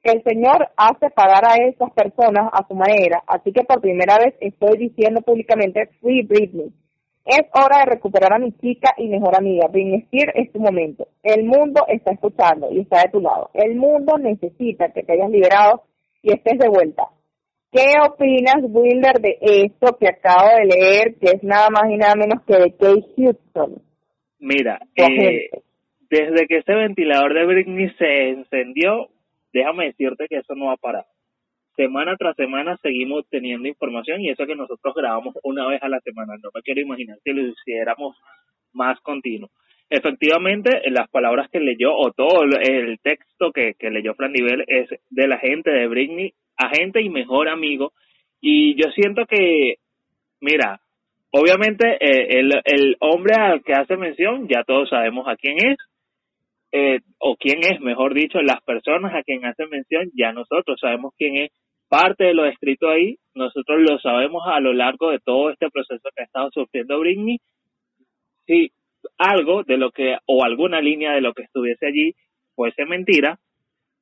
El 0.02 0.20
Señor 0.24 0.70
hace 0.76 1.10
pagar 1.10 1.44
a 1.44 1.54
esas 1.62 1.92
personas 1.92 2.50
a 2.52 2.66
su 2.66 2.74
manera. 2.74 3.22
Así 3.28 3.52
que 3.52 3.62
por 3.62 3.80
primera 3.80 4.18
vez 4.18 4.34
estoy 4.40 4.78
diciendo 4.78 5.20
públicamente 5.20 5.90
Free 6.00 6.22
Britney. 6.22 6.72
Es 7.24 7.42
hora 7.54 7.84
de 7.84 7.94
recuperar 7.94 8.32
a 8.32 8.38
mi 8.38 8.52
chica 8.52 8.94
y 8.96 9.08
mejor 9.08 9.36
amiga. 9.36 9.68
Britney 9.68 10.00
Spears 10.00 10.32
es 10.34 10.52
tu 10.52 10.58
momento. 10.58 11.06
El 11.22 11.44
mundo 11.44 11.84
está 11.88 12.12
escuchando 12.12 12.68
y 12.72 12.80
está 12.80 13.02
de 13.02 13.10
tu 13.12 13.20
lado. 13.20 13.50
El 13.54 13.76
mundo 13.76 14.18
necesita 14.18 14.92
que 14.92 15.02
te 15.02 15.12
hayas 15.12 15.30
liberado 15.30 15.84
y 16.22 16.32
estés 16.32 16.58
de 16.58 16.68
vuelta. 16.68 17.04
¿Qué 17.70 17.84
opinas, 18.06 18.56
Wilder, 18.62 19.20
de 19.20 19.38
esto 19.40 19.96
que 19.98 20.08
acabo 20.08 20.48
de 20.58 20.66
leer, 20.66 21.14
que 21.18 21.30
es 21.30 21.42
nada 21.42 21.68
más 21.70 21.90
y 21.90 21.96
nada 21.96 22.14
menos 22.16 22.42
que 22.44 22.54
de 22.54 22.72
Kate 22.72 23.14
Houston? 23.16 23.80
Mira, 24.40 24.80
eh, 24.96 25.48
desde 26.10 26.46
que 26.46 26.58
ese 26.58 26.74
ventilador 26.74 27.32
de 27.32 27.46
Britney 27.46 27.88
se 27.96 28.30
encendió, 28.30 29.08
déjame 29.52 29.86
decirte 29.86 30.26
que 30.28 30.38
eso 30.38 30.54
no 30.54 30.66
va 30.66 30.72
a 30.74 30.76
parar 30.76 31.06
semana 31.76 32.16
tras 32.16 32.36
semana 32.36 32.76
seguimos 32.82 33.24
teniendo 33.28 33.68
información 33.68 34.20
y 34.20 34.30
eso 34.30 34.46
que 34.46 34.56
nosotros 34.56 34.94
grabamos 34.94 35.34
una 35.42 35.66
vez 35.66 35.82
a 35.82 35.88
la 35.88 36.00
semana. 36.00 36.34
No 36.42 36.50
me 36.54 36.62
quiero 36.62 36.80
imaginar 36.80 37.18
si 37.24 37.32
lo 37.32 37.42
hiciéramos 37.46 38.16
más 38.72 39.00
continuo. 39.00 39.50
Efectivamente, 39.90 40.70
las 40.90 41.08
palabras 41.10 41.50
que 41.50 41.60
leyó 41.60 41.94
o 41.94 42.12
todo 42.12 42.44
el 42.44 42.98
texto 43.00 43.52
que, 43.52 43.74
que 43.78 43.90
leyó 43.90 44.14
Fran 44.14 44.32
Nivel 44.32 44.64
es 44.66 44.88
de 45.10 45.28
la 45.28 45.38
gente 45.38 45.70
de 45.70 45.86
Britney, 45.86 46.32
agente 46.56 47.02
y 47.02 47.10
mejor 47.10 47.48
amigo. 47.48 47.92
Y 48.40 48.74
yo 48.82 48.90
siento 48.92 49.26
que, 49.26 49.76
mira, 50.40 50.80
obviamente 51.30 51.98
eh, 52.00 52.38
el, 52.38 52.52
el 52.64 52.96
hombre 53.00 53.34
al 53.34 53.62
que 53.62 53.74
hace 53.74 53.96
mención, 53.98 54.48
ya 54.48 54.64
todos 54.64 54.88
sabemos 54.88 55.28
a 55.28 55.36
quién 55.36 55.58
es, 55.58 55.76
eh, 56.72 57.00
o 57.18 57.36
quién 57.36 57.58
es, 57.62 57.80
mejor 57.80 58.14
dicho, 58.14 58.40
las 58.40 58.62
personas 58.62 59.14
a 59.14 59.22
quien 59.22 59.44
hace 59.44 59.66
mención, 59.66 60.10
ya 60.14 60.32
nosotros 60.32 60.80
sabemos 60.80 61.12
quién 61.18 61.36
es, 61.36 61.50
parte 61.92 62.24
de 62.24 62.32
lo 62.32 62.46
escrito 62.46 62.88
ahí, 62.88 63.18
nosotros 63.34 63.82
lo 63.82 63.98
sabemos 63.98 64.44
a 64.46 64.60
lo 64.60 64.72
largo 64.72 65.10
de 65.10 65.18
todo 65.18 65.50
este 65.50 65.68
proceso 65.68 66.08
que 66.16 66.22
ha 66.22 66.24
estado 66.24 66.50
sufriendo 66.50 66.98
Britney. 66.98 67.38
Si 68.46 68.72
algo 69.18 69.62
de 69.62 69.76
lo 69.76 69.90
que, 69.90 70.16
o 70.24 70.42
alguna 70.42 70.80
línea 70.80 71.12
de 71.12 71.20
lo 71.20 71.34
que 71.34 71.42
estuviese 71.42 71.86
allí 71.86 72.14
fuese 72.54 72.86
mentira, 72.86 73.38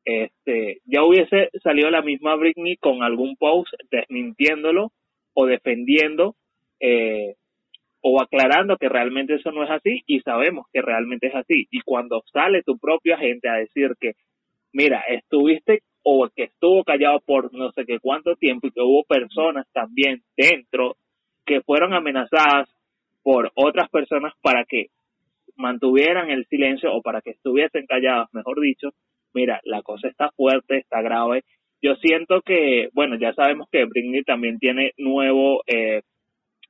este, 0.05 0.79
ya 0.85 1.03
hubiese 1.03 1.51
salido 1.65 1.91
la 1.91 2.01
misma 2.01 2.37
Britney 2.37 2.77
con 2.77 3.03
algún 3.03 3.35
post 3.35 3.73
desmintiéndolo 3.91 4.93
o 5.35 5.47
defendiendo 5.47 6.37
eh, 6.79 7.35
o 8.03 8.23
aclarando 8.23 8.77
que 8.77 8.89
realmente 8.89 9.35
eso 9.35 9.51
no 9.51 9.65
es 9.65 9.71
así 9.71 10.05
y 10.07 10.21
sabemos 10.21 10.67
que 10.73 10.81
realmente 10.81 11.27
es 11.27 11.35
así. 11.35 11.67
Y 11.73 11.81
cuando 11.81 12.23
sale 12.33 12.63
tu 12.63 12.79
propio 12.79 13.17
agente 13.17 13.49
a 13.49 13.55
decir 13.55 13.97
que, 13.99 14.13
mira, 14.73 15.03
estuviste 15.09 15.81
o 16.03 16.29
que 16.35 16.45
estuvo 16.45 16.85
callado 16.85 17.21
por 17.21 17.53
no 17.53 17.73
sé 17.73 17.85
qué 17.85 17.99
cuánto 18.01 18.35
tiempo 18.37 18.67
y 18.67 18.71
que 18.71 18.81
hubo 18.81 19.05
personas 19.05 19.67
también 19.73 20.23
dentro 20.37 20.97
que 21.45 21.61
fueron 21.61 21.93
amenazadas 21.95 22.69
por 23.23 23.51
otras 23.55 23.91
personas 23.91 24.33
para 24.41 24.65
que 24.65 24.87
mantuvieran 25.57 26.31
el 26.31 26.47
silencio 26.47 26.93
o 26.93 27.03
para 27.03 27.21
que 27.21 27.31
estuviesen 27.31 27.87
calladas, 27.87 28.29
mejor 28.33 28.61
dicho, 28.61 28.91
mira, 29.35 29.61
la 29.65 29.83
cosa 29.83 30.09
está 30.09 30.31
fuerte, 30.31 30.79
está 30.79 31.03
grave. 31.03 31.45
Yo 31.83 31.95
siento 31.97 32.41
que, 32.43 32.89
bueno, 32.93 33.17
ya 33.17 33.33
sabemos 33.35 33.69
que 33.71 33.85
Britney 33.85 34.23
también 34.23 34.59
tiene 34.59 34.93
nuevo 34.97 35.63
eh, 35.67 36.03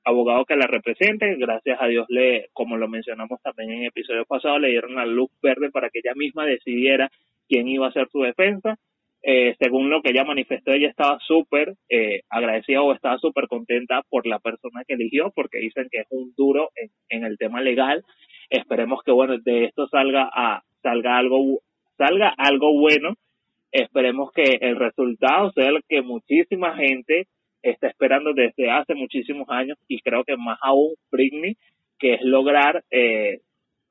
abogado 0.05 0.45
que 0.45 0.57
la 0.57 0.67
represente. 0.67 1.37
Gracias 1.37 1.79
a 1.81 1.87
Dios, 1.87 2.07
le, 2.09 2.49
como 2.53 2.77
lo 2.77 2.89
mencionamos 2.89 3.41
también 3.43 3.73
en 3.73 3.85
episodios 3.85 4.27
pasados, 4.27 4.61
le 4.61 4.71
dieron 4.71 4.95
la 4.95 5.07
luz 5.07 5.31
verde 5.43 5.71
para 5.71 5.91
que 5.91 6.01
ella 6.01 6.15
misma 6.15 6.47
decidiera 6.47 7.11
quién 7.49 7.69
iba 7.69 7.89
a 7.89 7.93
ser 7.93 8.09
su 8.11 8.21
defensa. 8.21 8.79
Eh, 9.23 9.55
según 9.59 9.91
lo 9.91 10.01
que 10.01 10.11
ella 10.11 10.25
manifestó, 10.25 10.73
ella 10.73 10.89
estaba 10.89 11.19
súper 11.21 11.75
eh, 11.89 12.23
agradecida 12.31 12.83
o 12.83 12.95
estaba 12.95 13.19
súper 13.19 13.49
contenta 13.49 14.03
por 14.09 14.27
la 14.27 14.39
persona 14.39 14.83
que 14.87 14.95
eligió, 14.95 15.31
porque 15.35 15.59
dicen 15.59 15.89
que 15.91 16.01
es 16.01 16.07
un 16.11 16.33
duro 16.37 16.71
en, 16.75 16.91
en 17.09 17.25
el 17.25 17.37
tema 17.37 17.61
legal. 17.61 18.03
Esperemos 18.49 19.03
que, 19.05 19.13
bueno, 19.13 19.37
de 19.39 19.65
esto 19.65 19.87
salga, 19.89 20.31
a, 20.33 20.63
salga, 20.83 21.19
algo, 21.19 21.61
salga 21.99 22.33
algo 22.37 22.73
bueno. 22.79 23.15
Esperemos 23.73 24.33
que 24.33 24.59
el 24.61 24.77
resultado 24.77 25.53
sea 25.53 25.69
el 25.69 25.83
que 25.89 26.03
muchísima 26.03 26.75
gente 26.77 27.27
está 27.63 27.89
esperando 27.89 28.33
desde 28.33 28.71
hace 28.71 28.95
muchísimos 28.95 29.49
años 29.51 29.79
y 29.87 30.01
creo 30.01 30.25
que 30.25 30.37
más 30.37 30.59
aún 30.63 30.95
Britney, 31.11 31.57
que 31.99 32.15
es 32.15 32.23
lograr 32.23 32.83
eh, 32.91 33.41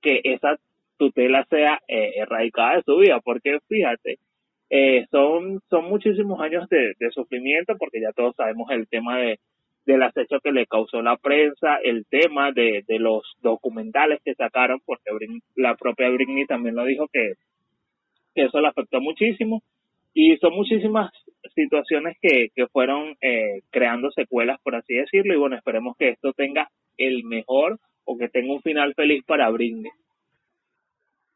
que 0.01 0.21
esa 0.23 0.57
tutela 0.97 1.45
sea 1.49 1.79
eh, 1.87 2.13
erradicada 2.17 2.77
de 2.77 2.83
su 2.83 2.97
vida, 2.97 3.19
porque 3.23 3.59
fíjate, 3.67 4.17
eh, 4.69 5.05
son, 5.11 5.61
son 5.69 5.85
muchísimos 5.85 6.39
años 6.41 6.67
de, 6.69 6.95
sufrimiento, 7.11 7.75
porque 7.77 8.01
ya 8.01 8.11
todos 8.13 8.35
sabemos 8.35 8.69
el 8.71 8.87
tema 8.87 9.17
de 9.17 9.39
del 9.85 10.03
acecho 10.03 10.39
que 10.43 10.51
le 10.51 10.67
causó 10.67 11.01
la 11.01 11.17
prensa, 11.17 11.77
el 11.83 12.05
tema 12.05 12.51
de, 12.51 12.83
de 12.87 12.99
los 12.99 13.23
documentales 13.41 14.21
que 14.23 14.35
sacaron, 14.35 14.79
porque 14.85 15.09
la 15.55 15.75
propia 15.77 16.09
Britney 16.09 16.45
también 16.45 16.75
lo 16.75 16.85
dijo 16.85 17.07
que, 17.11 17.33
que 18.35 18.43
eso 18.43 18.61
le 18.61 18.67
afectó 18.67 19.01
muchísimo, 19.01 19.63
y 20.13 20.37
son 20.37 20.53
muchísimas 20.53 21.11
situaciones 21.55 22.17
que, 22.21 22.49
que 22.55 22.67
fueron 22.67 23.15
eh, 23.21 23.61
creando 23.71 24.11
secuelas, 24.11 24.59
por 24.61 24.75
así 24.75 24.93
decirlo, 24.93 25.33
y 25.33 25.37
bueno, 25.37 25.55
esperemos 25.55 25.95
que 25.97 26.09
esto 26.09 26.33
tenga 26.33 26.69
el 26.97 27.23
mejor 27.23 27.79
o 28.05 28.17
que 28.17 28.29
tenga 28.29 28.53
un 28.53 28.61
final 28.61 28.93
feliz 28.95 29.23
para 29.25 29.49
Britney. 29.49 29.91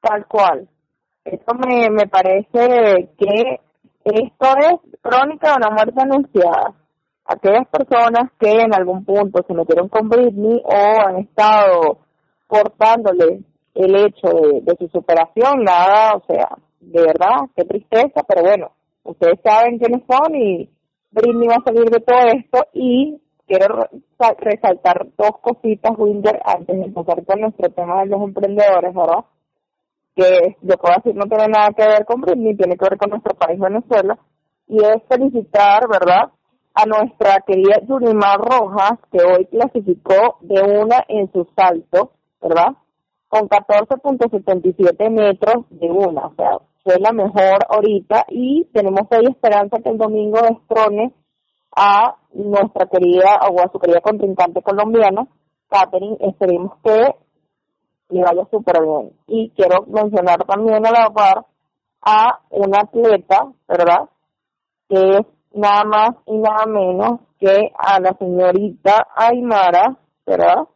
Tal 0.02 0.28
cual. 0.28 0.68
Eso 1.26 1.54
me, 1.56 1.90
me 1.90 2.08
parece 2.08 3.10
que 3.18 3.60
esto 4.04 4.48
es 4.60 5.00
crónica 5.02 5.52
de 5.52 5.56
una 5.58 5.70
muerte 5.70 6.02
anunciada. 6.02 6.74
Aquellas 7.26 7.68
personas 7.70 8.32
que 8.38 8.52
en 8.52 8.74
algún 8.76 9.06
punto 9.06 9.44
se 9.48 9.54
metieron 9.54 9.88
con 9.88 10.10
Britney 10.10 10.62
o 10.66 11.08
han 11.08 11.18
estado 11.20 12.00
cortándole 12.48 13.42
el 13.74 13.96
hecho 13.96 14.28
de, 14.28 14.62
de 14.62 14.76
su 14.78 14.88
superación, 14.90 15.64
nada, 15.64 16.16
o 16.16 16.24
sea, 16.28 16.58
de 16.82 17.02
verdad, 17.02 17.48
qué 17.56 17.64
tristeza, 17.64 18.22
pero 18.28 18.42
bueno, 18.42 18.72
ustedes 19.04 19.40
saben 19.44 19.80
quiénes 19.80 20.04
son 20.06 20.36
y 20.36 20.70
Britney 21.12 21.48
va 21.48 21.56
a 21.56 21.64
salir 21.64 21.90
de 21.90 22.00
todo 22.02 22.28
esto 22.28 22.68
y 22.74 23.22
quiero 23.48 23.88
resaltar 24.40 25.08
dos 25.18 25.40
cositas, 25.42 25.94
Winder, 25.98 26.42
antes 26.46 26.76
de 26.76 26.84
empezar 26.84 27.24
con 27.26 27.40
nuestro 27.40 27.70
tema 27.70 28.02
de 28.02 28.08
los 28.08 28.22
emprendedores, 28.22 28.94
¿verdad? 28.94 29.26
Que 30.16 30.58
yo 30.62 30.78
puedo 30.78 30.96
decir 30.96 31.16
no 31.16 31.26
tiene 31.26 31.48
nada 31.48 31.70
que 31.76 31.88
ver 31.88 32.06
con 32.06 32.22
Britney, 32.22 32.56
tiene 32.56 32.78
que 32.78 32.86
ver 32.90 32.98
con 32.98 33.10
nuestro 33.10 33.36
país 33.36 33.60
Venezuela, 33.60 34.18
y 34.68 34.78
es 34.78 35.04
felicitar, 35.10 35.88
¿verdad?, 35.88 36.32
a 36.76 36.86
nuestra 36.86 37.42
querida 37.46 37.82
Yurimar 37.88 38.40
Rojas, 38.40 39.00
que 39.12 39.20
hoy 39.24 39.46
clasificó 39.46 40.38
de 40.42 40.62
una 40.62 41.04
en 41.08 41.32
su 41.32 41.48
salto, 41.56 42.12
¿verdad?, 42.42 42.74
con 43.28 43.50
14.77 43.50 45.10
metros 45.10 45.66
de 45.70 45.90
una, 45.90 46.28
o 46.28 46.36
sea, 46.36 46.60
fue 46.84 47.00
la 47.00 47.12
mejor 47.12 47.66
ahorita 47.70 48.26
y 48.30 48.66
tenemos 48.74 49.08
ahí 49.12 49.26
esperanza 49.30 49.78
que 49.82 49.90
el 49.90 49.98
domingo 49.98 50.40
destrone 50.42 51.14
a 51.76 52.16
nuestra 52.34 52.86
querida 52.88 53.40
o 53.50 53.60
a 53.62 53.72
su 53.72 53.80
querida 53.80 54.02
contrincante 54.02 54.62
colombiana, 54.62 55.28
Catherine, 55.70 56.18
esperemos 56.20 56.74
que 56.84 57.16
le 58.10 58.22
vaya 58.22 58.46
súper 58.52 58.82
bien. 58.82 59.12
Y 59.28 59.50
quiero 59.52 59.86
mencionar 59.88 60.44
también 60.46 60.86
a 60.86 60.92
la 60.92 61.10
par 61.10 61.46
a 62.02 62.40
una 62.50 62.82
atleta, 62.82 63.52
¿verdad? 63.68 64.10
Que 64.90 65.18
es 65.18 65.26
nada 65.54 65.84
más 65.86 66.10
y 66.26 66.38
nada 66.38 66.66
menos 66.66 67.20
que 67.40 67.72
a 67.78 68.00
la 68.00 68.14
señorita 68.18 69.08
Aymara, 69.16 69.98
¿verdad? 70.26 70.68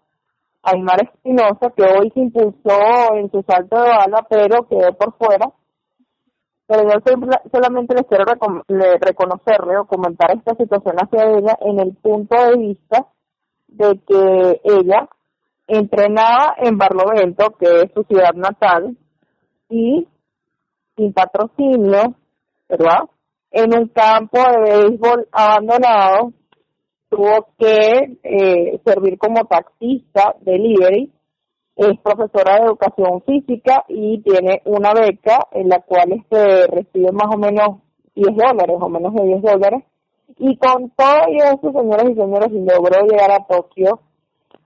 Aymara 0.64 1.04
Espinosa, 1.04 1.72
que 1.76 1.84
hoy 1.84 2.12
se 2.12 2.20
impulsó 2.22 3.14
en 3.16 3.32
su 3.32 3.42
salto 3.44 3.82
de 3.82 3.90
bala, 3.90 4.26
pero 4.30 4.68
quedó 4.68 4.94
por 4.94 5.14
fuera 5.18 5.52
pero 6.68 6.84
yo 6.84 7.00
solamente 7.50 7.96
les 7.96 8.06
quiero 8.08 8.26
reconocerle 9.00 9.78
o 9.78 9.86
comentar 9.86 10.32
esta 10.36 10.54
situación 10.56 10.96
hacia 10.98 11.24
ella 11.38 11.58
en 11.62 11.80
el 11.80 11.96
punto 11.96 12.36
de 12.36 12.58
vista 12.58 13.08
de 13.68 14.02
que 14.06 14.62
ella 14.66 15.08
entrenaba 15.68 16.56
en 16.58 16.78
Barlovento, 16.78 17.56
que 17.60 17.66
es 17.84 17.92
su 17.94 18.04
ciudad 18.04 18.34
natal, 18.34 18.98
y 19.70 20.08
sin 20.96 21.14
patrocinio, 21.14 22.16
¿verdad? 22.70 23.10
En 23.52 23.78
un 23.78 23.88
campo 23.90 24.40
de 24.40 24.88
béisbol 24.88 25.28
abandonado, 25.32 26.34
tuvo 27.10 27.48
que 27.58 28.18
eh, 28.24 28.82
servir 28.84 29.18
como 29.18 29.46
taxista 29.46 30.36
delivery 30.42 31.12
es 31.78 32.00
profesora 32.02 32.58
de 32.58 32.66
educación 32.66 33.22
física 33.22 33.86
y 33.88 34.20
tiene 34.24 34.64
una 34.66 34.94
beca 34.94 35.48
en 35.52 35.70
la 35.70 35.80
cual 35.82 36.12
este 36.12 36.66
recibe 36.68 37.12
más 37.12 37.34
o 37.34 37.38
menos 37.38 37.82
10 38.16 38.36
dólares 38.36 38.78
o 38.80 38.90
menos 38.90 39.14
de 39.14 39.24
10 39.24 39.42
dólares. 39.44 39.84
Y 40.40 40.58
con 40.58 40.90
todo 40.90 41.28
eso, 41.28 41.72
señoras 41.72 42.10
y 42.10 42.16
señores, 42.16 42.52
logró 42.52 43.06
llegar 43.06 43.32
a 43.32 43.46
Tokio 43.46 44.02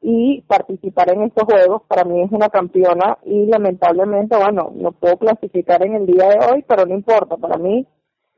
y 0.02 0.42
participar 0.42 1.14
en 1.14 1.24
estos 1.24 1.46
juegos. 1.46 1.84
Para 1.88 2.04
mí 2.04 2.22
es 2.24 2.32
una 2.32 2.50
campeona 2.50 3.18
y 3.24 3.46
lamentablemente, 3.46 4.36
bueno, 4.36 4.72
no 4.74 4.92
puedo 4.92 5.18
clasificar 5.18 5.86
en 5.86 5.96
el 5.96 6.06
día 6.08 6.28
de 6.28 6.46
hoy, 6.46 6.66
pero 6.68 6.86
no 6.86 6.96
importa. 6.96 7.38
Para 7.38 7.58
mí 7.58 7.86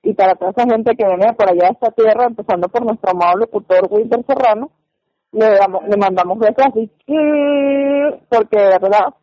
y 0.03 0.14
para 0.14 0.36
toda 0.36 0.51
esa 0.51 0.66
gente 0.66 0.95
que 0.95 1.05
viene 1.05 1.34
por 1.34 1.49
allá 1.49 1.68
de 1.68 1.74
esta 1.74 1.91
tierra, 1.91 2.26
empezando 2.26 2.68
por 2.68 2.86
nuestro 2.86 3.11
amado 3.11 3.38
locutor 3.38 3.88
Wilber 3.89 4.26
Serrano, 4.28 4.70
le, 5.32 5.57
damos, 5.57 5.88
le 5.88 5.97
mandamos 5.97 6.38
besos 6.38 6.66
así, 6.68 6.91
porque 8.30 8.59
de 8.59 8.80
verdad, 8.80 9.14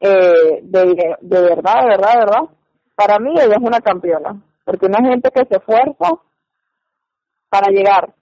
eh, 0.00 0.60
de, 0.62 1.16
de 1.20 1.40
verdad, 1.40 1.80
de 1.80 1.88
verdad, 1.88 2.12
de 2.12 2.18
verdad, 2.18 2.42
para 2.96 3.18
mí 3.20 3.30
ella 3.32 3.56
es 3.56 3.62
una 3.62 3.80
campeona, 3.80 4.42
porque 4.64 4.86
una 4.86 5.08
gente 5.08 5.30
que 5.30 5.46
se 5.46 5.56
esfuerza 5.56 6.10
para 7.48 7.70
llegar 7.70 8.12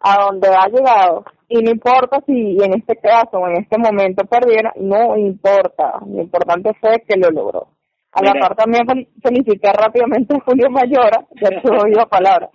a 0.00 0.24
donde 0.24 0.48
ha 0.48 0.66
llegado, 0.66 1.24
y 1.48 1.62
no 1.62 1.70
importa 1.70 2.20
si 2.26 2.56
en 2.62 2.74
este 2.74 2.96
caso 2.96 3.38
o 3.38 3.48
en 3.48 3.62
este 3.62 3.78
momento 3.78 4.24
perdiera, 4.24 4.72
no 4.76 5.16
importa, 5.16 6.00
lo 6.06 6.22
importante 6.22 6.72
fue 6.80 7.02
que 7.06 7.16
lo 7.16 7.30
logró. 7.30 7.68
A 8.12 8.22
la 8.22 8.32
par 8.40 8.54
también 8.54 8.86
felicité 9.22 9.72
rápidamente 9.72 10.36
a 10.36 10.40
Julio 10.40 10.70
Mayora, 10.70 11.26
ya 11.40 11.48
su 11.62 11.72
oído 11.72 12.06
palabra 12.08 12.50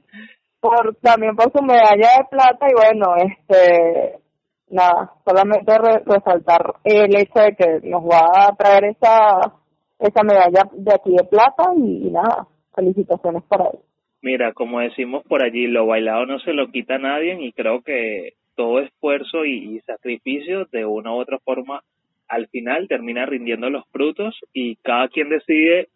por 0.59 0.95
también 1.01 1.35
por 1.35 1.51
su 1.51 1.63
medalla 1.63 2.17
de 2.17 2.25
plata 2.29 2.67
y 2.69 2.73
bueno, 2.73 3.15
este 3.15 4.19
nada, 4.69 5.13
solamente 5.25 5.73
resaltar 6.05 6.75
el 6.83 7.15
hecho 7.15 7.39
de 7.39 7.55
que 7.55 7.87
nos 7.87 8.03
va 8.03 8.47
a 8.47 8.55
traer 8.55 8.85
esa 8.85 9.53
esa 9.99 10.23
medalla 10.23 10.63
de 10.73 10.93
aquí 10.93 11.11
de 11.11 11.23
plata 11.25 11.71
y, 11.75 12.09
nada, 12.11 12.47
felicitaciones 12.73 13.43
para 13.43 13.65
él. 13.65 13.79
Mira, 14.21 14.53
como 14.53 14.79
decimos 14.79 15.23
por 15.27 15.43
allí, 15.43 15.67
lo 15.67 15.87
bailado 15.87 16.25
no 16.25 16.39
se 16.39 16.53
lo 16.53 16.71
quita 16.71 16.95
a 16.95 16.99
nadie 16.99 17.37
y 17.41 17.51
creo 17.51 17.81
que 17.81 18.33
todo 18.59 18.81
esfuerzo 18.81 19.45
y 19.45 19.79
sacrificio 19.85 20.65
de 20.65 20.83
una 20.83 21.13
u 21.13 21.15
otra 21.15 21.39
forma 21.39 21.81
al 22.27 22.49
final 22.49 22.89
termina 22.89 23.25
rindiendo 23.25 23.69
los 23.69 23.85
frutos 23.89 24.37
y 24.51 24.75
cada 24.83 25.07
quien 25.07 25.29
decide 25.29 25.87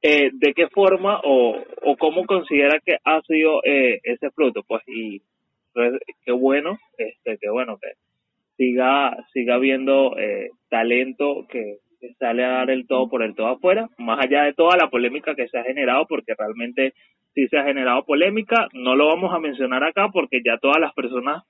eh, 0.00 0.30
de 0.32 0.54
qué 0.54 0.68
forma 0.68 1.20
o, 1.24 1.60
o 1.82 1.96
cómo 1.96 2.24
considera 2.24 2.78
que 2.78 2.98
ha 3.04 3.20
sido 3.22 3.64
eh, 3.64 3.98
ese 4.04 4.30
fruto, 4.30 4.62
pues 4.62 4.80
y 4.86 5.22
pues, 5.74 5.94
qué 6.24 6.30
bueno, 6.30 6.78
este, 6.96 7.36
qué 7.40 7.50
bueno 7.50 7.78
que 7.82 7.88
siga 8.56 9.16
siga 9.32 9.56
habiendo 9.56 10.16
eh, 10.16 10.50
talento 10.68 11.48
que, 11.50 11.78
sale 12.20 12.44
a 12.44 12.58
dar 12.58 12.70
el 12.70 12.86
todo 12.86 13.08
por 13.08 13.24
el 13.24 13.34
todo 13.34 13.48
afuera, 13.48 13.88
más 13.98 14.24
allá 14.24 14.44
de 14.44 14.54
toda 14.54 14.76
la 14.76 14.88
polémica 14.88 15.34
que 15.34 15.48
se 15.48 15.58
ha 15.58 15.64
generado, 15.64 16.06
porque 16.06 16.32
realmente 16.38 16.94
sí 17.34 17.48
se 17.48 17.58
ha 17.58 17.64
generado 17.64 18.04
polémica, 18.04 18.68
no 18.72 18.94
lo 18.94 19.08
vamos 19.08 19.34
a 19.34 19.40
mencionar 19.40 19.82
acá 19.82 20.08
porque 20.12 20.40
ya 20.44 20.58
todas 20.58 20.80
las 20.80 20.94
personas 20.94 21.42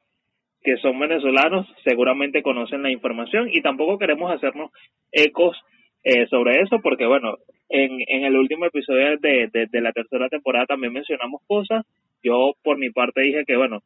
que 0.69 0.77
son 0.83 0.99
venezolanos 0.99 1.67
seguramente 1.83 2.43
conocen 2.43 2.83
la 2.83 2.91
información 2.91 3.49
y 3.51 3.63
tampoco 3.63 3.97
queremos 3.97 4.31
hacernos 4.31 4.71
ecos 5.11 5.57
eh, 6.05 6.27
sobre 6.27 6.61
eso, 6.61 6.79
porque 6.83 7.07
bueno, 7.07 7.37
en, 7.71 8.03
en 8.07 8.27
el 8.27 8.37
último 8.37 8.67
episodio 8.67 9.17
de, 9.17 9.49
de, 9.51 9.81
la 9.81 9.93
tercera 9.93 10.29
temporada 10.29 10.67
también 10.67 10.93
mencionamos 10.93 11.41
cosas. 11.47 11.87
Yo 12.23 12.53
por 12.63 12.77
mi 12.77 12.91
parte 12.91 13.23
dije 13.23 13.45
que 13.47 13.57
bueno, 13.57 13.79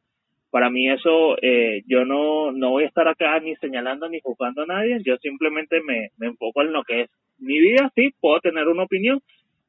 para 0.51 0.70
mí 0.70 0.91
eso, 0.91 1.37
eh, 1.41 1.83
yo 1.87 2.05
no, 2.05 2.51
no 2.51 2.70
voy 2.70 2.83
a 2.83 2.89
estar 2.89 3.07
acá 3.07 3.39
ni 3.39 3.55
señalando 3.57 4.09
ni 4.09 4.18
juzgando 4.20 4.62
a 4.62 4.66
nadie, 4.66 4.99
yo 5.05 5.16
simplemente 5.18 5.80
me, 5.83 6.09
me 6.18 6.26
enfoco 6.26 6.62
en 6.62 6.72
lo 6.72 6.83
que 6.83 7.03
es 7.03 7.11
mi 7.39 7.61
vida, 7.61 7.93
sí, 7.95 8.11
puedo 8.20 8.41
tener 8.41 8.66
una 8.66 8.83
opinión, 8.83 9.20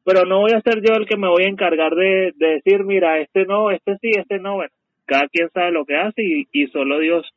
pero 0.04 0.26
no 0.26 0.40
voy 0.40 0.54
a 0.54 0.62
ser 0.62 0.82
yo 0.82 0.96
el 0.96 1.06
que 1.06 1.18
me 1.18 1.30
voy 1.30 1.44
a 1.44 1.50
encargar 1.50 1.94
de, 1.94 2.34
de 2.38 2.48
decir, 2.56 2.84
mira, 2.86 3.20
este 3.20 3.46
no, 3.46 3.70
este 3.70 3.98
sí, 4.02 4.10
este 4.18 4.40
no, 4.40 4.56
bueno, 4.56 4.74
cada 5.06 5.28
quien 5.28 5.50
sabe 5.50 5.72
lo 5.72 5.86
que 5.86 5.96
hace 5.96 6.24
y, 6.24 6.48
y 6.52 6.68
solo 6.68 7.00
Dios 7.00 7.30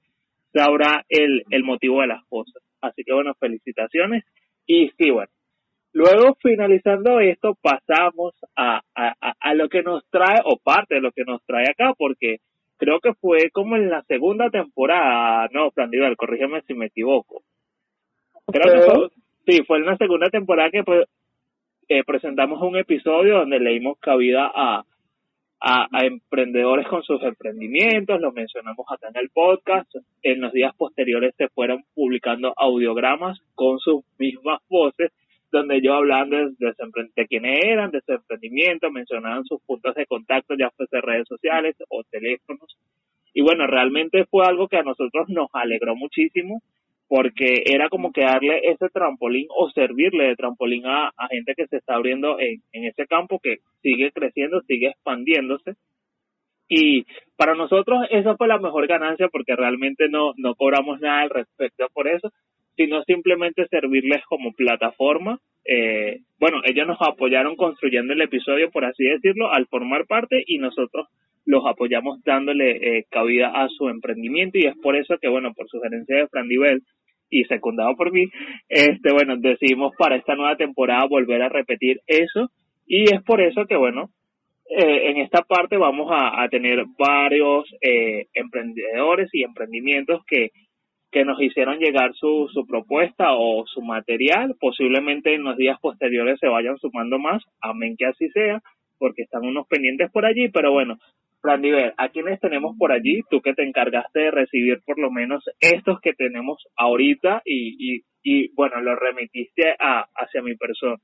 sabrá 0.53 1.05
el, 1.09 1.45
el 1.51 1.65
motivo 1.65 2.01
de 2.01 2.09
las 2.09 2.25
cosas. 2.27 2.63
Así 2.81 3.05
que 3.05 3.13
bueno, 3.13 3.35
felicitaciones 3.35 4.25
y 4.67 4.91
sí, 4.99 5.11
bueno, 5.11 5.31
luego 5.93 6.37
finalizando 6.43 7.21
esto 7.21 7.57
pasamos 7.61 8.35
a, 8.57 8.81
a, 8.95 9.15
a, 9.41 9.55
lo 9.55 9.69
que 9.69 9.83
nos 9.83 10.05
trae 10.11 10.41
o 10.45 10.59
parte 10.59 10.97
de 10.97 11.01
lo 11.01 11.13
que 11.13 11.25
nos 11.25 11.45
trae 11.45 11.65
acá, 11.71 11.95
porque 11.97 12.39
creo 12.77 13.01
que 13.01 13.15
fue 13.15 13.51
como 13.51 13.77
en 13.77 13.89
la 13.89 14.03
segunda 14.03 14.51
temporada, 14.51 15.49
no, 15.53 15.71
Frandival, 15.71 16.17
corrígeme 16.17 16.63
si 16.63 16.75
me 16.75 16.87
equivoco. 16.87 17.43
Creo 18.47 18.75
que 18.75 18.91
fue, 18.91 19.09
sí, 19.47 19.65
fue 19.65 19.79
en 19.79 19.87
la 19.87 19.97
segunda 19.97 20.29
temporada 20.31 20.71
que 20.71 20.85
pues, 20.85 21.07
eh, 21.89 22.03
presentamos 22.05 22.61
un 22.63 22.77
episodio 22.77 23.39
donde 23.39 23.61
leímos 23.61 23.99
cabida 23.99 24.51
a, 24.55 24.85
a, 25.69 25.89
emprendedores 26.05 26.87
con 26.87 27.03
sus 27.03 27.21
emprendimientos, 27.25 28.21
lo 28.21 28.31
mencionamos 28.31 28.87
acá 28.89 29.09
en 29.09 29.17
el 29.17 29.31
podcast. 29.31 29.93
En 30.23 30.41
los 30.41 30.53
días 30.53 30.73
posteriores 30.77 31.35
se 31.37 31.49
fueron 31.49 31.83
publicando 31.93 32.55
audiogramas 32.57 33.41
con 33.57 33.81
sus 33.81 34.05
mismas 34.17 34.61
voces, 34.69 35.11
donde 35.51 35.83
yo 35.83 35.95
hablando 35.95 36.37
de, 36.37 36.75
de, 37.17 37.27
quiénes 37.27 37.65
eran, 37.65 37.91
de 37.91 38.01
su 38.03 38.13
emprendimiento, 38.13 38.93
mencionaban 38.93 39.45
sus 39.45 39.61
puntos 39.63 39.97
de 39.97 40.07
contacto, 40.07 40.55
ya 40.57 40.71
fuese 40.71 41.01
redes 41.01 41.27
sociales 41.27 41.75
o 41.89 42.05
teléfonos. 42.05 42.79
Y 43.35 43.43
bueno, 43.43 43.67
realmente 43.67 44.25
fue 44.27 44.47
algo 44.47 44.69
que 44.69 44.77
a 44.77 44.85
nosotros 44.85 45.29
nos 45.29 45.49
alegró 45.53 45.97
muchísimo 45.97 46.63
porque 47.09 47.63
era 47.67 47.89
como 47.89 48.13
que 48.13 48.23
darle 48.23 48.61
ese 48.65 48.89
trampolín 48.93 49.47
o 49.57 49.71
servirle 49.71 50.29
de 50.29 50.37
trampolín 50.37 50.87
a, 50.87 51.09
a 51.17 51.29
gente 51.29 51.55
que 51.57 51.67
se 51.67 51.77
está 51.77 51.95
abriendo 51.95 52.39
en, 52.41 52.63
en 52.73 52.85
ese 52.85 53.07
campo 53.07 53.39
que 53.41 53.59
sigue 53.83 54.11
creciendo, 54.13 54.61
sigue 54.63 54.89
expandiéndose. 54.89 55.75
Y 56.69 57.05
para 57.37 57.55
nosotros 57.55 58.07
esa 58.11 58.37
fue 58.37 58.49
la 58.49 58.59
mejor 58.59 58.87
ganancia 58.89 59.29
porque 59.29 59.55
realmente 59.55 60.09
no, 60.09 60.33
no 60.37 60.55
cobramos 60.57 61.01
nada 61.01 61.23
al 61.23 61.31
respecto 61.31 61.87
por 61.95 62.09
eso, 62.09 62.33
sino 62.77 63.03
simplemente 63.05 63.67
servirles 63.69 64.25
como 64.29 64.53
plataforma. 64.53 65.39
Eh, 65.65 66.21
bueno, 66.39 66.61
ellos 66.65 66.87
nos 66.87 66.99
apoyaron 67.01 67.57
construyendo 67.57 68.13
el 68.13 68.23
episodio, 68.23 68.71
por 68.71 68.85
así 68.85 69.05
decirlo, 69.05 69.53
al 69.53 69.67
formar 69.67 70.07
parte 70.07 70.43
y 70.47 70.59
nosotros 70.59 71.07
los 71.45 71.65
apoyamos 71.67 72.23
dándole 72.25 72.99
eh, 72.99 73.07
cabida 73.11 73.49
a 73.49 73.69
su 73.69 73.89
emprendimiento 73.89 74.59
y 74.59 74.67
es 74.67 74.77
por 74.79 74.97
eso 74.97 75.17
que, 75.21 75.29
bueno, 75.29 75.55
por 75.55 75.69
sugerencia 75.69 76.17
de 76.17 76.29
Fran 76.29 76.49
Divel 76.49 76.83
y 77.31 77.45
secundado 77.45 77.97
por 77.97 78.13
mí, 78.13 78.27
este, 78.69 79.13
bueno, 79.13 79.37
decidimos 79.37 79.93
para 79.97 80.17
esta 80.17 80.35
nueva 80.35 80.57
temporada 80.57 81.07
volver 81.09 81.43
a 81.43 81.49
repetir 81.49 82.01
eso 82.07 82.51
y 82.87 83.13
es 83.13 83.23
por 83.23 83.41
eso 83.41 83.67
que, 83.67 83.77
bueno, 83.77 84.11
eh, 84.69 85.11
en 85.11 85.19
esta 85.19 85.43
parte 85.43 85.77
vamos 85.77 86.11
a, 86.11 86.49
tener 86.49 86.85
varios 86.99 87.65
eh, 87.81 88.27
emprendedores 88.35 89.29
y 89.33 89.45
emprendimientos 89.45 90.25
que, 90.27 90.51
que 91.11 91.25
nos 91.25 91.41
hicieron 91.41 91.79
llegar 91.79 92.13
su, 92.15 92.49
su 92.53 92.67
propuesta 92.67 93.35
o 93.35 93.65
su 93.67 93.83
material. 93.83 94.55
Posiblemente 94.61 95.35
en 95.35 95.45
los 95.45 95.57
días 95.57 95.79
posteriores 95.81 96.39
se 96.41 96.49
vayan 96.49 96.79
sumando 96.79 97.19
más. 97.19 97.43
Amén 97.61 97.97
que 97.97 98.07
así 98.07 98.29
sea, 98.31 98.61
porque 98.99 99.23
están 99.23 99.45
unos 99.45 99.67
pendientes 99.69 100.11
por 100.11 100.27
allí. 100.27 100.49
Pero 100.49 100.73
bueno, 100.73 100.99
Randiver, 101.47 101.95
¿a 101.97 102.09
quiénes 102.09 102.41
tenemos 102.41 102.77
por 102.79 102.93
allí? 102.93 103.23
Tú 103.31 103.41
que 103.41 103.55
te 103.55 103.63
encargaste 103.63 104.21
de 104.21 104.31
recibir 104.31 104.83
por 104.85 104.99
lo 104.99 105.11
menos 105.11 105.45
estos 105.61 106.01
que 106.01 106.13
tenemos 106.13 106.63
ahorita 106.77 107.43
y 107.45 108.03
bueno, 108.55 108.81
los 108.81 108.99
remitiste 108.99 109.77
a, 109.79 110.05
hacia 110.15 110.43
mi 110.43 110.57
persona. 110.57 110.97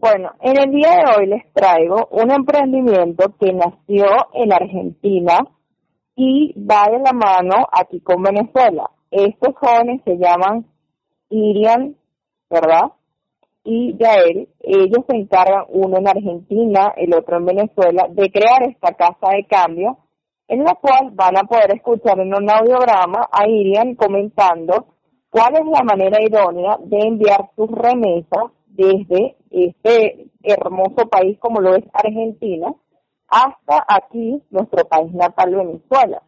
Bueno, 0.00 0.30
en 0.40 0.56
el 0.56 0.70
día 0.70 0.90
de 0.90 1.12
hoy 1.16 1.26
les 1.26 1.52
traigo 1.52 2.06
un 2.12 2.30
emprendimiento 2.30 3.34
que 3.40 3.52
nació 3.52 4.06
en 4.32 4.52
Argentina 4.52 5.38
y 6.14 6.54
va 6.56 6.86
de 6.88 6.98
la 6.98 7.12
mano 7.12 7.66
aquí 7.72 8.00
con 8.00 8.22
Venezuela. 8.22 8.90
Estos 9.10 9.56
jóvenes 9.56 10.00
se 10.04 10.16
llaman 10.16 10.66
Irian, 11.30 11.96
¿verdad? 12.48 12.92
Y 13.64 13.96
Yael, 13.98 14.48
ellos 14.60 15.04
se 15.08 15.16
encargan, 15.16 15.64
uno 15.68 15.98
en 15.98 16.08
Argentina, 16.08 16.92
el 16.96 17.14
otro 17.14 17.36
en 17.36 17.46
Venezuela, 17.46 18.06
de 18.10 18.30
crear 18.30 18.62
esta 18.62 18.94
casa 18.94 19.34
de 19.34 19.46
cambio, 19.46 19.98
en 20.48 20.64
la 20.64 20.74
cual 20.74 21.10
van 21.12 21.36
a 21.36 21.44
poder 21.44 21.74
escuchar 21.74 22.18
en 22.20 22.34
un 22.34 22.50
audiograma 22.50 23.28
a 23.30 23.46
Irian 23.46 23.94
comentando 23.94 24.86
cuál 25.30 25.54
es 25.54 25.66
la 25.66 25.84
manera 25.84 26.18
idónea 26.22 26.78
de 26.82 26.98
enviar 27.00 27.50
sus 27.54 27.70
remesas 27.70 28.44
desde 28.66 29.36
este 29.50 30.30
hermoso 30.42 31.08
país 31.10 31.38
como 31.38 31.60
lo 31.60 31.74
es 31.74 31.84
Argentina 31.92 32.72
hasta 33.28 33.84
aquí, 33.86 34.42
nuestro 34.50 34.88
país 34.88 35.12
natal 35.12 35.54
Venezuela. 35.54 36.22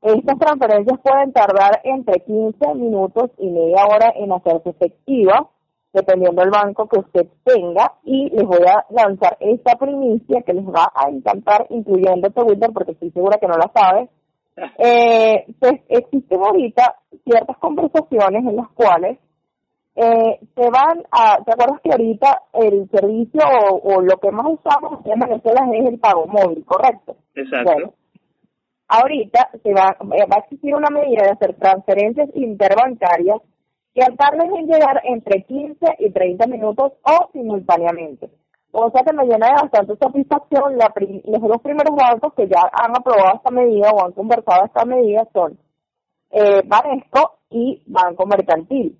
Estas 0.00 0.38
transferencias 0.38 1.00
pueden 1.00 1.32
tardar 1.32 1.80
entre 1.82 2.20
15 2.20 2.74
minutos 2.74 3.30
y 3.38 3.48
media 3.48 3.86
hora 3.86 4.12
en 4.14 4.32
hacerse 4.32 4.70
efectivas, 4.70 5.46
dependiendo 5.94 6.42
del 6.42 6.50
banco 6.50 6.88
que 6.88 6.98
usted 6.98 7.26
tenga, 7.44 7.92
y 8.02 8.28
les 8.30 8.44
voy 8.44 8.66
a 8.66 8.84
lanzar 8.90 9.36
esta 9.38 9.76
primicia 9.76 10.42
que 10.42 10.52
les 10.52 10.66
va 10.66 10.90
a 10.92 11.08
encantar, 11.08 11.66
incluyendo 11.70 12.28
Twitter, 12.30 12.70
porque 12.74 12.92
estoy 12.92 13.12
segura 13.12 13.38
que 13.38 13.46
no 13.46 13.54
la 13.54 13.70
sabe. 13.72 14.08
Eh, 14.78 15.46
pues 15.58 15.80
existen 15.88 16.38
ahorita 16.40 16.94
ciertas 17.24 17.56
conversaciones 17.58 18.44
en 18.46 18.54
las 18.54 18.68
cuales 18.68 19.18
eh, 19.96 20.38
se 20.54 20.70
van 20.70 21.02
a, 21.10 21.42
¿te 21.42 21.52
acuerdas 21.52 21.80
que 21.82 21.90
ahorita 21.90 22.42
el 22.52 22.88
servicio 22.88 23.40
o, 23.82 24.00
lo 24.00 24.16
que 24.18 24.30
más 24.30 24.46
usamos 24.46 25.04
en 25.04 25.18
Venezuela 25.18 25.66
es 25.72 25.86
el 25.86 25.98
pago 25.98 26.28
móvil, 26.28 26.64
correcto? 26.64 27.16
Exacto. 27.34 27.94
ahorita 28.86 29.50
se 29.60 29.72
va, 29.72 29.96
va 30.00 30.36
a 30.36 30.38
existir 30.44 30.72
una 30.72 30.88
medida 30.88 31.24
de 31.24 31.30
hacer 31.32 31.56
transferencias 31.56 32.28
interbancarias 32.34 33.40
que 33.94 34.04
tarden 34.16 34.54
en 34.56 34.66
llegar 34.66 35.00
entre 35.04 35.44
15 35.44 35.86
y 35.98 36.10
30 36.10 36.46
minutos 36.48 36.92
o 37.02 37.30
simultáneamente. 37.32 38.30
O 38.72 38.90
sea 38.90 39.02
que 39.04 39.12
me 39.12 39.24
llena 39.24 39.46
de 39.46 39.62
bastante 39.62 39.96
satisfacción 39.96 40.76
la 40.76 40.92
los 41.24 41.40
dos 41.40 41.62
primeros 41.62 41.94
bancos 41.94 42.34
que 42.34 42.48
ya 42.48 42.68
han 42.72 42.90
aprobado 42.96 43.36
esta 43.36 43.50
medida 43.50 43.90
o 43.90 44.04
han 44.04 44.12
conversado 44.12 44.66
esta 44.66 44.84
medida 44.84 45.28
son 45.32 45.56
eh, 46.30 46.62
Banesco 46.66 47.38
y 47.50 47.82
Banco 47.86 48.26
Mercantil 48.26 48.98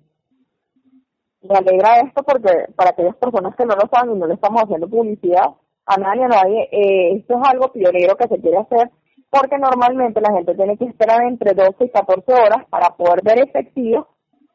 me 1.47 1.57
alegra 1.57 1.99
esto 1.99 2.23
porque 2.23 2.51
para 2.75 2.91
aquellas 2.91 3.15
personas 3.17 3.55
que 3.55 3.65
no 3.65 3.75
lo 3.75 3.87
saben 3.91 4.15
y 4.15 4.19
no 4.19 4.27
le 4.27 4.33
estamos 4.33 4.63
haciendo 4.63 4.87
publicidad 4.87 5.53
a 5.85 5.97
nadie, 5.97 6.23
a 6.23 6.27
nadie, 6.27 6.69
eh, 6.71 7.17
esto 7.17 7.35
es 7.35 7.49
algo 7.49 7.71
pionero 7.71 8.15
que 8.15 8.27
se 8.27 8.39
quiere 8.39 8.57
hacer 8.57 8.89
porque 9.29 9.57
normalmente 9.57 10.21
la 10.21 10.33
gente 10.33 10.55
tiene 10.55 10.77
que 10.77 10.85
esperar 10.85 11.21
entre 11.23 11.53
12 11.53 11.85
y 11.85 11.89
14 11.89 12.33
horas 12.33 12.65
para 12.69 12.95
poder 12.95 13.21
ver 13.23 13.39
efectivo 13.39 14.07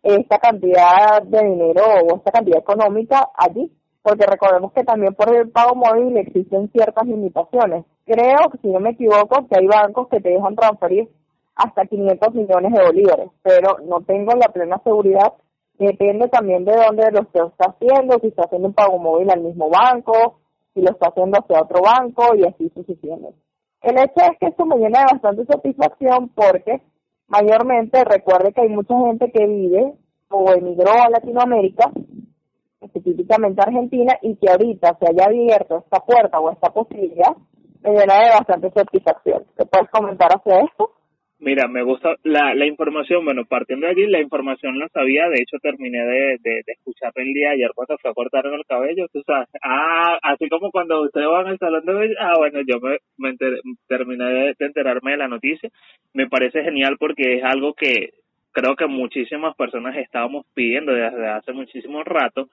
esta 0.02 0.38
cantidad 0.38 1.22
de 1.22 1.44
dinero 1.44 1.82
o 1.84 2.16
esta 2.16 2.32
cantidad 2.32 2.58
económica 2.58 3.28
allí, 3.36 3.70
porque 4.02 4.26
recordemos 4.26 4.72
que 4.72 4.84
también 4.84 5.14
por 5.14 5.34
el 5.34 5.50
pago 5.50 5.74
móvil 5.74 6.16
existen 6.16 6.70
ciertas 6.72 7.06
limitaciones. 7.06 7.84
Creo 8.06 8.50
si 8.60 8.68
no 8.68 8.80
me 8.80 8.90
equivoco 8.90 9.46
que 9.48 9.58
hay 9.58 9.66
bancos 9.66 10.08
que 10.08 10.20
te 10.20 10.30
dejan 10.30 10.56
transferir 10.56 11.08
hasta 11.54 11.84
500 11.84 12.34
millones 12.34 12.72
de 12.72 12.84
bolívares, 12.84 13.30
pero 13.42 13.76
no 13.84 14.00
tengo 14.00 14.32
la 14.32 14.48
plena 14.48 14.80
seguridad 14.82 15.34
Depende 15.80 16.28
también 16.28 16.66
de 16.66 16.76
dónde 16.76 17.10
lo 17.10 17.22
está 17.22 17.64
haciendo, 17.64 18.18
si 18.20 18.26
está 18.26 18.42
haciendo 18.42 18.68
un 18.68 18.74
pago 18.74 18.98
móvil 18.98 19.30
al 19.30 19.40
mismo 19.40 19.70
banco, 19.70 20.38
si 20.74 20.82
lo 20.82 20.90
está 20.90 21.08
haciendo 21.08 21.38
hacia 21.38 21.62
otro 21.62 21.80
banco 21.80 22.34
y 22.36 22.44
así 22.44 22.68
sucesivamente. 22.74 23.38
El 23.80 23.98
hecho 23.98 24.20
es 24.30 24.38
que 24.38 24.48
esto 24.48 24.66
me 24.66 24.76
llena 24.76 24.98
de 24.98 25.06
bastante 25.12 25.46
satisfacción 25.46 26.28
porque 26.34 26.82
mayormente 27.30 28.04
recuerde 28.04 28.52
que 28.52 28.60
hay 28.62 28.68
mucha 28.68 28.94
gente 28.98 29.30
que 29.32 29.46
vive 29.46 29.94
o 30.28 30.52
emigró 30.52 30.92
a 30.92 31.08
Latinoamérica, 31.08 31.90
específicamente 32.80 33.60
a 33.60 33.68
Argentina, 33.68 34.18
y 34.20 34.36
que 34.36 34.50
ahorita 34.50 34.98
se 34.98 35.08
haya 35.08 35.24
abierto 35.26 35.78
esta 35.78 36.00
puerta 36.00 36.38
o 36.38 36.50
esta 36.50 36.70
posibilidad, 36.70 37.34
me 37.82 37.90
llena 37.92 38.14
de 38.14 38.30
bastante 38.30 38.70
satisfacción. 38.70 39.44
¿Te 39.56 39.64
puedes 39.64 39.88
comentar 39.90 40.28
hacia 40.32 40.60
esto? 40.60 40.92
Mira, 41.42 41.68
me 41.68 41.82
gusta 41.82 42.16
la, 42.22 42.54
la 42.54 42.66
información, 42.66 43.24
bueno, 43.24 43.46
partiendo 43.46 43.86
de 43.86 43.92
allí, 43.92 44.06
la 44.08 44.20
información 44.20 44.78
la 44.78 44.88
sabía, 44.88 45.26
de 45.30 45.40
hecho 45.40 45.56
terminé 45.62 46.04
de, 46.04 46.36
de, 46.42 46.62
escuchar 46.66 47.12
el 47.14 47.32
día 47.32 47.52
ayer 47.52 47.70
cuando 47.74 47.96
fue 47.96 48.10
a 48.10 48.14
cortar 48.14 48.44
el 48.44 48.62
cabello, 48.66 49.06
tú 49.10 49.22
sabes, 49.26 49.48
ah, 49.62 50.18
así 50.22 50.50
como 50.50 50.70
cuando 50.70 51.00
ustedes 51.00 51.26
van 51.28 51.46
al 51.46 51.58
salón 51.58 51.86
de 51.86 51.94
belleza, 51.94 52.20
ah, 52.20 52.34
bueno, 52.36 52.60
yo 52.60 52.78
me, 52.80 52.98
me 53.16 53.34
terminé 53.88 54.24
de, 54.24 54.54
enterarme 54.58 55.12
de 55.12 55.16
la 55.16 55.28
noticia, 55.28 55.70
me 56.12 56.28
parece 56.28 56.62
genial 56.62 56.96
porque 56.98 57.38
es 57.38 57.44
algo 57.44 57.72
que 57.72 58.10
creo 58.52 58.76
que 58.76 58.86
muchísimas 58.86 59.56
personas 59.56 59.96
estábamos 59.96 60.44
pidiendo 60.52 60.92
desde 60.92 61.26
hace 61.26 61.52
muchísimo 61.54 62.04
rato, 62.04 62.50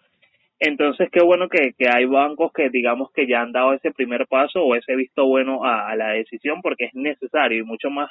entonces, 0.59 1.09
qué 1.11 1.21
bueno 1.21 1.49
que, 1.49 1.73
que 1.77 1.89
hay 1.89 2.05
bancos 2.05 2.53
que 2.53 2.69
digamos 2.69 3.11
que 3.11 3.27
ya 3.27 3.41
han 3.41 3.51
dado 3.51 3.73
ese 3.73 3.91
primer 3.91 4.27
paso 4.27 4.63
o 4.63 4.75
ese 4.75 4.95
visto 4.95 5.25
bueno 5.25 5.65
a 5.65 5.93
la 5.97 6.13
decisión 6.13 6.61
porque 6.61 6.85
es 6.85 6.93
necesario 6.95 7.59
y 7.59 7.63
mucho 7.63 7.89
más 7.89 8.09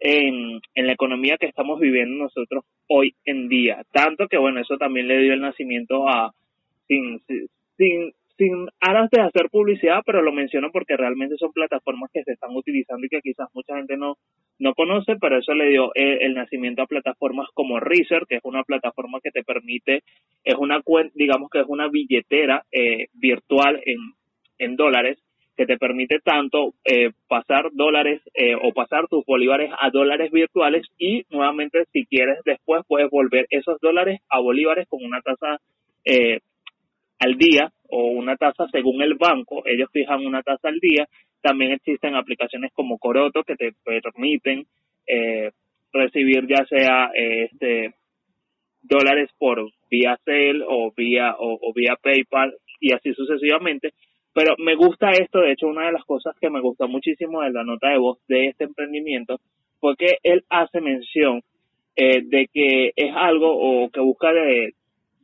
en, 0.00 0.60
la 0.74 0.92
economía 0.92 1.36
que 1.38 1.46
estamos 1.46 1.80
viviendo 1.80 2.24
nosotros 2.24 2.64
hoy 2.88 3.14
en 3.24 3.48
día. 3.48 3.84
Tanto 3.92 4.28
que, 4.28 4.38
bueno, 4.38 4.60
eso 4.60 4.76
también 4.76 5.08
le 5.08 5.18
dio 5.18 5.34
el 5.34 5.40
nacimiento 5.40 6.08
a, 6.08 6.32
sin, 6.86 7.20
sin, 7.76 8.12
sin 8.36 8.68
aras 8.80 9.10
de 9.10 9.20
hacer 9.20 9.50
publicidad, 9.50 10.02
pero 10.06 10.22
lo 10.22 10.32
menciono 10.32 10.70
porque 10.72 10.96
realmente 10.96 11.36
son 11.36 11.52
plataformas 11.52 12.10
que 12.12 12.24
se 12.24 12.32
están 12.32 12.54
utilizando 12.54 13.06
y 13.06 13.08
que 13.08 13.20
quizás 13.20 13.48
mucha 13.54 13.76
gente 13.76 13.96
no, 13.96 14.16
no 14.58 14.74
conoce, 14.74 15.16
pero 15.20 15.38
eso 15.38 15.54
le 15.54 15.68
dio 15.68 15.90
el, 15.94 16.22
el 16.22 16.34
nacimiento 16.34 16.82
a 16.82 16.86
plataformas 16.86 17.48
como 17.54 17.80
Research, 17.80 18.26
que 18.28 18.36
es 18.36 18.44
una 18.44 18.64
plataforma 18.64 19.18
que 19.22 19.30
te 19.30 19.42
permite, 19.42 20.02
es 20.44 20.54
una 20.54 20.80
digamos 21.14 21.50
que 21.50 21.60
es 21.60 21.66
una 21.68 21.88
billetera 21.88 22.64
eh, 22.72 23.06
virtual 23.12 23.80
en 24.58 24.76
dólares 24.76 25.18
que 25.58 25.66
te 25.66 25.76
permite 25.76 26.20
tanto 26.20 26.74
eh, 26.84 27.10
pasar 27.26 27.70
dólares 27.72 28.22
eh, 28.32 28.54
o 28.54 28.72
pasar 28.72 29.08
tus 29.08 29.26
bolívares 29.26 29.72
a 29.80 29.90
dólares 29.90 30.30
virtuales 30.30 30.86
y 30.98 31.24
nuevamente 31.30 31.84
si 31.92 32.06
quieres 32.06 32.38
después 32.44 32.82
puedes 32.86 33.10
volver 33.10 33.44
esos 33.50 33.80
dólares 33.80 34.20
a 34.30 34.38
bolívares 34.38 34.86
con 34.86 35.04
una 35.04 35.20
tasa 35.20 35.60
eh, 36.04 36.38
al 37.18 37.36
día 37.38 37.72
o 37.88 38.04
una 38.10 38.36
tasa 38.36 38.68
según 38.70 39.02
el 39.02 39.14
banco, 39.14 39.64
ellos 39.66 39.88
fijan 39.92 40.24
una 40.24 40.42
tasa 40.42 40.68
al 40.68 40.78
día. 40.78 41.08
También 41.42 41.72
existen 41.72 42.14
aplicaciones 42.14 42.70
como 42.72 42.98
Coroto 42.98 43.42
que 43.42 43.56
te 43.56 43.72
permiten 43.82 44.64
recibir 45.92 46.46
ya 46.46 46.64
sea 46.66 47.10
este 47.14 47.94
dólares 48.82 49.30
por 49.38 49.68
vía 49.90 50.16
Cel 50.24 50.62
o 50.68 50.92
vía 50.96 51.34
o 51.36 51.72
vía 51.74 51.96
PayPal 52.00 52.54
y 52.78 52.92
así 52.92 53.12
sucesivamente 53.14 53.92
pero 54.38 54.54
me 54.58 54.76
gusta 54.76 55.10
esto, 55.10 55.40
de 55.40 55.50
hecho 55.50 55.66
una 55.66 55.86
de 55.86 55.92
las 55.94 56.04
cosas 56.04 56.32
que 56.40 56.48
me 56.48 56.60
gustó 56.60 56.86
muchísimo 56.86 57.42
de 57.42 57.50
la 57.50 57.64
nota 57.64 57.88
de 57.88 57.98
voz 57.98 58.20
de 58.28 58.46
este 58.46 58.62
emprendimiento 58.62 59.40
fue 59.80 59.96
que 59.96 60.18
él 60.22 60.44
hace 60.48 60.80
mención 60.80 61.42
eh, 61.96 62.22
de 62.24 62.46
que 62.54 62.92
es 62.94 63.12
algo 63.16 63.50
o 63.50 63.90
que 63.90 63.98
busca 63.98 64.32
de, 64.32 64.74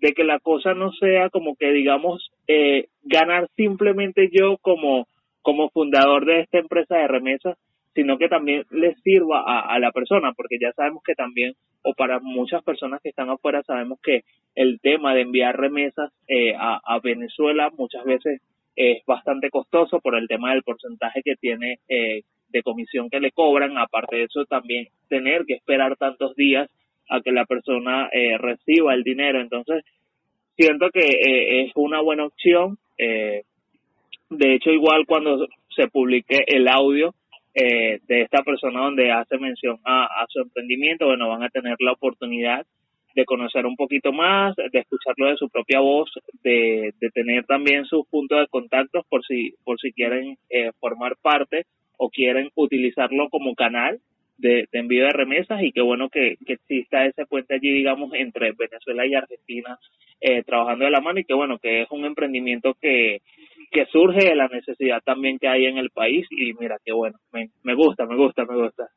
que 0.00 0.24
la 0.24 0.40
cosa 0.40 0.74
no 0.74 0.90
sea 0.94 1.30
como 1.30 1.54
que 1.54 1.70
digamos 1.70 2.28
eh, 2.48 2.88
ganar 3.04 3.48
simplemente 3.54 4.30
yo 4.32 4.56
como 4.60 5.06
como 5.42 5.70
fundador 5.70 6.26
de 6.26 6.40
esta 6.40 6.58
empresa 6.58 6.96
de 6.96 7.06
remesas 7.06 7.56
sino 7.94 8.18
que 8.18 8.28
también 8.28 8.64
le 8.72 8.96
sirva 8.96 9.44
a, 9.46 9.78
la 9.78 9.92
persona 9.92 10.32
porque 10.36 10.58
ya 10.60 10.72
sabemos 10.72 11.04
que 11.04 11.14
también 11.14 11.52
o 11.84 11.94
para 11.94 12.18
muchas 12.18 12.64
personas 12.64 13.00
que 13.00 13.10
están 13.10 13.30
afuera 13.30 13.62
sabemos 13.62 14.00
que 14.02 14.22
el 14.56 14.80
tema 14.80 15.14
de 15.14 15.20
enviar 15.20 15.56
remesas 15.56 16.10
eh, 16.26 16.56
a, 16.58 16.80
a 16.84 16.98
Venezuela 16.98 17.70
muchas 17.78 18.04
veces 18.04 18.40
es 18.76 19.04
bastante 19.06 19.50
costoso 19.50 20.00
por 20.00 20.16
el 20.16 20.28
tema 20.28 20.52
del 20.52 20.62
porcentaje 20.62 21.22
que 21.22 21.36
tiene 21.36 21.78
eh, 21.88 22.22
de 22.48 22.62
comisión 22.62 23.08
que 23.10 23.20
le 23.20 23.30
cobran. 23.30 23.78
Aparte 23.78 24.16
de 24.16 24.24
eso, 24.24 24.44
también 24.46 24.88
tener 25.08 25.44
que 25.44 25.54
esperar 25.54 25.96
tantos 25.96 26.34
días 26.36 26.68
a 27.08 27.20
que 27.20 27.32
la 27.32 27.44
persona 27.44 28.08
eh, 28.12 28.38
reciba 28.38 28.94
el 28.94 29.02
dinero. 29.02 29.40
Entonces, 29.40 29.84
siento 30.56 30.90
que 30.90 31.00
eh, 31.00 31.64
es 31.64 31.72
una 31.74 32.00
buena 32.00 32.26
opción. 32.26 32.78
de 32.96 34.54
hecho, 34.54 34.70
igual 34.70 35.04
cuando 35.06 35.46
se 35.74 35.88
publique 35.88 36.44
el 36.46 36.68
audio 36.68 37.14
de 37.54 38.00
esta 38.08 38.42
persona 38.42 38.80
donde 38.80 39.12
hace 39.12 39.38
mención 39.38 39.78
a, 39.84 40.06
a 40.06 40.26
su 40.28 40.40
emprendimiento, 40.40 41.06
bueno, 41.06 41.28
van 41.28 41.44
a 41.44 41.50
tener 41.50 41.76
la 41.78 41.92
oportunidad 41.92 42.66
de 43.14 43.24
conocer 43.24 43.64
un 43.66 43.76
poquito 43.76 44.12
más, 44.12 44.56
de 44.56 44.78
escucharlo 44.78 45.28
de 45.28 45.36
su 45.36 45.48
propia 45.48 45.80
voz, 45.80 46.10
de, 46.42 46.92
de 47.00 47.10
tener 47.10 47.44
también 47.46 47.84
sus 47.84 48.06
puntos 48.08 48.40
de 48.40 48.48
contacto 48.48 49.04
por 49.08 49.24
si, 49.24 49.54
por 49.64 49.80
si 49.80 49.92
quieren 49.92 50.36
eh, 50.50 50.72
formar 50.80 51.16
parte 51.22 51.64
o 51.96 52.10
quieren 52.10 52.50
utilizarlo 52.56 53.28
como 53.30 53.54
canal 53.54 54.00
de, 54.38 54.68
envío 54.72 55.04
de 55.04 55.12
remesas. 55.12 55.62
Y 55.62 55.72
qué 55.72 55.80
bueno 55.80 56.08
que, 56.08 56.36
que, 56.44 56.54
exista 56.54 57.06
ese 57.06 57.26
puente 57.26 57.54
allí, 57.54 57.72
digamos, 57.72 58.12
entre 58.14 58.52
Venezuela 58.52 59.06
y 59.06 59.14
Argentina 59.14 59.78
eh, 60.20 60.42
trabajando 60.42 60.84
de 60.84 60.90
la 60.90 61.00
mano. 61.00 61.20
Y 61.20 61.24
que 61.24 61.34
bueno, 61.34 61.58
que 61.58 61.82
es 61.82 61.90
un 61.90 62.04
emprendimiento 62.04 62.74
que, 62.80 63.20
que 63.70 63.86
surge 63.86 64.28
de 64.28 64.34
la 64.34 64.48
necesidad 64.48 65.00
también 65.04 65.38
que 65.38 65.48
hay 65.48 65.66
en 65.66 65.78
el 65.78 65.90
país. 65.90 66.26
Y 66.30 66.52
mira, 66.54 66.78
qué 66.84 66.92
bueno, 66.92 67.18
me, 67.32 67.50
me 67.62 67.74
gusta, 67.74 68.06
me 68.06 68.16
gusta, 68.16 68.44
me 68.44 68.56
gusta. 68.56 68.88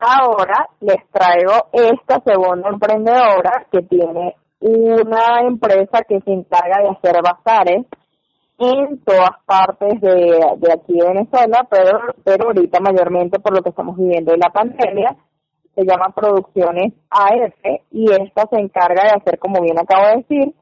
Ahora 0.00 0.66
les 0.80 1.06
traigo 1.10 1.68
esta 1.72 2.20
segunda 2.24 2.70
emprendedora 2.70 3.66
que 3.70 3.82
tiene 3.82 4.34
una 4.60 5.40
empresa 5.42 6.02
que 6.08 6.20
se 6.20 6.32
encarga 6.32 6.82
de 6.82 6.88
hacer 6.88 7.20
bazares 7.22 7.86
en 8.58 8.98
todas 9.04 9.42
partes 9.44 10.00
de, 10.00 10.40
de 10.56 10.72
aquí 10.72 10.94
de 10.94 11.06
Venezuela, 11.06 11.66
pero, 11.70 11.98
pero 12.24 12.46
ahorita 12.46 12.80
mayormente 12.80 13.40
por 13.40 13.54
lo 13.54 13.62
que 13.62 13.70
estamos 13.70 13.96
viviendo 13.96 14.32
en 14.32 14.40
la 14.40 14.50
pandemia, 14.50 15.16
se 15.74 15.84
llama 15.84 16.14
Producciones 16.14 16.92
AF 17.10 17.54
y 17.90 18.10
esta 18.10 18.46
se 18.50 18.60
encarga 18.60 19.02
de 19.04 19.16
hacer, 19.16 19.38
como 19.38 19.60
bien 19.62 19.78
acabo 19.78 20.06
de 20.08 20.16
decir, 20.16 20.54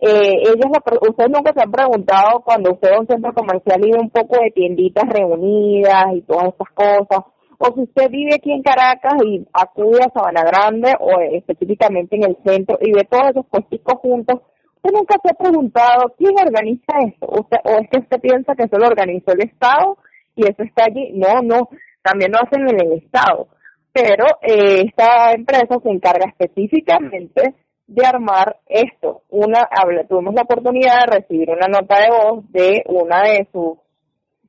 eh, 0.00 0.34
ellos, 0.42 0.66
ustedes 1.08 1.30
nunca 1.30 1.52
se 1.52 1.62
han 1.62 1.70
preguntado 1.70 2.40
cuando 2.44 2.72
usted 2.72 2.90
va 2.90 2.96
a 2.96 3.00
un 3.00 3.06
centro 3.06 3.32
comercial 3.32 3.80
y 3.84 3.92
ve 3.92 3.98
un 4.00 4.10
poco 4.10 4.36
de 4.42 4.50
tienditas 4.50 5.04
reunidas 5.08 6.06
y 6.14 6.22
todas 6.22 6.48
estas 6.48 6.70
cosas, 6.70 7.24
o 7.64 7.74
si 7.74 7.82
usted 7.82 8.10
vive 8.10 8.34
aquí 8.34 8.50
en 8.50 8.62
Caracas 8.62 9.14
y 9.24 9.46
acude 9.52 10.00
a 10.02 10.10
Sabana 10.10 10.42
Grande 10.42 10.94
o 10.98 11.20
específicamente 11.20 12.16
en 12.16 12.24
el 12.24 12.36
centro 12.44 12.76
y 12.80 12.90
ve 12.90 13.04
todos 13.08 13.30
esos 13.30 13.46
puestos 13.46 13.98
juntos, 14.00 14.40
usted 14.76 14.90
nunca 14.92 15.14
se 15.22 15.30
ha 15.30 15.34
preguntado 15.34 16.12
quién 16.18 16.32
organiza 16.32 16.98
eso, 17.06 17.26
usted, 17.30 17.58
o 17.62 17.78
es 17.78 17.88
que 17.88 18.00
usted 18.00 18.20
piensa 18.20 18.56
que 18.56 18.64
eso 18.64 18.78
lo 18.78 18.88
organizó 18.88 19.30
el 19.30 19.44
Estado 19.44 19.96
y 20.34 20.42
eso 20.42 20.64
está 20.64 20.86
allí, 20.86 21.12
no, 21.14 21.40
no, 21.42 21.68
también 22.02 22.32
lo 22.32 22.38
hacen 22.38 22.68
en 22.68 22.80
el 22.84 22.98
Estado, 22.98 23.46
pero 23.92 24.24
eh, 24.42 24.82
esta 24.88 25.32
empresa 25.32 25.78
se 25.80 25.90
encarga 25.90 26.34
específicamente 26.36 27.54
de 27.86 28.06
armar 28.06 28.56
esto. 28.66 29.22
Una, 29.28 29.68
tuvimos 30.08 30.34
la 30.34 30.42
oportunidad 30.42 31.04
de 31.04 31.18
recibir 31.18 31.50
una 31.50 31.68
nota 31.68 32.00
de 32.00 32.08
voz 32.10 32.50
de 32.50 32.82
una 32.86 33.22
de 33.22 33.46
sus 33.52 33.78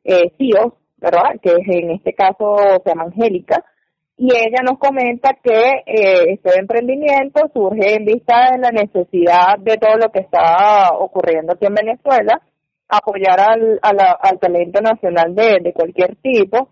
eh, 0.03 0.31
CEOs, 0.37 0.73
Que 1.41 1.51
en 1.79 1.91
este 1.91 2.13
caso 2.13 2.55
se 2.83 2.89
llama 2.89 3.03
Angélica, 3.03 3.63
y 4.17 4.27
ella 4.27 4.61
nos 4.63 4.79
comenta 4.79 5.33
que 5.43 5.83
eh, 5.85 6.33
este 6.33 6.59
emprendimiento 6.59 7.41
surge 7.53 7.95
en 7.95 8.05
vista 8.05 8.51
de 8.51 8.59
la 8.59 8.69
necesidad 8.71 9.57
de 9.59 9.77
todo 9.77 9.97
lo 9.97 10.11
que 10.11 10.19
está 10.19 10.91
ocurriendo 10.97 11.53
aquí 11.53 11.65
en 11.65 11.73
Venezuela, 11.73 12.41
apoyar 12.87 13.39
al, 13.39 13.79
al 13.81 14.39
talento 14.39 14.81
nacional 14.81 15.33
de, 15.35 15.59
de 15.61 15.73
cualquier 15.73 16.15
tipo. 16.17 16.69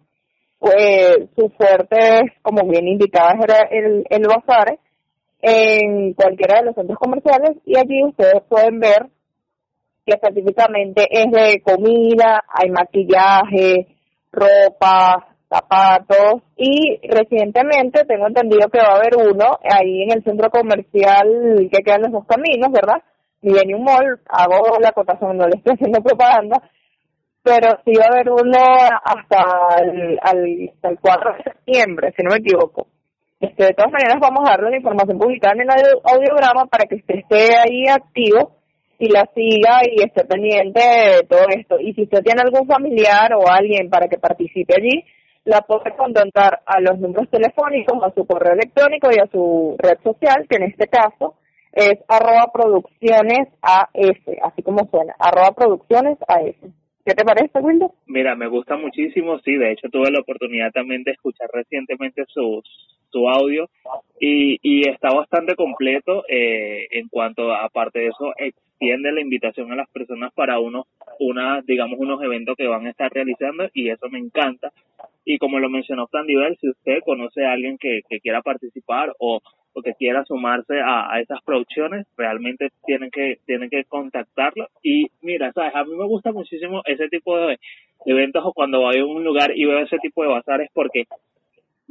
Eh, 0.78 1.28
su 1.36 1.50
fuerte, 1.58 2.38
como 2.44 2.70
bien 2.70 2.88
indicaba, 2.88 3.34
era 3.44 3.68
el, 3.72 4.06
el 4.10 4.28
bazar, 4.28 4.78
en 5.42 6.14
cualquiera 6.14 6.60
de 6.60 6.66
los 6.68 6.76
centros 6.76 7.00
comerciales 7.00 7.58
y 7.66 7.78
allí 7.78 8.04
ustedes 8.04 8.44
pueden 8.48 8.80
ver 8.80 9.08
que 10.06 10.14
específicamente 10.14 11.08
es 11.10 11.32
de 11.32 11.62
comida, 11.62 12.44
hay 12.48 12.70
maquillaje, 12.70 13.88
ropa, 14.32 15.28
zapatos 15.50 16.42
y 16.56 17.00
recientemente 17.08 18.06
tengo 18.06 18.28
entendido 18.28 18.70
que 18.70 18.80
va 18.80 18.94
a 18.94 18.96
haber 18.96 19.18
uno 19.18 19.60
ahí 19.64 20.04
en 20.04 20.12
el 20.14 20.24
centro 20.24 20.50
comercial 20.50 21.68
que 21.72 21.84
quedan 21.84 22.04
los 22.04 22.12
dos 22.12 22.26
caminos, 22.26 22.72
¿verdad? 22.72 23.04
Millennium 23.42 23.84
Mall, 23.84 24.20
hago 24.30 24.80
la 24.80 24.90
acotación, 24.90 25.38
no 25.38 25.48
le 25.48 25.58
estoy 25.58 25.74
haciendo 25.74 26.02
propaganda, 26.02 26.62
pero 27.44 27.80
sí 27.84 27.92
va 27.98 28.06
a 28.06 28.14
haber 28.14 28.30
uno 28.30 28.60
hasta 29.04 29.84
el, 29.84 30.20
hasta 30.22 30.90
el 30.90 31.00
4 31.02 31.34
de 31.34 31.44
septiembre, 31.44 32.14
si 32.16 32.24
no 32.24 32.32
me 32.32 32.38
equivoco. 32.38 32.88
Este, 33.40 33.66
de 33.66 33.74
todas 33.74 33.92
maneras, 33.92 34.18
vamos 34.22 34.48
a 34.48 34.52
darle 34.52 34.70
la 34.70 34.78
información 34.78 35.18
publicada 35.18 35.56
en 35.56 35.62
el 35.62 35.70
audiograma 36.04 36.68
para 36.68 36.86
que 36.86 36.96
usted 36.98 37.16
esté 37.16 37.58
ahí 37.58 37.88
activo 37.90 38.61
y 39.02 39.10
la 39.10 39.28
siga 39.34 39.82
y 39.84 40.04
esté 40.04 40.24
pendiente 40.26 40.80
de 40.80 41.24
todo 41.28 41.46
esto. 41.50 41.80
Y 41.80 41.94
si 41.94 42.04
usted 42.04 42.22
tiene 42.22 42.44
algún 42.44 42.68
familiar 42.68 43.34
o 43.34 43.50
alguien 43.50 43.90
para 43.90 44.08
que 44.08 44.20
participe 44.20 44.76
allí, 44.78 45.04
la 45.44 45.62
puede 45.62 45.96
contactar 45.98 46.62
a 46.68 46.80
los 46.80 47.00
números 47.00 47.28
telefónicos, 47.32 47.98
a 48.04 48.14
su 48.14 48.28
correo 48.28 48.54
electrónico 48.54 49.10
y 49.12 49.20
a 49.20 49.26
su 49.32 49.76
red 49.80 49.98
social, 50.04 50.46
que 50.48 50.58
en 50.58 50.70
este 50.70 50.88
caso 50.88 51.34
es 51.74 51.98
arroba 52.08 52.52
producciones 52.54 53.48
AS, 53.64 54.20
así 54.44 54.62
como 54.62 54.88
suena, 54.92 55.16
arroba 55.18 55.52
producciones 55.56 56.20
AS. 56.28 56.56
¿Qué 57.04 57.16
te 57.16 57.26
parece, 57.26 57.58
Wilder? 57.58 57.90
Mira, 58.06 58.36
me 58.36 58.48
gusta 58.48 58.78
muchísimo, 58.78 59.40
sí, 59.40 59.56
de 59.56 59.72
hecho 59.72 59.90
tuve 59.90 60.12
la 60.12 60.20
oportunidad 60.20 60.70
también 60.72 61.02
de 61.04 61.14
escuchar 61.14 61.50
recientemente 61.52 62.24
sus 62.28 62.64
su 63.12 63.28
audio 63.28 63.70
y, 64.20 64.58
y 64.62 64.88
está 64.88 65.10
bastante 65.14 65.56
completo 65.56 66.24
eh, 66.30 66.88
en 66.92 67.10
cuanto 67.10 67.54
aparte 67.54 68.00
de 68.00 68.08
eso 68.08 68.32
extiende 68.82 69.12
la 69.12 69.22
invitación 69.22 69.72
a 69.72 69.76
las 69.76 69.90
personas 69.90 70.34
para 70.34 70.60
unos 70.60 70.86
una 71.20 71.62
digamos 71.62 72.00
unos 72.00 72.22
eventos 72.24 72.58
que 72.58 72.68
van 72.68 72.88
a 72.88 72.90
estar 72.90 73.12
realizando 73.12 73.70
y 73.74 73.90
eso 73.90 74.10
me 74.10 74.18
encanta. 74.18 74.72
Y 75.24 75.38
como 75.38 75.60
lo 75.60 75.70
mencionó 75.70 76.10
Nivel, 76.26 76.58
si 76.60 76.68
usted 76.68 77.00
conoce 77.06 77.46
a 77.46 77.52
alguien 77.52 77.78
que, 77.78 78.02
que 78.10 78.20
quiera 78.20 78.42
participar 78.42 79.14
o, 79.20 79.40
o 79.74 79.82
que 79.84 79.94
quiera 79.94 80.26
sumarse 80.26 80.80
a, 80.80 81.14
a 81.14 81.22
esas 81.22 81.40
producciones 81.44 82.08
realmente 82.18 82.70
tienen 82.84 83.12
que 83.12 83.38
tienen 83.46 83.70
que 83.70 83.84
contactarlo. 83.84 84.68
Y 84.82 85.12
mira 85.22 85.54
sabes 85.54 85.76
a 85.76 85.84
mí 85.84 85.96
me 85.96 86.08
gusta 86.08 86.32
muchísimo 86.32 86.82
ese 86.86 87.08
tipo 87.08 87.38
de 87.38 87.60
eventos 88.06 88.44
o 88.44 88.52
cuando 88.52 88.80
voy 88.80 88.98
a 88.98 89.06
un 89.06 89.24
lugar 89.24 89.52
y 89.56 89.66
veo 89.66 89.78
ese 89.80 90.00
tipo 90.00 90.24
de 90.24 90.30
bazares 90.30 90.72
porque 90.74 91.06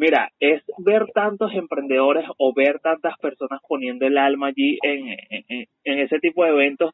Mira, 0.01 0.31
es 0.41 0.63
ver 0.79 1.09
tantos 1.13 1.53
emprendedores 1.53 2.25
o 2.39 2.55
ver 2.55 2.79
tantas 2.79 3.19
personas 3.19 3.61
poniendo 3.69 4.07
el 4.07 4.17
alma 4.17 4.47
allí 4.47 4.79
en, 4.83 5.11
en, 5.85 5.99
ese 5.99 6.19
tipo 6.21 6.43
de 6.43 6.53
eventos 6.53 6.93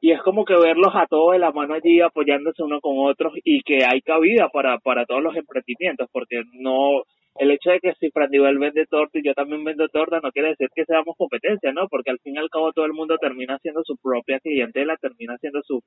y 0.00 0.12
es 0.12 0.22
como 0.22 0.46
que 0.46 0.56
verlos 0.56 0.94
a 0.94 1.06
todos 1.06 1.32
de 1.32 1.38
la 1.38 1.52
mano 1.52 1.74
allí 1.74 2.00
apoyándose 2.00 2.62
uno 2.62 2.80
con 2.80 2.94
otros 2.96 3.34
y 3.44 3.60
que 3.60 3.84
hay 3.84 4.00
cabida 4.00 4.48
para, 4.48 4.78
para 4.78 5.04
todos 5.04 5.22
los 5.22 5.36
emprendimientos 5.36 6.08
porque 6.10 6.44
no 6.54 7.02
el 7.38 7.50
hecho 7.50 7.72
de 7.72 7.80
que 7.80 7.92
si 8.00 8.10
Frandivel 8.10 8.58
vende 8.58 8.86
torta 8.86 9.18
y 9.18 9.26
yo 9.26 9.34
también 9.34 9.62
vendo 9.62 9.86
torta 9.88 10.20
no 10.22 10.32
quiere 10.32 10.48
decir 10.48 10.68
que 10.74 10.86
seamos 10.86 11.14
competencia, 11.18 11.72
¿no? 11.74 11.88
Porque 11.90 12.10
al 12.10 12.20
fin 12.20 12.36
y 12.36 12.38
al 12.38 12.48
cabo 12.48 12.72
todo 12.72 12.86
el 12.86 12.94
mundo 12.94 13.18
termina 13.18 13.58
siendo 13.58 13.82
su 13.84 13.98
propia 13.98 14.40
clientela, 14.40 14.96
termina 14.96 15.36
siendo 15.36 15.60
su 15.62 15.82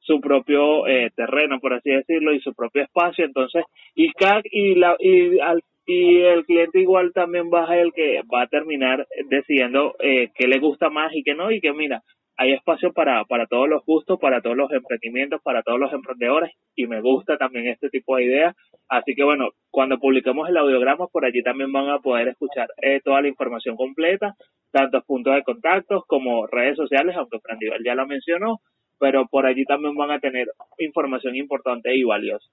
su 0.00 0.20
propio 0.20 0.86
eh, 0.86 1.10
terreno, 1.14 1.58
por 1.60 1.74
así 1.74 1.90
decirlo, 1.90 2.32
y 2.32 2.40
su 2.40 2.54
propio 2.54 2.84
espacio, 2.84 3.24
entonces, 3.24 3.64
y, 3.96 4.12
y, 4.52 4.74
la, 4.76 4.96
y 5.00 5.40
al 5.40 5.60
y 5.86 6.22
el 6.22 6.44
cliente 6.44 6.80
igual 6.80 7.12
también 7.12 7.48
va 7.52 7.62
a 7.62 7.68
ser 7.68 7.78
el 7.78 7.92
que 7.92 8.20
va 8.22 8.42
a 8.42 8.48
terminar 8.48 9.06
decidiendo 9.30 9.94
eh, 10.00 10.30
qué 10.34 10.48
le 10.48 10.58
gusta 10.58 10.90
más 10.90 11.14
y 11.14 11.22
qué 11.22 11.34
no. 11.34 11.52
Y 11.52 11.60
que 11.60 11.72
mira 11.72 12.02
hay 12.36 12.52
espacio 12.52 12.92
para 12.92 13.24
para 13.24 13.46
todos 13.46 13.66
los 13.68 13.82
gustos 13.86 14.18
para 14.18 14.42
todos 14.42 14.56
los 14.56 14.70
emprendimientos 14.70 15.40
para 15.42 15.62
todos 15.62 15.78
los 15.78 15.92
emprendedores. 15.92 16.52
Y 16.74 16.88
me 16.88 17.00
gusta 17.00 17.38
también 17.38 17.68
este 17.68 17.88
tipo 17.88 18.16
de 18.16 18.24
ideas. 18.24 18.56
Así 18.88 19.14
que 19.14 19.22
bueno 19.22 19.50
cuando 19.70 19.98
publiquemos 19.98 20.48
el 20.48 20.56
audiograma 20.56 21.06
por 21.06 21.24
allí 21.24 21.42
también 21.44 21.72
van 21.72 21.88
a 21.88 22.00
poder 22.00 22.28
escuchar 22.28 22.68
eh, 22.82 23.00
toda 23.04 23.22
la 23.22 23.28
información 23.28 23.76
completa 23.76 24.34
tantos 24.72 25.04
puntos 25.04 25.36
de 25.36 25.44
contacto 25.44 26.04
como 26.08 26.48
redes 26.48 26.76
sociales 26.76 27.14
aunque 27.16 27.38
Frandival 27.38 27.84
ya 27.84 27.94
lo 27.94 28.06
mencionó. 28.08 28.60
Pero 28.98 29.26
por 29.28 29.46
allí 29.46 29.64
también 29.66 29.94
van 29.94 30.10
a 30.10 30.18
tener 30.18 30.48
información 30.78 31.36
importante 31.36 31.94
y 31.94 32.02
valiosa. 32.02 32.48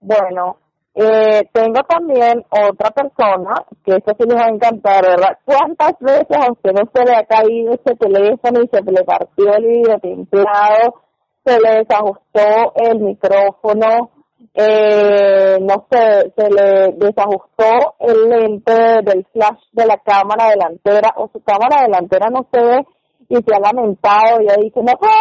Bueno, 0.00 0.58
eh, 0.96 1.42
tengo 1.52 1.82
también 1.88 2.44
otra 2.50 2.90
persona, 2.90 3.54
que 3.84 3.96
esto 3.96 4.12
sí 4.18 4.28
les 4.28 4.36
va 4.36 4.46
a 4.46 4.50
encantar, 4.50 5.04
¿verdad? 5.04 5.38
¿Cuántas 5.44 5.98
veces 5.98 6.36
a 6.36 6.52
usted 6.52 6.72
no 6.72 6.88
se 6.94 7.04
le 7.04 7.16
ha 7.16 7.24
caído 7.24 7.72
ese 7.72 7.96
teléfono 7.96 8.62
y 8.62 8.68
se 8.68 8.82
le 8.82 9.04
partió 9.04 9.54
el 9.54 9.64
vidrio 9.64 9.98
templado, 9.98 11.02
se 11.44 11.60
le 11.60 11.78
desajustó 11.78 12.72
el 12.76 13.00
micrófono, 13.00 14.10
eh, 14.54 15.58
no 15.60 15.86
sé, 15.90 16.32
se 16.36 16.50
le 16.50 16.92
desajustó 16.92 17.96
el 17.98 18.28
lente 18.28 19.02
del 19.02 19.26
flash 19.32 19.62
de 19.72 19.86
la 19.86 19.98
cámara 19.98 20.50
delantera 20.50 21.12
o 21.16 21.28
su 21.32 21.42
cámara 21.42 21.82
delantera 21.82 22.28
no 22.30 22.46
se 22.52 22.60
ve 22.62 22.86
y 23.30 23.36
se 23.36 23.54
ha 23.54 23.58
lamentado 23.58 24.42
y 24.42 24.48
ha 24.48 24.56
dicho, 24.62 24.80
no 24.80 24.92
puede 24.96 25.12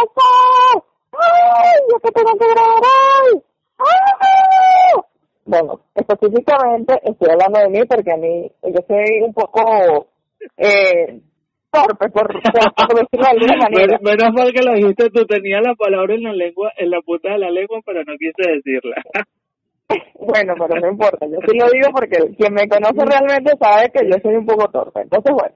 ¡ay! 1.20 1.80
Yo 1.92 2.00
que 2.00 2.12
tengo 2.12 2.32
que 2.38 2.48
grabar 2.48 2.84
hoy, 2.84 3.44
¡ay! 3.80 4.23
Bueno, 5.54 5.82
específicamente 5.94 7.00
estoy 7.04 7.30
hablando 7.30 7.60
de 7.60 7.70
mí 7.70 7.86
porque 7.86 8.12
a 8.12 8.18
mí, 8.18 8.52
yo 8.64 8.82
soy 8.88 9.22
un 9.22 9.34
poco 9.34 10.08
eh, 10.58 11.22
torpe, 11.70 12.10
por, 12.10 12.28
decirlo 12.34 13.22
de 13.22 13.30
alguna 13.30 13.58
manera. 13.58 14.00
Menos, 14.02 14.34
mal 14.34 14.52
que 14.52 14.64
lo 14.64 14.74
dijiste, 14.74 15.12
tú 15.12 15.26
tenías 15.26 15.62
la 15.64 15.76
palabra 15.76 16.16
en 16.16 16.24
la 16.24 16.34
lengua, 16.34 16.72
en 16.76 16.90
la 16.90 17.02
punta 17.02 17.34
de 17.34 17.38
la 17.38 17.52
lengua, 17.52 17.82
pero 17.86 18.04
no 18.04 18.14
quise 18.18 18.50
decirla. 18.50 18.96
bueno, 20.20 20.56
pero 20.58 20.82
no 20.82 20.90
importa, 20.90 21.28
yo 21.28 21.38
sí 21.46 21.56
lo 21.56 21.70
digo 21.70 21.90
porque 21.94 22.18
quien 22.36 22.54
me 22.54 22.68
conoce 22.68 23.06
realmente 23.06 23.54
sabe 23.60 23.92
que 23.92 24.10
yo 24.10 24.18
soy 24.24 24.36
un 24.36 24.48
poco 24.48 24.72
torpe. 24.72 25.02
Entonces, 25.02 25.34
bueno, 25.34 25.56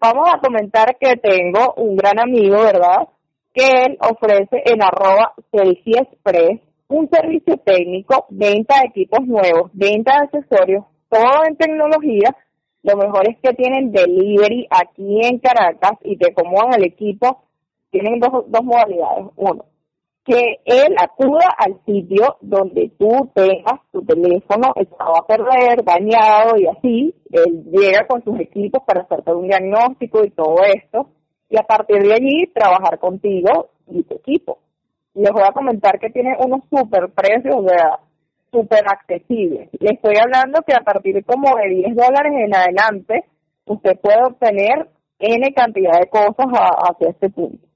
vamos 0.00 0.28
a 0.32 0.38
comentar 0.38 0.96
que 1.00 1.16
tengo 1.16 1.74
un 1.78 1.96
gran 1.96 2.20
amigo, 2.20 2.62
¿verdad? 2.62 3.08
Que 3.52 3.86
él 3.86 3.98
ofrece 4.00 4.62
en 4.66 4.82
arroba 4.82 5.32
Express 5.50 6.60
un 6.88 7.08
servicio 7.10 7.56
técnico, 7.58 8.26
venta 8.30 8.80
de 8.80 8.88
equipos 8.88 9.26
nuevos, 9.26 9.70
venta 9.72 10.12
de 10.12 10.38
accesorios, 10.38 10.84
todo 11.08 11.44
en 11.48 11.56
tecnología. 11.56 12.36
Lo 12.82 12.96
mejor 12.96 13.28
es 13.28 13.36
que 13.42 13.52
tienen 13.54 13.90
delivery 13.90 14.66
aquí 14.70 15.20
en 15.22 15.38
Caracas 15.38 15.98
y 16.04 16.16
te 16.16 16.30
acomodan 16.30 16.74
el 16.74 16.84
equipo. 16.84 17.42
Tienen 17.90 18.20
dos, 18.20 18.44
dos 18.48 18.62
modalidades. 18.62 19.26
Uno, 19.36 19.64
que 20.24 20.60
él 20.64 20.94
acuda 20.98 21.48
al 21.58 21.80
sitio 21.84 22.36
donde 22.40 22.90
tú 22.96 23.30
tengas 23.34 23.80
tu 23.92 24.04
teléfono 24.04 24.72
echado 24.76 25.16
a 25.16 25.26
perder, 25.26 25.84
dañado 25.84 26.56
y 26.56 26.66
así. 26.66 27.14
Él 27.32 27.64
llega 27.72 28.06
con 28.06 28.22
sus 28.22 28.38
equipos 28.38 28.82
para 28.86 29.02
hacerte 29.02 29.32
un 29.32 29.48
diagnóstico 29.48 30.24
y 30.24 30.30
todo 30.30 30.56
esto. 30.62 31.08
Y 31.48 31.58
a 31.58 31.62
partir 31.62 32.02
de 32.02 32.14
allí 32.14 32.46
trabajar 32.54 32.98
contigo 33.00 33.70
y 33.88 34.02
tu 34.04 34.14
equipo 34.14 34.58
les 35.16 35.32
voy 35.32 35.42
a 35.42 35.52
comentar 35.52 35.98
que 35.98 36.10
tiene 36.10 36.36
unos 36.38 36.60
super 36.70 37.10
precios, 37.10 37.56
o 37.56 37.66
sea, 37.66 37.98
accesibles. 38.90 39.68
Le 39.80 39.94
estoy 39.94 40.16
hablando 40.16 40.62
que 40.66 40.74
a 40.74 40.80
partir 40.80 41.24
como 41.24 41.56
de 41.56 41.68
10 41.68 41.96
dólares 41.96 42.32
en 42.36 42.54
adelante, 42.54 43.24
usted 43.64 43.98
puede 44.00 44.22
obtener 44.24 44.88
N 45.18 45.52
cantidad 45.54 45.98
de 46.00 46.08
cosas 46.08 46.46
hacia 46.50 47.10
este 47.10 47.30
punto. 47.30 47.66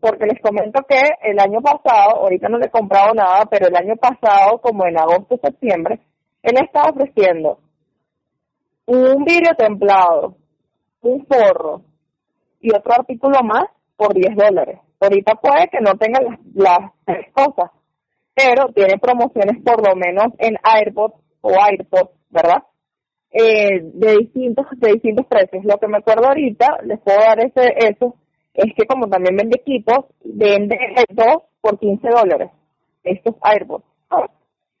Porque 0.00 0.26
les 0.26 0.40
comento 0.40 0.82
que 0.88 1.00
el 1.22 1.38
año 1.38 1.60
pasado, 1.60 2.22
ahorita 2.22 2.48
no 2.48 2.58
le 2.58 2.66
he 2.66 2.70
comprado 2.70 3.14
nada, 3.14 3.44
pero 3.50 3.68
el 3.68 3.76
año 3.76 3.96
pasado, 3.96 4.58
como 4.58 4.86
en 4.86 4.98
agosto, 4.98 5.38
septiembre, 5.42 6.00
él 6.42 6.54
estaba 6.62 6.90
ofreciendo 6.90 7.58
un 8.86 9.24
vidrio 9.24 9.54
templado, 9.56 10.36
un 11.02 11.26
forro 11.26 11.82
y 12.60 12.74
otro 12.74 12.92
artículo 12.94 13.42
más 13.42 13.64
por 13.98 14.14
10 14.14 14.36
dólares. 14.36 14.78
Ahorita 15.00 15.34
puede 15.34 15.68
que 15.68 15.80
no 15.80 15.98
tenga 15.98 16.20
las, 16.22 16.38
las 16.54 17.32
cosas, 17.32 17.70
pero 18.34 18.72
tiene 18.72 18.96
promociones 18.98 19.62
por 19.62 19.86
lo 19.86 19.94
menos 19.96 20.28
en 20.38 20.56
AirPods 20.62 21.16
o 21.40 21.50
AirPods, 21.50 22.12
¿verdad? 22.30 22.62
Eh, 23.30 23.80
de 23.82 24.16
distintos 24.18 24.66
de 24.76 24.92
distintos 24.92 25.26
precios. 25.26 25.64
Lo 25.64 25.76
que 25.78 25.88
me 25.88 25.98
acuerdo 25.98 26.28
ahorita, 26.28 26.78
les 26.84 27.00
puedo 27.00 27.18
dar 27.18 27.40
ese 27.40 27.74
eso, 27.76 28.14
es 28.54 28.72
que 28.74 28.86
como 28.86 29.08
también 29.08 29.36
vende 29.36 29.60
equipos, 29.60 30.06
vende 30.24 30.78
dos 31.10 31.42
por 31.60 31.78
15 31.78 32.08
dólares, 32.08 32.50
estos 33.02 33.34
AirPods. 33.42 33.84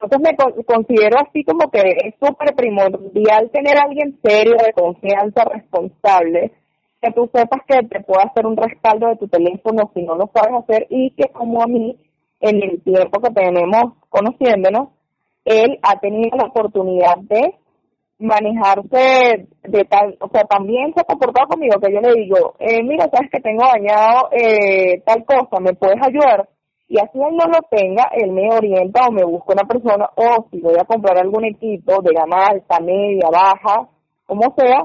Entonces 0.00 0.20
me 0.20 0.64
considero 0.64 1.16
así 1.18 1.42
como 1.42 1.70
que 1.72 1.80
es 1.80 2.14
súper 2.20 2.54
primordial 2.54 3.50
tener 3.50 3.76
a 3.78 3.82
alguien 3.82 4.16
serio, 4.22 4.54
de 4.54 4.72
confianza, 4.72 5.44
responsable, 5.44 6.52
que 7.00 7.10
tú 7.12 7.30
sepas 7.32 7.60
que 7.66 7.82
te 7.86 8.00
pueda 8.00 8.24
hacer 8.24 8.46
un 8.46 8.56
respaldo 8.56 9.08
de 9.08 9.16
tu 9.16 9.28
teléfono 9.28 9.90
si 9.94 10.02
no 10.02 10.16
lo 10.16 10.30
sabes 10.34 10.62
hacer 10.62 10.86
y 10.90 11.10
que 11.12 11.28
como 11.32 11.62
a 11.62 11.66
mí, 11.66 11.96
en 12.40 12.62
el 12.62 12.82
tiempo 12.82 13.20
que 13.20 13.30
tenemos 13.32 13.94
conociéndonos, 14.08 14.88
él 15.44 15.78
ha 15.82 15.98
tenido 15.98 16.36
la 16.36 16.48
oportunidad 16.48 17.16
de 17.22 17.54
manejarse 18.18 19.46
de 19.62 19.84
tal, 19.84 20.16
o 20.20 20.28
sea, 20.28 20.44
también 20.44 20.92
se 20.92 21.00
ha 21.00 21.04
comportado 21.04 21.48
conmigo 21.48 21.80
que 21.80 21.92
yo 21.92 22.00
le 22.00 22.14
digo, 22.14 22.54
eh, 22.58 22.82
mira, 22.82 23.08
sabes 23.12 23.30
que 23.30 23.40
tengo 23.40 23.64
dañado 23.64 24.28
eh, 24.32 25.00
tal 25.06 25.24
cosa, 25.24 25.60
¿me 25.60 25.74
puedes 25.74 25.98
ayudar? 26.04 26.48
Y 26.88 26.98
así 26.98 27.18
él 27.18 27.36
no 27.36 27.44
lo 27.46 27.60
tenga, 27.70 28.08
él 28.12 28.32
me 28.32 28.52
orienta 28.52 29.06
o 29.06 29.12
me 29.12 29.22
busca 29.22 29.52
una 29.52 29.68
persona, 29.68 30.08
o 30.16 30.48
si 30.50 30.60
voy 30.60 30.74
a 30.80 30.84
comprar 30.84 31.18
algún 31.18 31.44
equipo 31.44 32.02
de 32.02 32.12
gama 32.12 32.46
alta, 32.46 32.80
media, 32.80 33.28
baja, 33.30 33.88
como 34.26 34.54
sea, 34.56 34.84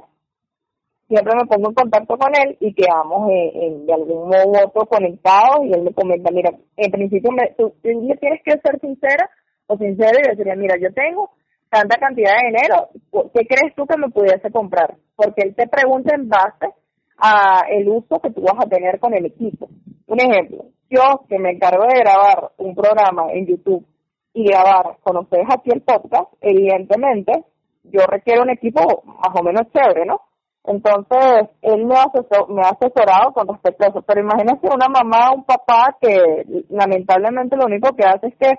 siempre 1.07 1.33
me 1.35 1.45
pongo 1.45 1.69
en 1.69 1.75
contacto 1.75 2.17
con 2.17 2.31
él 2.35 2.57
y 2.59 2.73
quedamos 2.73 3.29
en, 3.29 3.85
de 3.85 3.93
algún 3.93 4.29
modo 4.29 4.43
u 4.45 4.67
otro 4.67 4.85
conectados 4.85 5.65
y 5.65 5.73
él 5.73 5.83
me 5.83 5.93
comenta, 5.93 6.31
mira, 6.31 6.51
en 6.77 6.91
principio 6.91 7.31
me, 7.31 7.53
tú, 7.57 7.73
le 7.83 8.15
tienes 8.17 8.41
que 8.43 8.51
ser 8.51 8.79
sincera 8.79 9.29
o 9.67 9.77
sincero 9.77 10.17
y 10.19 10.29
decirle, 10.29 10.55
mira, 10.55 10.75
yo 10.79 10.93
tengo 10.93 11.31
tanta 11.69 11.97
cantidad 11.97 12.33
de 12.33 12.47
dinero, 12.47 12.89
¿qué 13.33 13.47
crees 13.47 13.73
tú 13.75 13.85
que 13.85 13.97
me 13.97 14.09
pudiese 14.09 14.51
comprar? 14.51 14.95
Porque 15.15 15.41
él 15.43 15.55
te 15.55 15.67
pregunta 15.67 16.15
en 16.15 16.29
base 16.29 16.73
a 17.17 17.63
el 17.69 17.87
uso 17.89 18.19
que 18.19 18.31
tú 18.31 18.41
vas 18.41 18.63
a 18.63 18.69
tener 18.69 18.99
con 18.99 19.13
el 19.13 19.25
equipo. 19.25 19.69
Un 20.07 20.19
ejemplo, 20.19 20.65
yo 20.89 21.25
que 21.27 21.39
me 21.39 21.51
encargo 21.51 21.85
de 21.85 21.99
grabar 21.99 22.51
un 22.57 22.75
programa 22.75 23.31
en 23.31 23.47
YouTube 23.47 23.85
y 24.33 24.45
grabar 24.45 24.97
con 25.01 25.17
ustedes 25.17 25.47
aquí 25.51 25.71
el 25.71 25.81
podcast, 25.81 26.31
evidentemente 26.41 27.43
yo 27.83 28.01
requiero 28.07 28.43
un 28.43 28.49
equipo 28.49 29.03
más 29.05 29.39
o 29.39 29.43
menos 29.43 29.63
chévere, 29.71 30.05
¿no? 30.05 30.21
Entonces, 30.65 31.49
él 31.61 31.85
me, 31.85 31.95
ha 31.95 32.69
asesorado 32.69 33.33
con 33.33 33.47
respecto 33.47 33.83
a 33.83 33.87
eso. 33.87 34.01
Pero 34.01 34.21
imagínate 34.21 34.67
una 34.67 34.87
mamá 34.87 35.31
o 35.31 35.35
un 35.35 35.43
papá 35.43 35.97
que 35.99 36.63
lamentablemente 36.69 37.57
lo 37.57 37.65
único 37.65 37.95
que 37.95 38.03
hace 38.03 38.27
es 38.27 38.35
que 38.37 38.53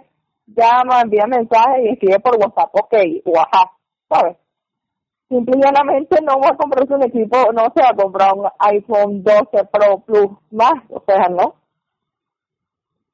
llama, 0.47 1.01
envía 1.01 1.27
mensajes 1.27 1.85
y 1.85 1.89
escribe 1.89 2.21
por 2.21 2.37
WhatsApp, 2.37 2.75
ok, 2.75 2.95
o 3.25 3.33
¿sabes? 4.09 4.37
Simplemente 5.29 6.17
no 6.23 6.39
va 6.39 6.49
a 6.51 6.57
comprarse 6.57 6.95
un 6.95 7.03
equipo, 7.03 7.51
no 7.53 7.73
se 7.75 7.83
va 7.83 7.89
a 7.91 7.97
comprar 7.97 8.35
un 8.35 8.47
iPhone 8.59 9.23
12 9.23 9.65
Pro 9.73 9.99
Plus 10.05 10.31
más, 10.51 10.75
o 10.91 11.03
sea, 11.07 11.29
¿no? 11.31 11.55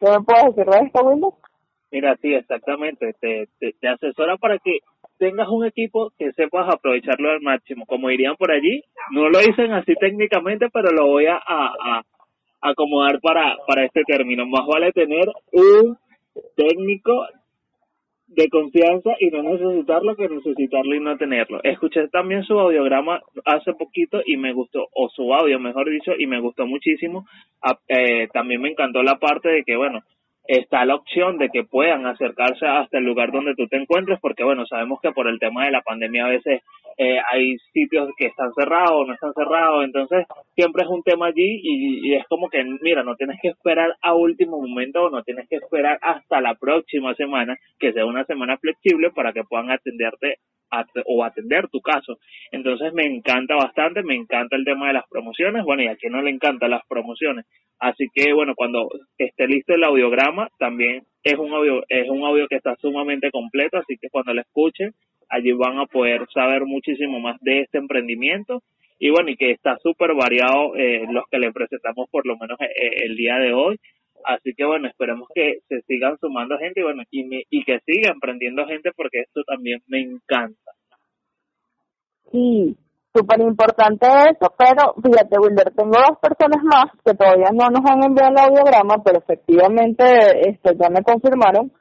¿Qué 0.01 0.11
me 0.11 0.21
puedes 0.23 0.57
decir 0.57 0.67
de 0.67 0.79
esto, 0.87 1.05
Windows? 1.05 1.35
Mira, 1.91 2.17
sí, 2.23 2.35
exactamente. 2.35 3.15
Te, 3.21 3.49
te, 3.59 3.89
asesora 3.89 4.37
para 4.37 4.59
que 4.59 4.79
tengas 5.21 5.49
un 5.49 5.67
equipo 5.67 6.13
que 6.19 6.33
sepas 6.33 6.67
aprovecharlo 6.73 7.31
al 7.31 7.43
máximo. 7.43 7.85
Como 7.87 8.09
dirían 8.09 8.37
por 8.37 8.51
allí, 8.51 8.83
no 9.13 9.29
lo 9.29 9.39
dicen 9.39 9.71
así 9.73 9.95
técnicamente, 9.95 10.69
pero 10.73 10.91
lo 10.91 11.07
voy 11.07 11.27
a, 11.27 11.39
acomodar 12.63 13.21
para, 13.21 13.57
para 13.67 13.85
este 13.85 14.03
término. 14.05 14.47
Más 14.47 14.67
vale 14.67 14.93
tener 14.93 15.29
un 15.53 15.97
técnico 16.57 17.27
de 18.29 18.49
confianza 18.49 19.11
y 19.19 19.29
no 19.29 19.43
necesitarlo 19.43 20.15
que 20.17 20.29
necesitarlo 20.29 20.95
y 20.95 21.01
no 21.01 21.17
tenerlo. 21.17 21.61
Escuché 21.65 22.09
también 22.09 22.45
su 22.45 22.59
audiograma 22.59 23.21
hace 23.45 23.73
poquito 23.75 24.21
y 24.25 24.37
me 24.37 24.53
gustó, 24.53 24.87
o 24.95 25.09
su 25.11 25.35
audio 25.35 25.59
mejor 25.59 25.91
dicho, 25.91 26.13
y 26.17 26.27
me 26.27 26.41
gustó 26.41 26.67
muchísimo. 26.67 27.27
Ah, 27.61 27.79
eh, 27.89 28.29
también 28.33 28.63
me 28.63 28.71
encantó 28.71 29.03
la 29.03 29.19
parte 29.19 29.49
de 29.49 29.65
que, 29.65 29.77
bueno, 29.77 30.01
está 30.51 30.85
la 30.85 30.97
opción 30.97 31.39
de 31.39 31.49
que 31.49 31.63
puedan 31.63 32.07
acercarse 32.07 32.67
hasta 32.67 32.99
el 32.99 33.05
lugar 33.05 33.31
donde 33.31 33.55
tú 33.55 33.69
te 33.69 33.77
encuentres, 33.77 34.19
porque 34.21 34.43
bueno, 34.43 34.67
sabemos 34.67 34.99
que 35.01 35.13
por 35.13 35.29
el 35.29 35.39
tema 35.39 35.65
de 35.65 35.71
la 35.71 35.81
pandemia 35.81 36.27
a 36.27 36.31
veces 36.31 36.63
eh, 36.99 37.19
hay 37.31 37.57
sitios 37.73 38.11
que 38.17 38.27
están 38.27 38.53
cerrados 38.55 38.91
o 38.91 39.05
no 39.05 39.15
están 39.15 39.33
cerrados, 39.33 39.85
entonces 39.85 40.27
siempre 40.57 40.83
es 40.83 40.89
un 40.89 41.05
tema 41.05 41.27
allí 41.27 41.61
y, 41.63 42.15
es 42.15 42.27
como 42.27 42.49
que, 42.49 42.65
mira, 42.83 43.05
no 43.05 43.15
tienes 43.15 43.39
que 43.41 43.49
esperar 43.49 43.95
a 44.03 44.15
último 44.15 44.61
momento 44.61 45.05
o 45.05 45.11
no 45.11 45.23
tienes 45.23 45.49
que 45.49 45.55
esperar 45.55 46.01
hasta 46.03 46.41
la 46.41 46.57
próxima 46.57 47.15
semana, 47.15 47.57
que 47.79 47.93
sea 47.93 48.05
una 48.05 48.25
semana 48.25 48.59
flexible 48.59 49.13
para 49.13 49.33
que 49.33 49.45
puedan 49.45 49.71
atenderte 49.71 50.39
o 51.07 51.25
atender 51.25 51.69
tu 51.69 51.81
caso. 51.81 52.19
Entonces 52.53 52.93
me 52.93 53.05
encanta 53.07 53.57
bastante, 53.57 54.03
me 54.03 54.15
encanta 54.15 54.57
el 54.57 54.65
tema 54.65 54.89
de 54.89 54.95
las 54.95 55.09
promociones, 55.09 55.65
bueno, 55.65 55.83
y 55.83 55.89
a 55.89 55.97
quien 55.97 56.13
no 56.13 56.23
le 56.23 56.31
encantan 56.31 56.71
las 56.71 56.87
promociones. 56.89 57.47
Así 57.79 58.07
que 58.15 58.33
bueno, 58.33 58.55
cuando 58.55 58.89
esté 59.19 59.47
listo 59.47 59.75
el 59.75 59.85
audiograma, 59.85 60.49
también 60.59 61.03
es 61.23 61.39
un 61.39 61.53
audio, 61.53 61.83
es 61.89 62.09
un 62.09 62.25
audio 62.25 62.47
que 62.49 62.57
está 62.57 62.77
sumamente 62.77 63.31
completo, 63.31 63.79
así 63.79 63.97
que 64.01 64.09
cuando 64.11 64.35
lo 64.35 64.41
escuchen, 64.41 64.93
allí 65.29 65.53
van 65.53 65.79
a 65.79 65.87
poder 65.87 66.27
saber 66.33 66.65
muchísimo 66.65 67.21
más 67.21 67.41
de 67.41 67.61
este 67.61 67.79
emprendimiento 67.79 68.63
y 68.99 69.09
bueno, 69.09 69.31
y 69.31 69.37
que 69.37 69.51
está 69.51 69.79
súper 69.79 70.15
variado 70.15 70.77
eh, 70.77 71.07
los 71.11 71.25
que 71.31 71.39
le 71.39 71.53
presentamos 71.53 72.09
por 72.11 72.27
lo 72.27 72.37
menos 72.37 72.61
eh, 72.61 73.07
el 73.07 73.17
día 73.17 73.39
de 73.39 73.55
hoy. 73.55 73.79
Así 74.25 74.55
que 74.55 74.65
bueno, 74.65 74.89
esperemos 74.89 75.29
que 75.35 75.61
se 75.69 75.81
sigan 75.83 76.19
sumando 76.19 76.59
gente 76.59 76.81
y 76.81 76.85
bueno, 76.85 77.03
y, 77.11 77.45
y 77.51 77.65
que 77.65 77.81
siga 77.87 78.13
emprendiendo 78.13 78.67
gente 78.67 78.91
porque 78.97 79.21
esto 79.21 79.43
también 79.47 79.81
me 79.87 80.01
encanta. 80.01 80.73
Sí, 82.31 82.77
súper 83.13 83.41
importante 83.41 84.07
eso, 84.07 84.55
pero 84.57 84.95
fíjate 85.03 85.39
Wilder, 85.39 85.73
tengo 85.75 85.99
dos 85.99 86.19
personas 86.21 86.63
más 86.63 86.93
que 87.05 87.15
todavía 87.15 87.51
no 87.53 87.69
nos 87.71 87.91
han 87.91 88.05
enviado 88.05 88.31
el 88.31 88.39
audiograma, 88.39 89.03
pero 89.05 89.19
efectivamente 89.19 90.05
este, 90.49 90.77
ya 90.77 90.89
me 90.91 91.03
confirmaron. 91.03 91.73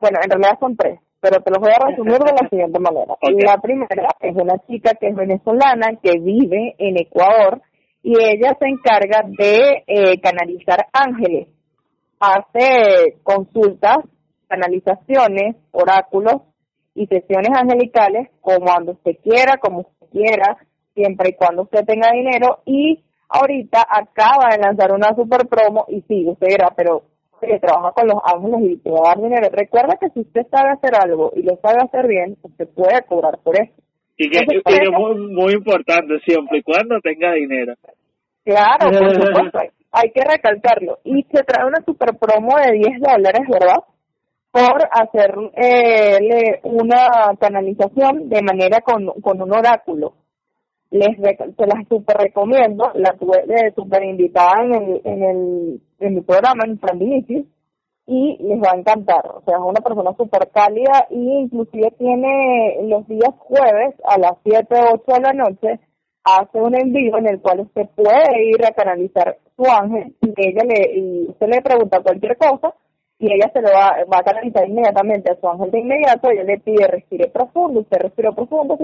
Bueno, 0.00 0.18
en 0.22 0.30
realidad 0.30 0.58
son 0.58 0.76
tres, 0.76 1.00
pero 1.20 1.40
te 1.40 1.50
los 1.50 1.60
voy 1.60 1.70
a 1.70 1.86
resumir 1.86 2.18
de 2.18 2.32
la 2.32 2.48
siguiente 2.50 2.80
manera. 2.80 3.14
La 3.22 3.58
primera 3.58 4.08
es 4.20 4.34
una 4.34 4.58
chica 4.66 4.94
que 4.94 5.08
es 5.08 5.14
venezolana, 5.14 5.98
que 6.02 6.18
vive 6.18 6.74
en 6.78 6.98
Ecuador, 6.98 7.62
y 8.02 8.12
ella 8.20 8.56
se 8.58 8.66
encarga 8.66 9.22
de 9.26 9.84
eh, 9.86 10.20
canalizar 10.20 10.86
ángeles 10.92 11.48
hace 12.20 13.18
consultas, 13.22 13.98
canalizaciones, 14.48 15.56
oráculos 15.72 16.42
y 16.94 17.06
sesiones 17.06 17.50
angelicales 17.54 18.30
como 18.40 18.66
cuando 18.66 18.92
usted 18.92 19.16
quiera, 19.22 19.58
como 19.58 19.80
usted 19.80 20.06
quiera, 20.10 20.56
siempre 20.94 21.30
y 21.30 21.34
cuando 21.34 21.62
usted 21.62 21.84
tenga 21.84 22.10
dinero 22.12 22.60
y 22.64 23.02
ahorita 23.28 23.86
acaba 23.88 24.48
de 24.50 24.62
lanzar 24.62 24.92
una 24.92 25.14
super 25.14 25.46
promo 25.46 25.84
y 25.88 26.00
sí, 26.02 26.26
usted 26.28 26.48
dirá, 26.48 26.72
pero 26.76 27.02
que 27.40 27.58
trabaja 27.60 27.92
con 27.92 28.08
los 28.08 28.18
ángeles 28.24 28.72
y 28.72 28.76
te 28.78 28.90
va 28.90 28.98
a 28.98 29.14
dar 29.14 29.22
dinero. 29.22 29.48
Recuerda 29.52 29.98
que 30.00 30.08
si 30.10 30.20
usted 30.20 30.46
sabe 30.50 30.70
hacer 30.70 30.92
algo 30.94 31.32
y 31.36 31.42
lo 31.42 31.56
sabe 31.56 31.82
hacer 31.82 32.06
bien, 32.08 32.36
usted 32.42 32.68
puede 32.74 33.02
cobrar 33.02 33.38
por 33.42 33.60
eso. 33.60 33.72
Y 34.16 34.30
que, 34.30 34.38
es 34.38 34.90
muy, 34.90 35.34
muy 35.34 35.52
importante 35.52 36.18
siempre 36.24 36.58
y 36.58 36.62
cuando 36.62 36.98
tenga 37.00 37.34
dinero. 37.34 37.74
Claro, 38.44 38.90
por 38.90 39.14
supuesto 39.22 39.75
hay 39.96 40.10
que 40.10 40.22
recalcarlo. 40.22 40.98
Y 41.04 41.22
se 41.32 41.42
trae 41.42 41.66
una 41.66 41.82
super 41.84 42.16
promo 42.18 42.56
de 42.58 42.72
10 42.72 43.00
dólares, 43.00 43.42
¿verdad? 43.48 43.82
Por 44.50 44.88
hacer 44.90 45.34
eh, 45.54 46.60
una 46.64 47.34
canalización 47.40 48.28
de 48.28 48.42
manera 48.42 48.80
con, 48.82 49.06
con 49.22 49.40
un 49.40 49.52
oráculo. 49.52 50.14
Les 50.90 51.16
se 51.16 51.66
las 51.66 51.88
super 51.88 52.16
recomiendo, 52.16 52.90
la 52.94 53.14
tuve 53.14 53.44
super 53.74 54.04
invitada 54.04 54.62
en 54.62 54.74
el, 54.74 55.00
en 55.04 55.22
el 55.24 55.80
en 55.98 56.14
mi 56.14 56.20
programa 56.20 56.64
en 56.64 56.78
Frandinitis 56.78 57.46
y 58.06 58.36
les 58.40 58.58
va 58.60 58.72
a 58.72 58.78
encantar. 58.78 59.26
O 59.26 59.42
sea, 59.44 59.56
es 59.56 59.62
una 59.62 59.80
persona 59.80 60.14
súper 60.16 60.48
cálida 60.52 61.06
y 61.10 61.40
inclusive 61.40 61.90
tiene 61.98 62.78
los 62.84 63.06
días 63.08 63.34
jueves 63.38 63.94
a 64.04 64.18
las 64.18 64.34
7 64.44 64.66
o 64.70 64.94
8 64.94 65.04
de 65.06 65.20
la 65.20 65.32
noche 65.32 65.80
hace 66.26 66.60
un 66.60 66.74
envío 66.74 67.16
en 67.18 67.28
el 67.28 67.40
cual 67.40 67.60
usted 67.60 67.88
puede 67.94 68.50
ir 68.50 68.64
a 68.66 68.72
canalizar 68.72 69.38
su 69.56 69.64
ángel 69.64 70.14
y 70.20 70.34
ella 70.36 70.64
le 70.64 70.98
y 70.98 71.26
usted 71.28 71.46
le 71.46 71.62
pregunta 71.62 72.02
cualquier 72.02 72.36
cosa 72.36 72.74
y 73.18 73.32
ella 73.32 73.48
se 73.52 73.62
lo 73.62 73.68
va, 73.68 73.96
va 74.12 74.18
a 74.18 74.24
canalizar 74.24 74.68
inmediatamente 74.68 75.32
a 75.32 75.40
su 75.40 75.48
ángel 75.48 75.70
de 75.70 75.78
inmediato, 75.78 76.28
ella 76.28 76.42
le 76.42 76.58
pide 76.58 76.86
respire 76.88 77.28
profundo, 77.28 77.80
usted 77.80 77.98
respira 77.98 78.32
profundo, 78.32 78.76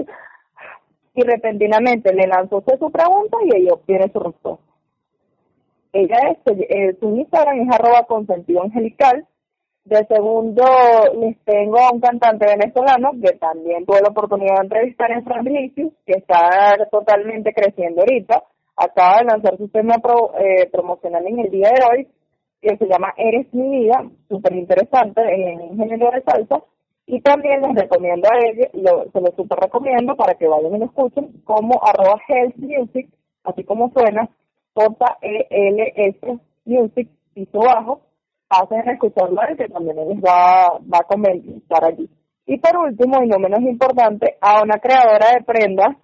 y 1.15 1.21
repentinamente 1.21 2.13
le 2.13 2.27
lanzó 2.27 2.57
usted 2.57 2.79
su 2.79 2.91
pregunta 2.91 3.37
y 3.45 3.57
ella 3.57 3.73
obtiene 3.73 4.11
su 4.11 4.19
respuesta. 4.19 4.63
Ella 5.91 6.17
es, 6.31 6.37
eh, 6.47 6.97
su 6.99 7.15
Instagram 7.15 7.61
es 7.61 7.75
arroba 7.75 8.05
consentido 8.05 8.63
angelical. 8.63 9.27
De 9.85 10.05
segundo, 10.05 10.63
les 11.19 11.37
tengo 11.43 11.77
a 11.77 11.91
un 11.91 11.99
cantante 11.99 12.45
venezolano 12.45 13.11
que 13.21 13.35
también 13.37 13.85
tuve 13.85 13.99
la 14.01 14.11
oportunidad 14.11 14.55
de 14.55 14.63
entrevistar 14.63 15.11
en 15.11 15.25
Fran 15.25 15.43
que 15.43 15.91
está 16.07 16.77
totalmente 16.89 17.53
creciendo 17.53 18.01
ahorita. 18.01 18.43
Acaba 18.77 19.17
de 19.17 19.25
lanzar 19.25 19.57
su 19.57 19.67
tema 19.67 19.95
eh, 20.39 20.69
promocional 20.71 21.27
en 21.27 21.39
el 21.39 21.51
día 21.51 21.67
de 21.67 21.83
hoy, 21.85 22.07
que 22.61 22.77
se 22.77 22.87
llama 22.87 23.13
Eres 23.17 23.53
mi 23.53 23.81
vida, 23.81 24.09
súper 24.29 24.53
interesante 24.53 25.21
en 25.21 25.77
género 25.77 26.11
de 26.11 26.21
salsa. 26.21 26.63
Y 27.05 27.19
también 27.19 27.61
les 27.61 27.75
recomiendo 27.75 28.29
a 28.31 28.37
ellos, 28.37 28.69
se 29.11 29.19
lo 29.19 29.35
súper 29.35 29.59
recomiendo 29.59 30.15
para 30.15 30.35
que 30.35 30.47
vayan 30.47 30.75
y 30.75 30.79
lo 30.79 30.85
escuchen, 30.85 31.41
como 31.43 31.81
arroba 31.83 32.21
health 32.29 32.55
music, 32.55 33.09
así 33.43 33.65
como 33.65 33.91
suena, 33.91 34.29
J-E-L-S 34.75 36.39
music, 36.63 37.09
piso 37.33 37.59
bajo, 37.59 38.01
pasen 38.53 38.87
a 38.87 38.93
escucharlo 38.93 39.41
que 39.57 39.67
también 39.67 39.95
les 39.95 40.19
va, 40.19 40.79
va 40.81 40.99
a 40.99 41.07
comentar 41.07 41.83
allí. 41.83 42.09
Y 42.45 42.57
por 42.59 42.77
último, 42.77 43.23
y 43.23 43.27
no 43.27 43.39
menos 43.39 43.61
importante, 43.61 44.37
a 44.41 44.61
una 44.61 44.77
creadora 44.79 45.31
de 45.33 45.43
prendas, 45.43 45.95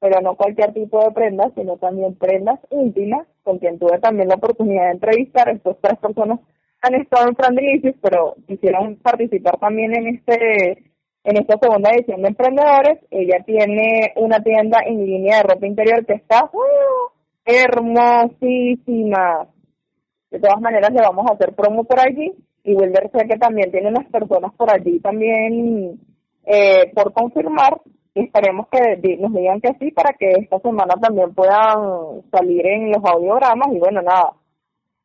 pero 0.00 0.20
no 0.20 0.36
cualquier 0.36 0.72
tipo 0.72 1.02
de 1.02 1.10
prendas, 1.10 1.52
sino 1.54 1.76
también 1.76 2.14
prendas 2.14 2.60
íntimas, 2.70 3.26
con 3.42 3.58
quien 3.58 3.78
tuve 3.78 3.98
también 3.98 4.28
la 4.28 4.36
oportunidad 4.36 4.84
de 4.84 4.92
entrevistar. 4.92 5.48
Estas 5.48 5.76
tres 5.80 5.98
personas 5.98 6.40
han 6.82 6.94
estado 6.94 7.28
en 7.28 7.34
Frandilicious, 7.34 7.96
pero 8.00 8.36
quisieron 8.46 8.96
participar 8.96 9.58
también 9.58 9.94
en 9.96 10.14
este 10.14 10.84
en 11.24 11.36
esta 11.36 11.58
segunda 11.58 11.90
edición 11.90 12.22
de 12.22 12.28
Emprendedores. 12.28 13.00
Ella 13.10 13.42
tiene 13.44 14.12
una 14.16 14.40
tienda 14.40 14.78
en 14.86 15.04
línea 15.04 15.38
de 15.38 15.42
ropa 15.42 15.66
interior 15.66 16.06
que 16.06 16.14
está 16.14 16.44
uh, 16.44 17.10
hermosísima. 17.44 18.28
De 20.30 20.40
todas 20.40 20.60
maneras, 20.60 20.90
le 20.92 21.00
vamos 21.00 21.26
a 21.28 21.34
hacer 21.34 21.54
promo 21.54 21.84
por 21.84 22.00
allí. 22.00 22.32
Y 22.64 22.74
Wilder 22.74 23.10
sé 23.12 23.26
que 23.26 23.38
también 23.38 23.70
tiene 23.70 23.88
unas 23.88 24.06
personas 24.10 24.52
por 24.54 24.72
allí 24.72 25.00
también 25.00 25.98
eh, 26.44 26.92
por 26.94 27.12
confirmar. 27.12 27.80
Y 28.14 28.24
esperemos 28.24 28.66
que 28.68 29.16
nos 29.18 29.32
digan 29.32 29.60
que 29.60 29.74
sí 29.78 29.90
para 29.92 30.12
que 30.18 30.30
esta 30.30 30.58
semana 30.58 30.94
también 31.00 31.32
puedan 31.34 32.22
salir 32.30 32.66
en 32.66 32.90
los 32.90 33.04
audiogramas. 33.04 33.68
Y 33.72 33.78
bueno, 33.78 34.02
nada, 34.02 34.32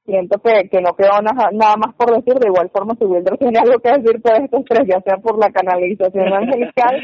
siento 0.05 0.39
que, 0.39 0.69
que 0.69 0.81
no 0.81 0.95
quedó 0.95 1.21
nada, 1.21 1.49
nada 1.51 1.75
más 1.77 1.95
por 1.95 2.15
decir. 2.15 2.33
De 2.35 2.47
igual 2.47 2.69
forma, 2.69 2.95
si 2.95 3.05
Wilder 3.05 3.37
tiene 3.39 3.59
algo 3.59 3.79
que 3.79 3.91
decir 3.91 4.21
por 4.21 4.33
estos 4.41 4.65
tres, 4.65 4.87
ya 4.87 5.01
sea 5.01 5.17
por 5.17 5.37
la 5.37 5.51
canalización 5.51 6.33
angelical, 6.33 7.01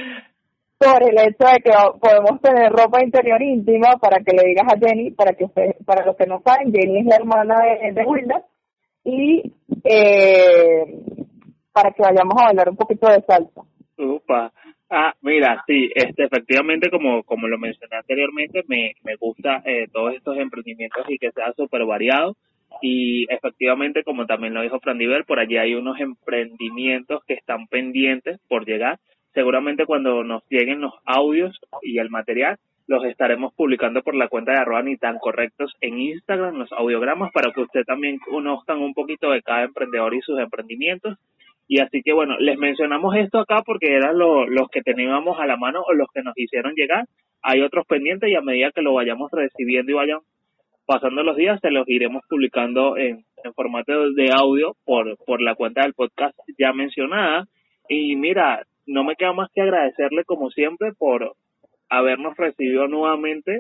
por 0.80 1.04
el 1.04 1.18
hecho 1.20 1.46
de 1.46 1.60
que 1.62 1.72
podemos 2.00 2.42
tener 2.42 2.72
ropa 2.72 3.04
interior 3.04 3.42
íntima 3.42 3.98
para 4.00 4.24
que 4.24 4.36
le 4.36 4.48
digas 4.48 4.66
a 4.74 4.80
Jenny, 4.80 5.12
para 5.12 5.34
que 5.34 5.46
para 5.86 6.06
los 6.06 6.16
que 6.16 6.26
no 6.26 6.42
saben, 6.42 6.74
Jenny 6.74 7.00
es 7.00 7.06
la 7.06 7.18
hermana 7.18 7.56
de, 7.62 7.92
de 7.92 8.06
y 9.04 9.54
eh, 9.84 10.86
para 11.74 11.92
que 11.92 12.02
vayamos 12.02 12.42
a 12.42 12.48
hablar 12.48 12.70
un 12.70 12.78
poquito 12.78 13.08
de 13.08 13.22
salsa. 13.22 13.62
Upa. 13.98 14.52
Ah, 14.90 15.14
mira, 15.22 15.64
sí, 15.68 15.90
este, 15.94 16.24
efectivamente, 16.24 16.90
como, 16.90 17.24
como 17.24 17.48
lo 17.48 17.60
mencioné 17.60 17.98
anteriormente, 17.98 18.64
me, 18.68 18.94
me 19.04 19.16
gusta 19.18 19.62
eh, 19.66 19.88
todos 19.92 20.16
estos 20.16 20.38
emprendimientos 20.38 21.06
y 21.10 21.18
que 21.20 21.32
sea 21.32 21.54
súper 21.54 21.86
variado 21.86 22.36
y 22.82 23.26
efectivamente, 23.32 24.04
como 24.04 24.26
también 24.26 24.54
lo 24.54 24.62
dijo 24.62 24.80
Fran 24.80 24.98
Diver, 24.98 25.26
por 25.26 25.40
allí 25.40 25.58
hay 25.58 25.76
unos 25.76 26.00
emprendimientos 26.00 27.24
que 27.26 27.34
están 27.34 27.68
pendientes 27.68 28.40
por 28.48 28.66
llegar. 28.66 29.00
Seguramente 29.34 29.86
cuando 29.86 30.24
nos 30.24 30.44
lleguen 30.50 30.82
los 30.82 30.94
audios 31.06 31.60
y 31.82 32.00
el 32.00 32.10
material, 32.10 32.58
los 32.88 33.06
estaremos 33.06 33.54
publicando 33.54 34.02
por 34.02 34.16
la 34.16 34.28
cuenta 34.28 34.52
de 34.52 34.58
arroba 34.58 34.84
tan 35.00 35.20
correctos 35.20 35.76
en 35.80 36.00
Instagram, 36.00 36.56
los 36.56 36.72
audiogramas, 36.72 37.32
para 37.32 37.52
que 37.52 37.62
usted 37.62 37.84
también 37.86 38.18
conozcan 38.18 38.80
un 38.80 38.96
poquito 38.96 39.30
de 39.30 39.44
cada 39.44 39.64
emprendedor 39.64 40.16
y 40.16 40.22
sus 40.22 40.40
emprendimientos. 40.40 41.18
Y 41.68 41.82
así 41.82 42.02
que 42.02 42.14
bueno, 42.14 42.36
les 42.40 42.58
mencionamos 42.58 43.16
esto 43.16 43.38
acá 43.38 43.62
porque 43.64 43.94
eran 43.94 44.18
los 44.18 44.70
que 44.72 44.82
teníamos 44.82 45.40
a 45.40 45.46
la 45.46 45.56
mano 45.56 45.84
o 45.88 45.94
los 45.94 46.08
que 46.12 46.24
nos 46.24 46.36
hicieron 46.36 46.74
llegar. 46.74 47.06
Hay 47.44 47.62
otros 47.62 47.86
pendientes 47.86 48.28
y 48.32 48.36
a 48.36 48.42
medida 48.42 48.72
que 48.72 48.82
lo 48.82 48.96
vayamos 48.96 49.30
recibiendo 49.32 49.92
y 49.92 49.96
vayan 49.96 50.20
pasando 50.88 51.22
los 51.22 51.38
días 51.38 51.60
se 51.62 51.70
los 51.70 51.88
iremos 51.88 52.24
publicando 52.28 52.98
en, 52.98 53.24
formato 53.56 54.10
de 54.10 54.32
audio 54.32 54.76
por, 54.84 55.16
por 55.24 55.40
la 55.40 55.54
cuenta 55.54 55.84
del 55.84 55.94
podcast 55.94 56.36
ya 56.58 56.74
mencionada. 56.74 57.46
Y 57.88 58.16
mira, 58.16 58.66
no 58.86 59.04
me 59.04 59.16
queda 59.16 59.34
más 59.34 59.50
que 59.54 59.62
agradecerle 59.62 60.24
como 60.26 60.50
siempre 60.52 60.94
por 60.94 61.36
habernos 61.90 62.36
recibido 62.38 62.88
nuevamente, 62.88 63.60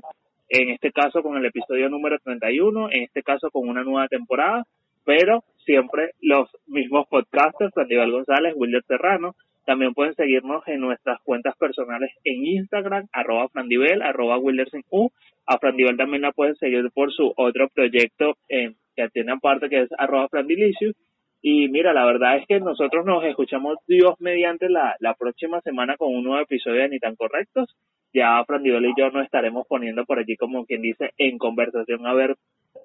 en 0.49 0.69
este 0.69 0.91
caso 0.91 1.21
con 1.21 1.37
el 1.37 1.45
episodio 1.45 1.89
número 1.89 2.17
31, 2.19 2.89
en 2.91 3.03
este 3.03 3.23
caso 3.23 3.49
con 3.51 3.67
una 3.67 3.83
nueva 3.83 4.07
temporada, 4.07 4.63
pero 5.05 5.43
siempre 5.65 6.11
los 6.21 6.49
mismos 6.67 7.07
podcasters, 7.07 7.77
Aníbal 7.77 8.11
González, 8.11 8.53
Wilder 8.55 8.83
Serrano, 8.87 9.35
también 9.69 9.93
pueden 9.93 10.15
seguirnos 10.15 10.67
en 10.67 10.81
nuestras 10.81 11.21
cuentas 11.21 11.55
personales 11.57 12.11
en 12.23 12.43
Instagram, 12.43 13.07
arroba 13.11 13.49
frandivel, 13.49 14.01
arroba 14.01 14.39
U. 14.39 15.11
A 15.45 15.59
Frandivel 15.59 15.95
también 15.95 16.23
la 16.23 16.31
pueden 16.31 16.55
seguir 16.55 16.89
por 16.91 17.13
su 17.13 17.31
otro 17.37 17.69
proyecto 17.69 18.35
eh, 18.49 18.73
que 18.95 19.09
tiene 19.09 19.33
aparte 19.33 19.69
que 19.69 19.81
es 19.81 19.89
arroba 19.97 20.27
frandilicious. 20.27 20.95
Y 21.41 21.69
mira, 21.69 21.93
la 21.93 22.05
verdad 22.05 22.37
es 22.37 22.45
que 22.47 22.59
nosotros 22.59 23.05
nos 23.05 23.23
escuchamos 23.23 23.77
Dios 23.87 24.15
mediante 24.19 24.69
la, 24.69 24.95
la 24.99 25.13
próxima 25.13 25.61
semana 25.61 25.95
con 25.97 26.13
un 26.13 26.23
nuevo 26.23 26.41
episodio 26.41 26.81
de 26.81 26.89
Ni 26.89 26.99
tan 26.99 27.15
correctos. 27.15 27.75
Ya 28.13 28.43
Frandivel 28.45 28.85
y 28.85 28.93
yo 28.97 29.09
nos 29.11 29.23
estaremos 29.23 29.67
poniendo 29.67 30.03
por 30.05 30.19
allí 30.19 30.35
como 30.35 30.65
quien 30.65 30.81
dice 30.81 31.11
en 31.17 31.37
conversación 31.37 32.05
a 32.07 32.13
ver 32.13 32.35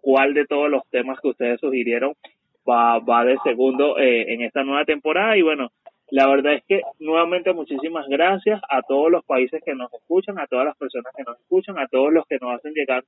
cuál 0.02 0.34
de 0.34 0.44
todos 0.44 0.70
los 0.70 0.82
temas 0.90 1.18
que 1.20 1.28
ustedes 1.28 1.61
sugirieron 1.61 2.12
va, 2.68 2.98
va 2.98 3.24
de 3.24 3.36
segundo 3.42 3.98
eh, 3.98 4.32
en 4.32 4.42
esta 4.42 4.64
nueva 4.64 4.84
temporada. 4.84 5.36
Y 5.36 5.42
bueno, 5.42 5.70
la 6.11 6.26
verdad 6.26 6.55
es 6.55 6.64
que 6.66 6.82
nuevamente 6.98 7.52
muchísimas 7.52 8.07
gracias 8.09 8.61
a 8.68 8.82
todos 8.82 9.11
los 9.11 9.24
países 9.24 9.62
que 9.64 9.74
nos 9.74 9.92
escuchan, 9.92 10.38
a 10.38 10.46
todas 10.46 10.66
las 10.66 10.76
personas 10.76 11.12
que 11.16 11.24
nos 11.24 11.38
escuchan, 11.40 11.78
a 11.78 11.88
todos 11.88 12.12
los 12.12 12.26
que 12.26 12.38
nos 12.40 12.55
hacen 12.55 12.72
llegar 12.72 13.05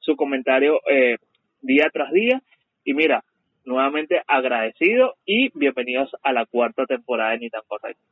su 0.00 0.16
comentario 0.16 0.80
eh, 0.90 1.16
día 1.60 1.88
tras 1.92 2.12
día. 2.12 2.40
Y 2.84 2.94
mira, 2.94 3.22
nuevamente 3.64 4.20
agradecido 4.26 5.14
y 5.24 5.56
bienvenidos 5.58 6.10
a 6.22 6.32
la 6.32 6.46
cuarta 6.46 6.84
temporada 6.86 7.32
de 7.32 7.38
Ni 7.38 7.50
tan 7.50 7.62
correcto. 7.66 8.02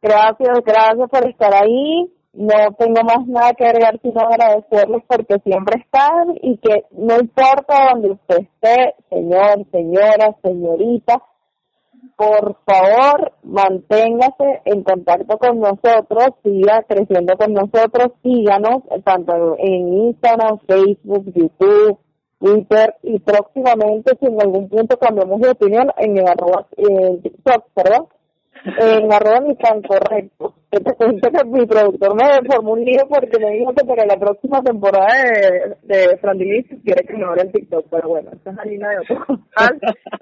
Gracias, 0.00 0.64
gracias 0.64 1.10
por 1.10 1.28
estar 1.28 1.54
ahí. 1.54 2.10
No 2.32 2.74
tengo 2.78 3.02
más 3.04 3.26
nada 3.26 3.52
que 3.52 3.64
agregar 3.64 4.00
sino 4.00 4.20
agradecerles 4.20 5.02
porque 5.06 5.38
siempre 5.44 5.80
están 5.80 6.34
y 6.40 6.56
que 6.56 6.84
no 6.92 7.20
importa 7.20 7.90
donde 7.92 8.12
usted 8.12 8.36
esté, 8.38 8.94
señor, 9.10 9.66
señora, 9.70 10.34
señorita, 10.42 11.22
por 12.16 12.56
favor, 12.64 13.32
manténgase 13.42 14.62
en 14.64 14.82
contacto 14.82 15.38
con 15.38 15.60
nosotros, 15.60 16.28
siga 16.42 16.82
creciendo 16.88 17.36
con 17.36 17.52
nosotros, 17.52 18.12
síganos 18.22 18.82
tanto 19.04 19.56
en 19.58 19.92
Instagram, 20.08 20.58
Facebook, 20.66 21.32
YouTube, 21.34 21.98
Twitter 22.42 22.94
y 23.04 23.20
próximamente 23.20 24.16
si 24.18 24.26
en 24.26 24.40
algún 24.42 24.68
punto 24.68 24.98
cambiamos 24.98 25.40
de 25.40 25.50
opinión 25.50 25.88
en 25.96 26.18
el 26.18 26.26
arroba, 26.26 26.66
en 26.76 27.22
TikTok, 27.22 27.66
perdón, 27.72 28.08
en 28.64 29.12
arroba 29.12 29.40
ni 29.40 29.54
tan 29.54 29.80
correcto. 29.82 30.54
Te 30.70 30.80
cuento 30.94 31.30
que 31.30 31.44
mi 31.44 31.66
productor 31.66 32.16
me 32.16 32.48
formó 32.50 32.72
un 32.72 32.84
lío 32.84 33.06
porque 33.08 33.38
me 33.38 33.52
dijo 33.52 33.72
que 33.74 33.84
para 33.84 34.06
la 34.06 34.16
próxima 34.16 34.60
temporada 34.62 35.06
de, 35.82 35.94
de 35.94 36.78
quiere 36.82 37.04
que 37.06 37.12
me 37.12 37.24
abra 37.24 37.42
el 37.42 37.52
TikTok, 37.52 37.86
pero 37.90 38.08
bueno, 38.08 38.30
esa 38.32 38.50
es 38.50 38.58
harina 38.58 38.88
de 38.88 38.98
otro 38.98 39.38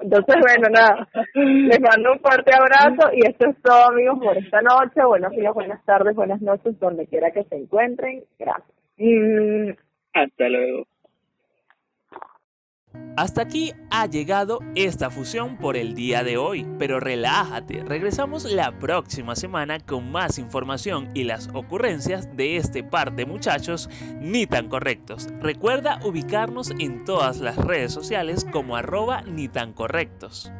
Entonces, 0.00 0.36
bueno, 0.40 0.68
nada, 0.70 1.08
les 1.34 1.80
mando 1.80 2.12
un 2.12 2.20
fuerte 2.20 2.52
abrazo 2.52 3.10
y 3.14 3.26
esto 3.26 3.48
es 3.48 3.56
todo, 3.62 3.88
amigos, 3.88 4.18
por 4.22 4.36
esta 4.36 4.60
noche. 4.60 5.06
Buenos 5.06 5.30
días, 5.30 5.54
buenas 5.54 5.82
tardes, 5.86 6.14
buenas 6.14 6.42
noches, 6.42 6.78
donde 6.80 7.06
quiera 7.06 7.30
que 7.30 7.44
se 7.44 7.56
encuentren. 7.56 8.24
Gracias. 8.38 8.76
Mm, 8.98 9.70
hasta 10.12 10.48
luego. 10.48 10.89
Hasta 13.16 13.42
aquí 13.42 13.74
ha 13.90 14.06
llegado 14.06 14.60
esta 14.74 15.10
fusión 15.10 15.58
por 15.58 15.76
el 15.76 15.94
día 15.94 16.24
de 16.24 16.38
hoy, 16.38 16.66
pero 16.78 17.00
relájate, 17.00 17.84
regresamos 17.84 18.44
la 18.44 18.78
próxima 18.78 19.36
semana 19.36 19.78
con 19.78 20.10
más 20.10 20.38
información 20.38 21.10
y 21.12 21.24
las 21.24 21.48
ocurrencias 21.52 22.34
de 22.36 22.56
este 22.56 22.82
par 22.82 23.14
de 23.14 23.26
muchachos 23.26 23.90
ni 24.20 24.46
tan 24.46 24.68
correctos. 24.68 25.28
Recuerda 25.40 26.00
ubicarnos 26.04 26.70
en 26.78 27.04
todas 27.04 27.38
las 27.40 27.56
redes 27.56 27.92
sociales 27.92 28.46
como 28.50 28.76
arroba 28.76 29.22
ni 29.22 29.48
tan 29.48 29.72
correctos. 29.72 30.50